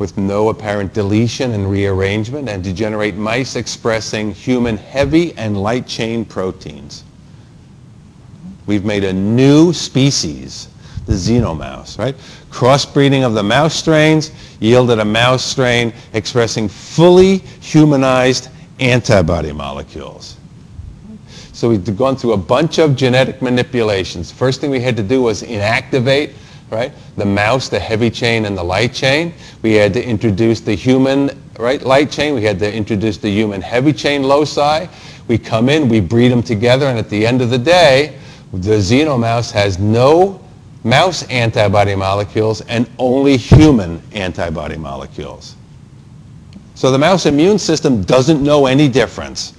with 0.00 0.16
no 0.16 0.48
apparent 0.48 0.94
deletion 0.94 1.52
and 1.52 1.70
rearrangement 1.70 2.48
and 2.48 2.64
to 2.64 2.72
generate 2.72 3.16
mice 3.16 3.54
expressing 3.54 4.32
human 4.32 4.78
heavy 4.78 5.36
and 5.36 5.62
light 5.62 5.86
chain 5.86 6.24
proteins. 6.24 7.04
We've 8.64 8.84
made 8.84 9.04
a 9.04 9.12
new 9.12 9.74
species, 9.74 10.68
the 11.04 11.12
xenomouse, 11.12 11.98
right? 11.98 12.14
Crossbreeding 12.50 13.26
of 13.26 13.34
the 13.34 13.42
mouse 13.42 13.74
strains 13.74 14.32
yielded 14.58 15.00
a 15.00 15.04
mouse 15.04 15.44
strain 15.44 15.92
expressing 16.14 16.66
fully 16.66 17.36
humanized 17.60 18.48
antibody 18.78 19.52
molecules. 19.52 20.38
So 21.52 21.68
we've 21.68 21.96
gone 21.98 22.16
through 22.16 22.32
a 22.32 22.38
bunch 22.38 22.78
of 22.78 22.96
genetic 22.96 23.42
manipulations. 23.42 24.32
First 24.32 24.62
thing 24.62 24.70
we 24.70 24.80
had 24.80 24.96
to 24.96 25.02
do 25.02 25.20
was 25.20 25.42
inactivate 25.42 26.32
right? 26.70 26.92
The 27.16 27.26
mouse, 27.26 27.68
the 27.68 27.78
heavy 27.78 28.10
chain, 28.10 28.44
and 28.46 28.56
the 28.56 28.62
light 28.62 28.92
chain. 28.92 29.34
We 29.62 29.74
had 29.74 29.92
to 29.94 30.04
introduce 30.04 30.60
the 30.60 30.74
human 30.74 31.30
right, 31.58 31.82
light 31.82 32.10
chain. 32.10 32.34
We 32.34 32.42
had 32.42 32.58
to 32.60 32.72
introduce 32.72 33.18
the 33.18 33.30
human 33.30 33.60
heavy 33.60 33.92
chain 33.92 34.22
loci. 34.22 34.86
We 35.28 35.38
come 35.38 35.68
in, 35.68 35.88
we 35.88 36.00
breed 36.00 36.28
them 36.28 36.42
together, 36.42 36.86
and 36.86 36.98
at 36.98 37.08
the 37.08 37.26
end 37.26 37.42
of 37.42 37.50
the 37.50 37.58
day, 37.58 38.18
the 38.52 38.78
xenomouse 38.78 39.52
has 39.52 39.78
no 39.78 40.40
mouse 40.82 41.22
antibody 41.28 41.94
molecules 41.94 42.62
and 42.62 42.88
only 42.98 43.36
human 43.36 44.02
antibody 44.12 44.76
molecules. 44.76 45.54
So 46.74 46.90
the 46.90 46.98
mouse 46.98 47.26
immune 47.26 47.58
system 47.58 48.02
doesn't 48.02 48.42
know 48.42 48.66
any 48.66 48.88
difference. 48.88 49.52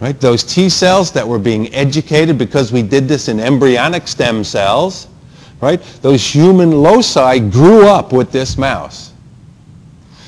Right? 0.00 0.18
Those 0.18 0.42
T 0.42 0.68
cells 0.68 1.12
that 1.12 1.26
were 1.26 1.38
being 1.38 1.72
educated 1.74 2.38
because 2.38 2.72
we 2.72 2.82
did 2.82 3.06
this 3.06 3.28
in 3.28 3.38
embryonic 3.38 4.08
stem 4.08 4.42
cells, 4.42 5.06
right? 5.60 5.80
Those 6.02 6.24
human 6.24 6.72
loci 6.82 7.38
grew 7.38 7.86
up 7.86 8.12
with 8.12 8.32
this 8.32 8.56
mouse. 8.56 9.12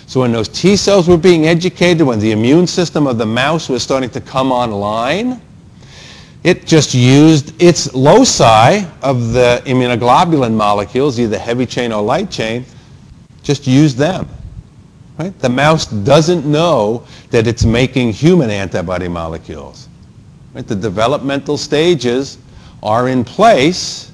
So 0.07 0.21
when 0.21 0.33
those 0.33 0.49
T 0.49 0.77
cells 0.77 1.09
were 1.09 1.17
being 1.17 1.47
educated, 1.47 2.07
when 2.07 2.19
the 2.19 2.33
immune 2.33 2.67
system 2.67 3.07
of 3.07 3.17
the 3.17 3.25
mouse 3.25 3.71
was 3.71 3.83
starting 3.83 4.11
to 4.11 4.21
come 4.21 4.53
online, 4.53 5.41
it 6.45 6.67
just 6.67 6.93
used 6.93 7.61
its 7.63 7.95
loci 7.95 8.85
of 9.01 9.33
the 9.33 9.63
immunoglobulin 9.65 10.53
molecules, 10.53 11.19
either 11.19 11.39
heavy 11.39 11.65
chain 11.65 11.93
or 11.93 12.03
light 12.03 12.31
chain, 12.31 12.67
just 13.43 13.67
used 13.67 13.97
them. 13.97 14.29
Right? 15.19 15.39
The 15.39 15.49
mouse 15.49 15.87
doesn't 15.87 16.45
know 16.45 17.07
that 17.31 17.47
it's 17.47 17.65
making 17.65 18.13
human 18.13 18.51
antibody 18.51 19.09
molecules. 19.09 19.89
Right? 20.53 20.67
The 20.67 20.75
developmental 20.75 21.57
stages 21.57 22.37
are 22.83 23.09
in 23.09 23.25
place 23.25 24.12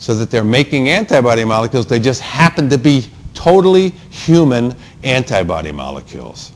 so 0.00 0.14
that 0.14 0.30
they're 0.30 0.42
making 0.42 0.88
antibody 0.88 1.44
molecules. 1.44 1.86
They 1.86 2.00
just 2.00 2.22
happen 2.22 2.68
to 2.70 2.78
be 2.78 3.06
totally 3.34 3.90
human 4.08 4.74
antibody 5.04 5.70
molecules. 5.70 6.52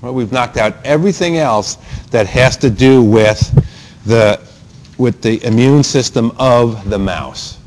Well, 0.00 0.14
we've 0.14 0.32
knocked 0.32 0.56
out 0.56 0.74
everything 0.84 1.36
else 1.36 1.76
that 2.10 2.26
has 2.26 2.56
to 2.56 2.70
do 2.70 3.04
with 3.04 3.38
the, 4.06 4.40
with 4.98 5.22
the 5.22 5.44
immune 5.44 5.84
system 5.84 6.32
of 6.38 6.88
the 6.88 6.98
mouse. 6.98 7.58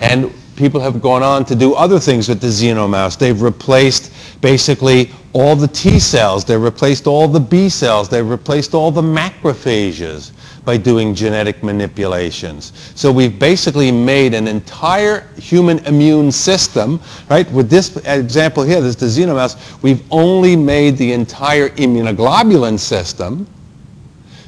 And 0.00 0.34
people 0.56 0.80
have 0.80 1.00
gone 1.00 1.22
on 1.22 1.44
to 1.46 1.54
do 1.54 1.74
other 1.74 2.00
things 2.00 2.28
with 2.28 2.40
the 2.40 2.48
xenomouse. 2.48 3.16
They've 3.16 3.40
replaced 3.40 4.12
basically 4.40 5.10
all 5.32 5.54
the 5.54 5.68
T 5.68 6.00
cells. 6.00 6.44
They've 6.44 6.60
replaced 6.60 7.06
all 7.06 7.28
the 7.28 7.40
B 7.40 7.68
cells. 7.68 8.08
They've 8.08 8.28
replaced 8.28 8.74
all 8.74 8.90
the 8.90 9.00
macrophages 9.00 10.32
by 10.64 10.76
doing 10.76 11.14
genetic 11.14 11.62
manipulations. 11.62 12.72
So 12.94 13.12
we've 13.12 13.38
basically 13.38 13.92
made 13.92 14.34
an 14.34 14.48
entire 14.48 15.28
human 15.36 15.78
immune 15.86 16.32
system, 16.32 17.00
right? 17.28 17.50
With 17.52 17.68
this 17.68 17.96
example 18.04 18.62
here, 18.62 18.80
this 18.80 18.96
xenomouse, 18.96 19.82
we've 19.82 20.02
only 20.10 20.56
made 20.56 20.96
the 20.96 21.12
entire 21.12 21.68
immunoglobulin 21.70 22.78
system, 22.78 23.46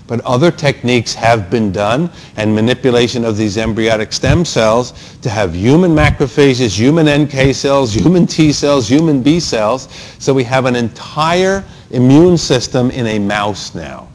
but 0.06 0.20
other 0.20 0.50
techniques 0.50 1.14
have 1.14 1.50
been 1.50 1.72
done 1.72 2.10
and 2.36 2.54
manipulation 2.54 3.24
of 3.24 3.36
these 3.36 3.58
embryonic 3.58 4.12
stem 4.12 4.44
cells 4.44 4.92
to 5.20 5.28
have 5.28 5.54
human 5.54 5.90
macrophages, 5.90 6.78
human 6.78 7.08
NK 7.24 7.54
cells, 7.54 7.92
human 7.92 8.26
T 8.26 8.52
cells, 8.52 8.88
human 8.88 9.20
B 9.22 9.40
cells. 9.40 9.88
So 10.18 10.32
we 10.32 10.44
have 10.44 10.64
an 10.64 10.76
entire 10.76 11.64
immune 11.90 12.38
system 12.38 12.90
in 12.92 13.06
a 13.06 13.18
mouse 13.18 13.74
now. 13.74 14.08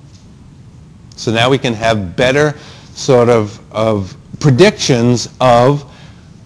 So 1.21 1.31
now 1.31 1.51
we 1.51 1.59
can 1.59 1.75
have 1.75 2.15
better 2.15 2.57
sort 2.95 3.29
of, 3.29 3.61
of 3.71 4.17
predictions 4.39 5.29
of 5.39 5.85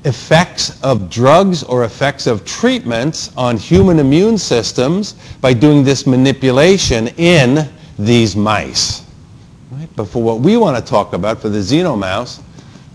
effects 0.03 0.83
of 0.83 1.09
drugs 1.09 1.63
or 1.63 1.85
effects 1.85 2.27
of 2.27 2.43
treatments 2.43 3.31
on 3.37 3.55
human 3.55 3.99
immune 3.99 4.37
systems 4.37 5.13
by 5.39 5.53
doing 5.53 5.85
this 5.85 6.05
manipulation 6.05 7.07
in 7.15 7.69
these 7.97 8.35
mice. 8.35 9.05
Right? 9.71 9.87
But 9.95 10.09
for 10.09 10.21
what 10.21 10.41
we 10.41 10.57
want 10.57 10.75
to 10.75 10.83
talk 10.83 11.13
about, 11.13 11.41
for 11.41 11.47
the 11.47 11.59
xenomouse, 11.59 12.41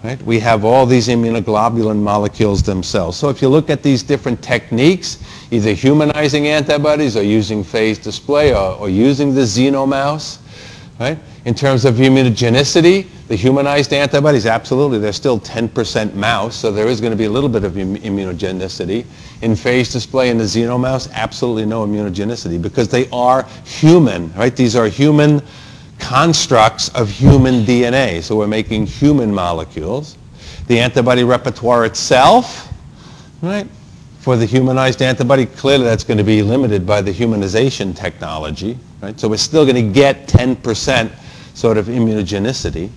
right, 0.05 0.21
we 0.25 0.39
have 0.39 0.67
all 0.67 0.85
these 0.85 1.09
immunoglobulin 1.09 1.99
molecules 1.99 2.63
themselves. 2.63 3.17
So 3.17 3.31
if 3.31 3.41
you 3.41 3.49
look 3.49 3.71
at 3.71 3.83
these 3.83 4.03
different 4.03 4.43
techniques, 4.43 5.17
either 5.51 5.73
humanizing 5.73 6.47
antibodies 6.47 7.17
or 7.17 7.23
using 7.23 7.65
phase 7.65 7.99
display 7.99 8.53
or, 8.53 8.77
or 8.77 8.91
using 8.91 9.35
the 9.35 9.41
xenomouse, 9.41 10.41
right, 11.01 11.19
in 11.47 11.55
terms 11.55 11.87
of 11.87 11.95
immunogenicity, 11.95 13.07
the 13.29 13.35
humanized 13.35 13.93
antibodies, 13.95 14.45
absolutely, 14.45 14.99
they're 14.99 15.15
still 15.15 15.41
10% 15.41 16.15
mouse, 16.15 16.55
so 16.55 16.71
there 16.71 16.89
is 16.89 17.01
going 17.01 17.11
to 17.11 17.17
be 17.17 17.25
a 17.25 17.31
little 17.31 17.49
bit 17.49 17.65
of 17.65 17.73
immunogenicity. 17.73 19.07
In 19.41 19.57
phase 19.57 19.91
display 19.91 20.29
in 20.29 20.37
the 20.37 20.45
xenomouse, 20.45 21.11
absolutely 21.13 21.65
no 21.65 21.87
immunogenicity 21.87 22.61
because 22.61 22.89
they 22.89 23.09
are 23.11 23.45
human, 23.65 24.33
right? 24.35 24.55
These 24.55 24.77
are 24.77 24.89
human 24.89 25.41
constructs 25.99 26.91
of 26.91 27.09
human 27.11 27.65
DNA, 27.65 28.23
so 28.23 28.37
we're 28.37 28.47
making 28.47 28.87
human 28.87 29.35
molecules. 29.35 30.19
The 30.67 30.79
antibody 30.79 31.25
repertoire 31.25 31.87
itself, 31.87 32.71
right? 33.41 33.67
For 34.19 34.37
the 34.37 34.45
humanized 34.45 35.01
antibody, 35.01 35.47
clearly 35.47 35.85
that's 35.85 36.05
going 36.05 36.19
to 36.19 36.25
be 36.25 36.43
limited 36.43 36.87
by 36.87 37.01
the 37.01 37.11
humanization 37.11 37.97
technology, 37.97 38.79
right? 39.03 39.19
So 39.19 39.29
we're 39.29 39.37
still 39.37 39.65
going 39.65 39.77
to 39.77 39.93
get 39.93 40.27
10% 40.29 41.11
sort 41.55 41.79
of 41.79 41.87
immunogenicity. 41.87 42.91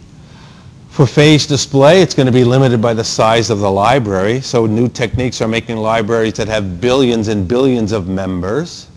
For 0.90 1.06
phage 1.06 1.48
display, 1.48 2.02
it's 2.02 2.14
going 2.14 2.28
to 2.28 2.32
be 2.32 2.44
limited 2.44 2.82
by 2.82 2.94
the 2.94 3.04
size 3.04 3.50
of 3.50 3.60
the 3.60 3.72
library. 3.72 4.42
So 4.42 4.68
new 4.68 4.88
techniques 4.88 5.42
are 5.42 5.48
making 5.48 5.78
libraries 5.78 6.34
that 6.34 6.48
have 6.48 6.80
billions 6.80 7.30
and 7.30 7.48
billions 7.48 7.92
of 7.92 8.08
members. 8.08 8.88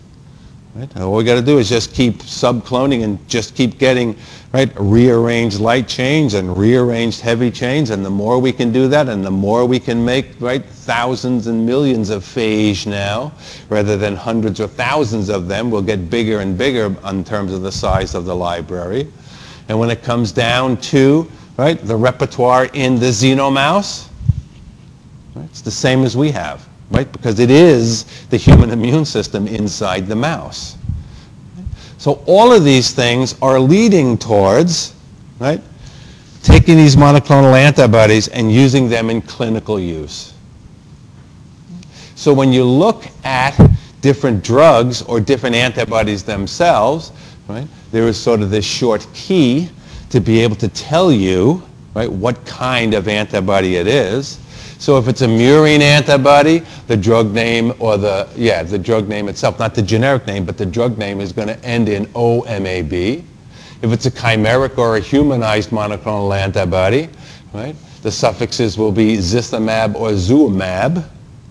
Right? 0.77 0.97
All 0.97 1.15
we 1.15 1.23
got 1.23 1.35
to 1.35 1.41
do 1.41 1.57
is 1.57 1.67
just 1.67 1.91
keep 1.95 2.19
subcloning 2.19 3.03
and 3.03 3.27
just 3.27 3.55
keep 3.55 3.79
getting 3.79 4.15
right 4.53 4.71
rearranged 4.75 5.59
light 5.59 5.87
chains 5.87 6.35
and 6.35 6.55
rearranged 6.55 7.19
heavy 7.19 7.49
chains. 7.49 7.89
And 7.89 8.05
the 8.05 8.11
more 8.11 8.37
we 8.37 8.51
can 8.51 8.71
do 8.71 8.87
that, 8.89 9.09
and 9.09 9.25
the 9.25 9.31
more 9.31 9.65
we 9.65 9.79
can 9.79 10.05
make 10.05 10.39
right 10.39 10.63
thousands 10.63 11.47
and 11.47 11.65
millions 11.65 12.11
of 12.11 12.23
phage 12.23 12.85
now, 12.85 13.31
rather 13.69 13.97
than 13.97 14.15
hundreds 14.15 14.59
or 14.59 14.67
thousands 14.67 15.29
of 15.29 15.47
them, 15.47 15.71
we'll 15.71 15.81
get 15.81 16.11
bigger 16.11 16.41
and 16.41 16.55
bigger 16.55 16.95
in 17.09 17.23
terms 17.23 17.53
of 17.53 17.63
the 17.63 17.71
size 17.71 18.13
of 18.13 18.25
the 18.25 18.35
library. 18.35 19.11
And 19.69 19.79
when 19.79 19.89
it 19.89 20.03
comes 20.03 20.31
down 20.31 20.77
to 20.77 21.27
right 21.57 21.83
the 21.83 21.95
repertoire 21.95 22.65
in 22.73 22.99
the 22.99 23.07
xenomouse, 23.07 24.09
right, 25.33 25.45
it's 25.45 25.61
the 25.61 25.71
same 25.71 26.03
as 26.03 26.15
we 26.15 26.29
have 26.29 26.67
right? 26.91 27.11
Because 27.11 27.39
it 27.39 27.51
is 27.51 28.05
the 28.29 28.37
human 28.37 28.71
immune 28.71 29.05
system 29.05 29.47
inside 29.47 30.07
the 30.07 30.15
mouse. 30.15 30.77
So 31.97 32.23
all 32.25 32.53
of 32.53 32.63
these 32.63 32.93
things 32.93 33.35
are 33.41 33.59
leading 33.59 34.17
towards, 34.17 34.93
right, 35.39 35.61
taking 36.43 36.77
these 36.77 36.95
monoclonal 36.95 37.57
antibodies 37.59 38.27
and 38.29 38.51
using 38.51 38.87
them 38.87 39.09
in 39.09 39.21
clinical 39.21 39.79
use. 39.79 40.33
So 42.15 42.33
when 42.33 42.53
you 42.53 42.63
look 42.63 43.05
at 43.23 43.59
different 44.01 44.43
drugs 44.43 45.01
or 45.01 45.19
different 45.19 45.55
antibodies 45.55 46.23
themselves, 46.23 47.11
right, 47.47 47.67
there 47.91 48.07
is 48.07 48.17
sort 48.17 48.41
of 48.41 48.49
this 48.49 48.65
short 48.65 49.05
key 49.13 49.69
to 50.09 50.19
be 50.19 50.39
able 50.39 50.55
to 50.57 50.67
tell 50.69 51.11
you, 51.11 51.61
right, 51.93 52.11
what 52.11 52.45
kind 52.45 52.93
of 52.93 53.07
antibody 53.07 53.75
it 53.75 53.87
is. 53.87 54.39
So 54.79 54.97
if 54.97 55.07
it's 55.07 55.21
a 55.21 55.27
murine 55.27 55.79
antibody, 55.79 56.61
the 56.85 56.97
drug 56.97 57.33
name 57.33 57.73
or 57.79 57.97
the, 57.97 58.29
yeah, 58.35 58.61
the 58.63 58.77
drug 58.77 59.07
name 59.07 59.27
itself, 59.27 59.57
not 59.57 59.73
the 59.73 59.81
generic 59.81 60.27
name, 60.27 60.45
but 60.45 60.57
the 60.57 60.65
drug 60.65 60.97
name 60.97 61.19
is 61.19 61.33
going 61.33 61.47
to 61.47 61.63
end 61.65 61.89
in 61.89 62.05
OMAB. 62.07 63.23
If 63.81 63.91
it's 63.91 64.05
a 64.05 64.11
chimeric 64.11 64.77
or 64.77 64.97
a 64.97 64.99
humanized 64.99 65.71
monoclonal 65.71 66.35
antibody, 66.37 67.09
right, 67.53 67.75
the 68.03 68.11
suffixes 68.11 68.77
will 68.77 68.91
be 68.91 69.17
zistamab 69.17 69.95
or 69.95 70.11
zuumab. 70.11 71.03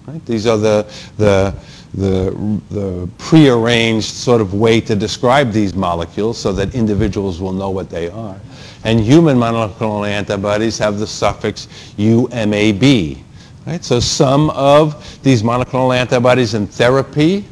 Right? 0.06 0.24
These 0.24 0.46
are 0.46 0.56
the, 0.56 0.92
the, 1.16 1.54
the, 1.94 2.60
the 2.70 3.08
prearranged 3.18 4.14
sort 4.14 4.40
of 4.40 4.54
way 4.54 4.80
to 4.82 4.94
describe 4.94 5.50
these 5.50 5.74
molecules 5.74 6.38
so 6.38 6.52
that 6.52 6.74
individuals 6.74 7.40
will 7.40 7.52
know 7.52 7.70
what 7.70 7.90
they 7.90 8.08
are. 8.08 8.38
And 8.86 9.00
human 9.00 9.36
monoclonal 9.36 10.08
antibodies 10.08 10.78
have 10.78 11.00
the 11.00 11.08
suffix 11.08 11.66
UMAB. 11.98 13.18
Right? 13.66 13.84
So 13.84 13.98
some 13.98 14.50
of 14.50 15.20
these 15.24 15.42
monoclonal 15.42 15.96
antibodies 15.96 16.54
in 16.54 16.68
therapy, 16.68 17.44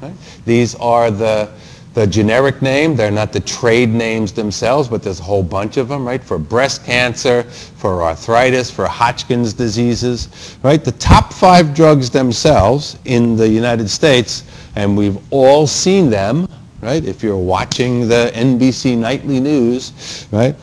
right? 0.00 0.14
these 0.44 0.76
are 0.76 1.10
the, 1.10 1.50
the 1.94 2.06
generic 2.06 2.62
name. 2.62 2.94
They're 2.94 3.10
not 3.10 3.32
the 3.32 3.40
trade 3.40 3.88
names 3.88 4.32
themselves, 4.32 4.86
but 4.86 5.02
there's 5.02 5.18
a 5.18 5.24
whole 5.24 5.42
bunch 5.42 5.76
of 5.76 5.88
them, 5.88 6.06
right? 6.06 6.22
For 6.22 6.38
breast 6.38 6.84
cancer, 6.84 7.42
for 7.42 8.04
arthritis, 8.04 8.70
for 8.70 8.86
Hodgkin's 8.86 9.52
diseases, 9.52 10.56
right? 10.62 10.84
The 10.84 10.92
top 10.92 11.32
five 11.32 11.74
drugs 11.74 12.10
themselves 12.10 12.96
in 13.06 13.34
the 13.34 13.48
United 13.48 13.90
States, 13.90 14.44
and 14.76 14.96
we've 14.96 15.18
all 15.32 15.66
seen 15.66 16.10
them, 16.10 16.46
right? 16.80 17.04
If 17.04 17.22
you're 17.22 17.36
watching 17.36 18.08
the 18.08 18.30
NBC 18.34 18.96
nightly 18.96 19.40
news, 19.40 20.26
right? 20.32 20.56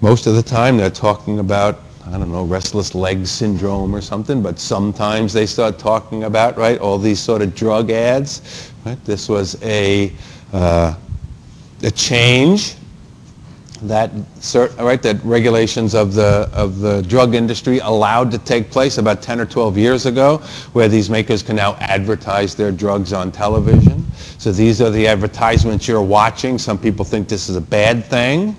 Most 0.00 0.26
of 0.26 0.34
the 0.34 0.42
time 0.42 0.76
they're 0.76 0.90
talking 0.90 1.38
about, 1.38 1.80
I 2.06 2.12
don't 2.12 2.32
know, 2.32 2.44
restless 2.44 2.94
leg 2.94 3.26
syndrome 3.26 3.94
or 3.94 4.00
something, 4.00 4.42
but 4.42 4.58
sometimes 4.58 5.32
they 5.32 5.46
start 5.46 5.78
talking 5.78 6.24
about, 6.24 6.56
right, 6.56 6.78
all 6.78 6.98
these 6.98 7.20
sort 7.20 7.42
of 7.42 7.54
drug 7.54 7.90
ads, 7.90 8.72
right? 8.84 9.02
This 9.04 9.28
was 9.28 9.62
a, 9.62 10.12
uh, 10.52 10.94
a 11.82 11.90
change 11.90 12.74
that 13.82 14.10
right 14.78 15.02
that 15.02 15.22
regulations 15.24 15.94
of 15.94 16.14
the 16.14 16.50
of 16.52 16.80
the 16.80 17.02
drug 17.02 17.34
industry 17.34 17.78
allowed 17.78 18.30
to 18.30 18.38
take 18.38 18.70
place 18.70 18.98
about 18.98 19.22
10 19.22 19.40
or 19.40 19.46
12 19.46 19.78
years 19.78 20.06
ago 20.06 20.38
where 20.72 20.88
these 20.88 21.08
makers 21.08 21.42
can 21.42 21.56
now 21.56 21.74
advertise 21.80 22.54
their 22.54 22.72
drugs 22.72 23.12
on 23.12 23.32
television. 23.32 24.04
So 24.38 24.52
these 24.52 24.80
are 24.80 24.90
the 24.90 25.06
advertisements 25.06 25.86
you're 25.88 26.02
watching. 26.02 26.58
Some 26.58 26.78
people 26.78 27.04
think 27.04 27.28
this 27.28 27.48
is 27.48 27.56
a 27.56 27.60
bad 27.60 28.04
thing 28.04 28.56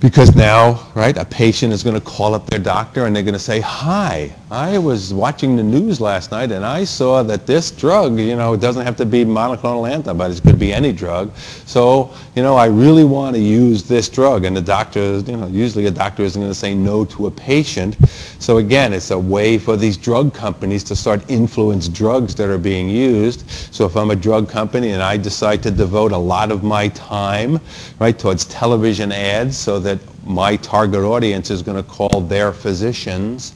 because 0.00 0.36
now, 0.36 0.86
right, 0.94 1.16
a 1.16 1.24
patient 1.24 1.72
is 1.72 1.82
going 1.82 1.94
to 1.94 2.00
call 2.00 2.34
up 2.34 2.46
their 2.50 2.58
doctor 2.58 3.06
and 3.06 3.16
they're 3.16 3.22
going 3.22 3.32
to 3.32 3.38
say, 3.38 3.60
hi, 3.60 4.34
I 4.54 4.78
was 4.78 5.12
watching 5.12 5.56
the 5.56 5.64
news 5.64 6.00
last 6.00 6.30
night 6.30 6.52
and 6.52 6.64
I 6.64 6.84
saw 6.84 7.24
that 7.24 7.44
this 7.44 7.72
drug, 7.72 8.20
you 8.20 8.36
know, 8.36 8.52
it 8.52 8.60
doesn't 8.60 8.86
have 8.86 8.94
to 8.98 9.04
be 9.04 9.24
monoclonal 9.24 9.90
antibodies, 9.90 10.38
it 10.38 10.42
could 10.44 10.60
be 10.60 10.72
any 10.72 10.92
drug. 10.92 11.34
So, 11.66 12.14
you 12.36 12.42
know, 12.44 12.54
I 12.54 12.66
really 12.66 13.02
want 13.02 13.34
to 13.34 13.42
use 13.42 13.82
this 13.82 14.08
drug. 14.08 14.44
And 14.44 14.56
the 14.56 14.62
doctor, 14.62 15.18
you 15.18 15.36
know, 15.36 15.48
usually 15.48 15.86
a 15.86 15.90
doctor 15.90 16.22
isn't 16.22 16.40
going 16.40 16.52
to 16.52 16.58
say 16.58 16.72
no 16.72 17.04
to 17.04 17.26
a 17.26 17.32
patient. 17.32 17.96
So 18.38 18.58
again, 18.58 18.92
it's 18.92 19.10
a 19.10 19.18
way 19.18 19.58
for 19.58 19.76
these 19.76 19.96
drug 19.96 20.32
companies 20.32 20.84
to 20.84 20.94
start 20.94 21.28
influence 21.28 21.88
drugs 21.88 22.32
that 22.36 22.48
are 22.48 22.56
being 22.56 22.88
used. 22.88 23.50
So 23.74 23.86
if 23.86 23.96
I'm 23.96 24.12
a 24.12 24.16
drug 24.16 24.48
company 24.48 24.90
and 24.90 25.02
I 25.02 25.16
decide 25.16 25.64
to 25.64 25.72
devote 25.72 26.12
a 26.12 26.16
lot 26.16 26.52
of 26.52 26.62
my 26.62 26.90
time, 26.90 27.58
right, 27.98 28.16
towards 28.16 28.44
television 28.44 29.10
ads 29.10 29.58
so 29.58 29.80
that 29.80 29.98
my 30.24 30.54
target 30.56 31.00
audience 31.00 31.50
is 31.50 31.60
going 31.60 31.76
to 31.76 31.88
call 31.88 32.20
their 32.20 32.52
physicians, 32.52 33.52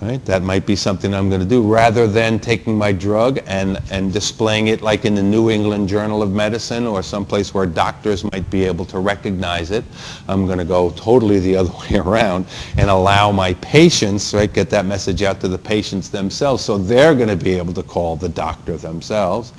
Right? 0.00 0.24
That 0.26 0.42
might 0.42 0.64
be 0.64 0.76
something 0.76 1.12
I'm 1.12 1.28
going 1.28 1.40
to 1.40 1.46
do 1.46 1.60
rather 1.60 2.06
than 2.06 2.38
taking 2.38 2.78
my 2.78 2.92
drug 2.92 3.40
and, 3.48 3.80
and 3.90 4.12
displaying 4.12 4.68
it 4.68 4.80
like 4.80 5.04
in 5.04 5.16
the 5.16 5.22
New 5.24 5.50
England 5.50 5.88
Journal 5.88 6.22
of 6.22 6.30
Medicine 6.30 6.86
or 6.86 7.02
someplace 7.02 7.52
where 7.52 7.66
doctors 7.66 8.22
might 8.30 8.48
be 8.48 8.62
able 8.62 8.84
to 8.86 9.00
recognize 9.00 9.72
it. 9.72 9.84
I'm 10.28 10.46
going 10.46 10.58
to 10.58 10.64
go 10.64 10.90
totally 10.90 11.40
the 11.40 11.56
other 11.56 11.72
way 11.90 11.98
around 11.98 12.46
and 12.76 12.88
allow 12.88 13.32
my 13.32 13.54
patients, 13.54 14.32
right, 14.32 14.52
get 14.52 14.70
that 14.70 14.86
message 14.86 15.22
out 15.22 15.40
to 15.40 15.48
the 15.48 15.58
patients 15.58 16.10
themselves 16.10 16.64
so 16.64 16.78
they're 16.78 17.16
going 17.16 17.28
to 17.28 17.36
be 17.36 17.54
able 17.54 17.72
to 17.74 17.82
call 17.82 18.14
the 18.14 18.28
doctor 18.28 18.76
themselves. 18.76 19.52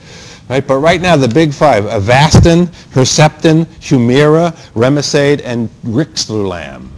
Right? 0.48 0.66
But 0.66 0.78
right 0.78 1.02
now, 1.02 1.18
the 1.18 1.28
big 1.28 1.54
five, 1.54 1.84
Avastin, 1.84 2.68
Herceptin, 2.94 3.66
Humira, 3.82 4.52
Remicade, 4.74 5.42
and 5.44 5.70
Rixalulam. 5.84 6.90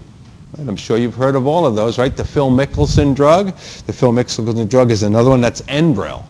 Right? 0.61 0.69
I'm 0.69 0.75
sure 0.75 0.97
you've 0.97 1.15
heard 1.15 1.35
of 1.35 1.47
all 1.47 1.65
of 1.65 1.75
those, 1.75 1.97
right? 1.97 2.15
The 2.15 2.23
Phil 2.23 2.51
Mickelson 2.51 3.15
drug. 3.15 3.47
The 3.87 3.93
Phil 3.93 4.11
Mickelson 4.11 4.69
drug 4.69 4.91
is 4.91 5.01
another 5.03 5.31
one 5.31 5.41
that's 5.41 5.61
Enbrel. 5.63 6.23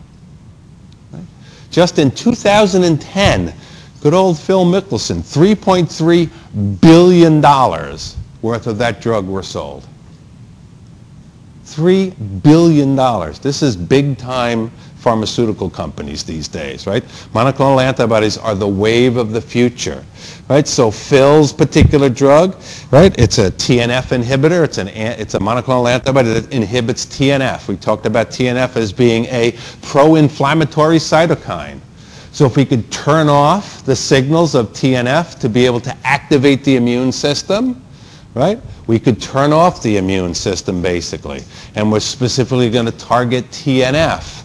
Just 1.70 1.98
in 1.98 2.10
2010, 2.10 3.54
good 4.00 4.14
old 4.14 4.38
Phil 4.38 4.64
Mickelson, 4.64 5.20
$3.3 5.20 6.80
billion 6.80 7.40
worth 8.42 8.66
of 8.66 8.78
that 8.78 9.00
drug 9.00 9.26
were 9.26 9.42
sold. 9.42 9.86
$3 11.64 12.42
billion. 12.42 12.96
This 13.42 13.62
is 13.62 13.76
big 13.76 14.18
time 14.18 14.70
pharmaceutical 15.02 15.68
companies 15.68 16.22
these 16.22 16.46
days, 16.46 16.86
right? 16.86 17.02
Monoclonal 17.34 17.82
antibodies 17.82 18.38
are 18.38 18.54
the 18.54 18.68
wave 18.68 19.16
of 19.16 19.32
the 19.32 19.40
future, 19.40 20.04
right? 20.48 20.68
So 20.68 20.92
Phil's 20.92 21.52
particular 21.52 22.08
drug, 22.08 22.56
right? 22.92 23.12
It's 23.18 23.38
a 23.38 23.50
TNF 23.50 24.16
inhibitor. 24.16 24.62
It's 24.64 24.78
an 24.78 24.88
it's 24.88 25.34
a 25.34 25.40
monoclonal 25.40 25.90
antibody 25.90 26.32
that 26.32 26.52
inhibits 26.52 27.04
TNF. 27.04 27.66
We 27.66 27.76
talked 27.76 28.06
about 28.06 28.30
TNF 28.30 28.76
as 28.76 28.92
being 28.92 29.24
a 29.26 29.56
pro-inflammatory 29.82 30.98
cytokine. 30.98 31.80
So 32.30 32.46
if 32.46 32.56
we 32.56 32.64
could 32.64 32.90
turn 32.90 33.28
off 33.28 33.84
the 33.84 33.96
signals 33.96 34.54
of 34.54 34.68
TNF 34.68 35.38
to 35.40 35.48
be 35.48 35.66
able 35.66 35.80
to 35.80 35.94
activate 36.04 36.64
the 36.64 36.76
immune 36.76 37.12
system, 37.12 37.84
right? 38.34 38.58
We 38.86 38.98
could 38.98 39.20
turn 39.20 39.52
off 39.52 39.82
the 39.82 39.96
immune 39.98 40.34
system 40.34 40.80
basically. 40.80 41.42
And 41.74 41.90
we're 41.92 42.00
specifically 42.00 42.70
going 42.70 42.86
to 42.86 42.92
target 42.92 43.44
TNF. 43.50 44.41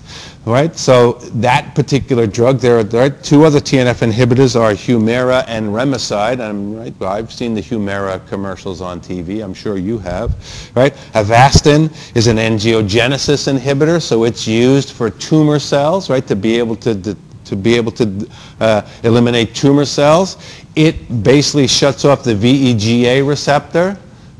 Right, 0.48 0.74
so 0.78 1.14
that 1.42 1.76
particular 1.76 2.26
drug, 2.26 2.60
there 2.60 2.78
are, 2.78 2.84
there 2.84 3.04
are 3.04 3.10
two 3.10 3.44
other 3.44 3.60
TNF 3.60 4.10
inhibitors 4.10 4.58
are 4.58 4.72
Humira 4.72 5.44
and 5.46 5.68
Remicade. 5.68 6.40
And 6.40 6.80
right, 6.80 7.02
I've 7.02 7.34
seen 7.34 7.54
the 7.54 7.60
Humira 7.60 8.26
commercials 8.30 8.80
on 8.80 9.02
TV. 9.02 9.44
I'm 9.44 9.54
sure 9.54 9.78
you 9.78 9.98
have. 9.98 10.32
Right, 10.74 10.94
Avastin 11.12 11.92
is 12.16 12.28
an 12.28 12.38
angiogenesis 12.38 13.54
inhibitor, 13.54 14.02
so 14.02 14.24
it's 14.24 14.48
used 14.48 14.92
for 14.92 15.10
tumor 15.10 15.60
cells. 15.60 16.10
Right, 16.10 16.26
to 16.28 16.36
be 16.38 16.58
able 16.58 16.78
to 16.78 16.96
to 16.96 17.56
be 17.58 17.76
able 17.76 17.92
to 17.92 18.30
uh, 18.62 18.90
eliminate 19.04 19.54
tumor 19.54 19.84
cells. 19.84 20.38
It 20.76 21.24
basically 21.24 21.68
shuts 21.68 22.06
off 22.06 22.24
the 22.24 22.36
VEGA 22.36 23.28
receptor 23.28 23.98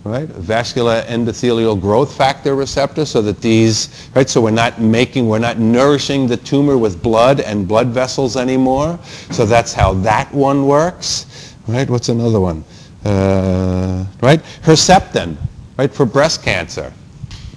right? 0.08 0.28
Vascular 0.28 1.04
endothelial 1.04 1.80
growth 1.80 2.16
factor 2.16 2.56
receptor 2.56 3.06
so 3.06 3.22
that 3.22 3.42
these, 3.42 4.10
right? 4.16 4.30
So 4.30 4.42
we're 4.42 4.52
not 4.52 4.80
making, 4.80 5.28
we're 5.28 5.40
not 5.40 5.60
nourishing 5.60 6.28
the 6.28 6.38
tumor 6.38 6.78
with 6.78 7.02
blood 7.02 7.40
and 7.42 7.68
blood 7.68 7.88
vessels 7.88 8.38
anymore. 8.38 9.00
So 9.32 9.46
that's 9.46 9.74
how 9.74 9.94
that 9.96 10.34
one 10.34 10.68
works, 10.68 11.56
right? 11.68 11.90
What's 11.90 12.10
another 12.10 12.40
one? 12.40 12.64
uh, 13.08 14.06
right? 14.22 14.42
Herceptin, 14.64 15.38
right, 15.78 15.94
for 15.94 16.06
breast 16.06 16.44
cancer. 16.44 16.94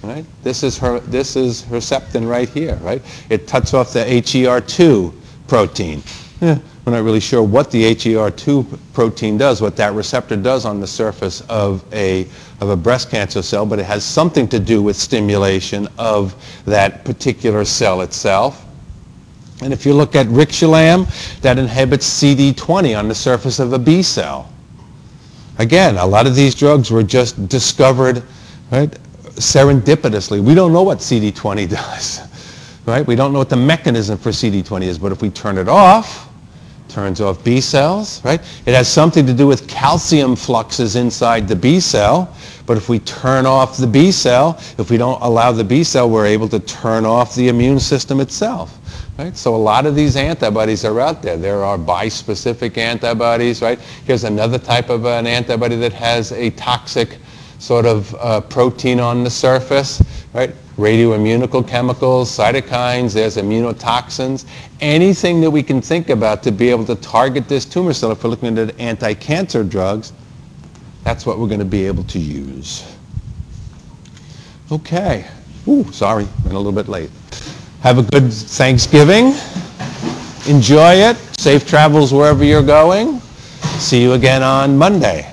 Right? 0.01 0.25
This 0.41 0.63
is 0.63 0.79
her. 0.79 0.99
This 0.99 1.35
is 1.35 1.61
Herceptin 1.63 2.27
right 2.27 2.49
here. 2.49 2.75
Right? 2.77 3.03
It 3.29 3.47
cuts 3.47 3.75
off 3.75 3.93
the 3.93 3.99
HER2 3.99 5.13
protein. 5.47 6.01
Yeah, 6.39 6.57
we're 6.85 6.93
not 6.93 7.03
really 7.03 7.19
sure 7.19 7.43
what 7.43 7.69
the 7.69 7.83
HER2 7.83 8.79
protein 8.93 9.37
does, 9.37 9.61
what 9.61 9.75
that 9.77 9.93
receptor 9.93 10.35
does 10.35 10.65
on 10.65 10.79
the 10.79 10.87
surface 10.87 11.41
of 11.41 11.83
a 11.93 12.27
of 12.59 12.69
a 12.69 12.75
breast 12.75 13.09
cancer 13.09 13.41
cell, 13.41 13.65
but 13.65 13.79
it 13.79 13.85
has 13.85 14.03
something 14.03 14.47
to 14.47 14.59
do 14.59 14.81
with 14.81 14.95
stimulation 14.95 15.87
of 15.97 16.35
that 16.65 17.03
particular 17.03 17.65
cell 17.65 18.01
itself. 18.01 18.65
And 19.61 19.71
if 19.73 19.85
you 19.85 19.93
look 19.93 20.15
at 20.15 20.25
Rixalam, 20.27 21.07
that 21.41 21.59
inhibits 21.59 22.07
CD20 22.07 22.97
on 22.97 23.07
the 23.07 23.15
surface 23.15 23.59
of 23.59 23.73
a 23.73 23.79
B 23.79 24.01
cell. 24.01 24.51
Again, 25.59 25.97
a 25.97 26.05
lot 26.05 26.25
of 26.25 26.35
these 26.35 26.55
drugs 26.55 26.89
were 26.89 27.03
just 27.03 27.47
discovered 27.47 28.23
right, 28.71 28.91
serendipitously. 29.35 30.43
We 30.43 30.55
don't 30.55 30.73
know 30.73 30.83
what 30.83 30.99
CD20 30.99 31.69
does. 31.69 32.21
Right? 32.85 33.05
We 33.05 33.15
don't 33.15 33.33
know 33.33 33.39
what 33.39 33.49
the 33.49 33.57
mechanism 33.57 34.17
for 34.17 34.29
CD20 34.29 34.83
is, 34.83 34.97
but 34.97 35.11
if 35.11 35.21
we 35.21 35.29
turn 35.29 35.59
it 35.59 35.69
off, 35.69 36.30
turns 36.91 37.21
off 37.21 37.43
B 37.43 37.61
cells, 37.61 38.23
right? 38.23 38.41
It 38.65 38.75
has 38.75 38.91
something 38.91 39.25
to 39.25 39.33
do 39.33 39.47
with 39.47 39.67
calcium 39.67 40.35
fluxes 40.35 40.95
inside 40.95 41.47
the 41.47 41.55
B 41.55 41.79
cell, 41.79 42.35
but 42.65 42.77
if 42.77 42.89
we 42.89 42.99
turn 42.99 43.45
off 43.45 43.77
the 43.77 43.87
B 43.87 44.11
cell, 44.11 44.59
if 44.77 44.89
we 44.89 44.97
don't 44.97 45.21
allow 45.21 45.51
the 45.51 45.63
B 45.63 45.83
cell, 45.83 46.09
we're 46.09 46.25
able 46.25 46.47
to 46.49 46.59
turn 46.59 47.05
off 47.05 47.35
the 47.35 47.47
immune 47.47 47.79
system 47.79 48.19
itself. 48.19 48.77
Right? 49.17 49.35
So 49.35 49.55
a 49.55 49.57
lot 49.57 49.85
of 49.85 49.95
these 49.95 50.15
antibodies 50.15 50.83
are 50.85 50.99
out 50.99 51.21
there. 51.21 51.37
There 51.37 51.63
are 51.63 51.77
bispecific 51.77 52.77
antibodies, 52.77 53.61
right? 53.61 53.79
Here's 54.05 54.23
another 54.23 54.57
type 54.57 54.89
of 54.89 55.05
an 55.05 55.27
antibody 55.27 55.75
that 55.77 55.93
has 55.93 56.31
a 56.31 56.49
toxic 56.51 57.17
sort 57.61 57.85
of 57.85 58.15
uh, 58.15 58.41
protein 58.41 58.99
on 58.99 59.23
the 59.23 59.29
surface, 59.29 60.01
right? 60.33 60.51
Radioimmunical 60.77 61.67
chemicals, 61.67 62.35
cytokines, 62.35 63.13
there's 63.13 63.37
immunotoxins, 63.37 64.45
anything 64.81 65.39
that 65.41 65.51
we 65.51 65.61
can 65.61 65.79
think 65.79 66.09
about 66.09 66.41
to 66.41 66.51
be 66.51 66.69
able 66.69 66.85
to 66.85 66.95
target 66.95 67.47
this 67.47 67.63
tumor 67.63 67.93
cell 67.93 68.11
if 68.11 68.23
we're 68.23 68.31
looking 68.31 68.57
at 68.57 68.77
anti-cancer 68.79 69.63
drugs, 69.63 70.11
that's 71.03 71.27
what 71.27 71.37
we're 71.37 71.47
going 71.47 71.59
to 71.59 71.65
be 71.65 71.85
able 71.85 72.03
to 72.05 72.17
use. 72.17 72.95
Okay. 74.71 75.27
Ooh, 75.67 75.83
sorry, 75.91 76.27
been 76.43 76.53
a 76.53 76.57
little 76.57 76.71
bit 76.71 76.87
late. 76.87 77.11
Have 77.81 77.99
a 77.99 78.03
good 78.03 78.33
Thanksgiving. 78.33 79.35
Enjoy 80.47 80.93
it. 80.93 81.15
Safe 81.39 81.67
travels 81.67 82.11
wherever 82.11 82.43
you're 82.43 82.63
going. 82.63 83.19
See 83.77 84.01
you 84.01 84.13
again 84.13 84.41
on 84.41 84.79
Monday. 84.79 85.30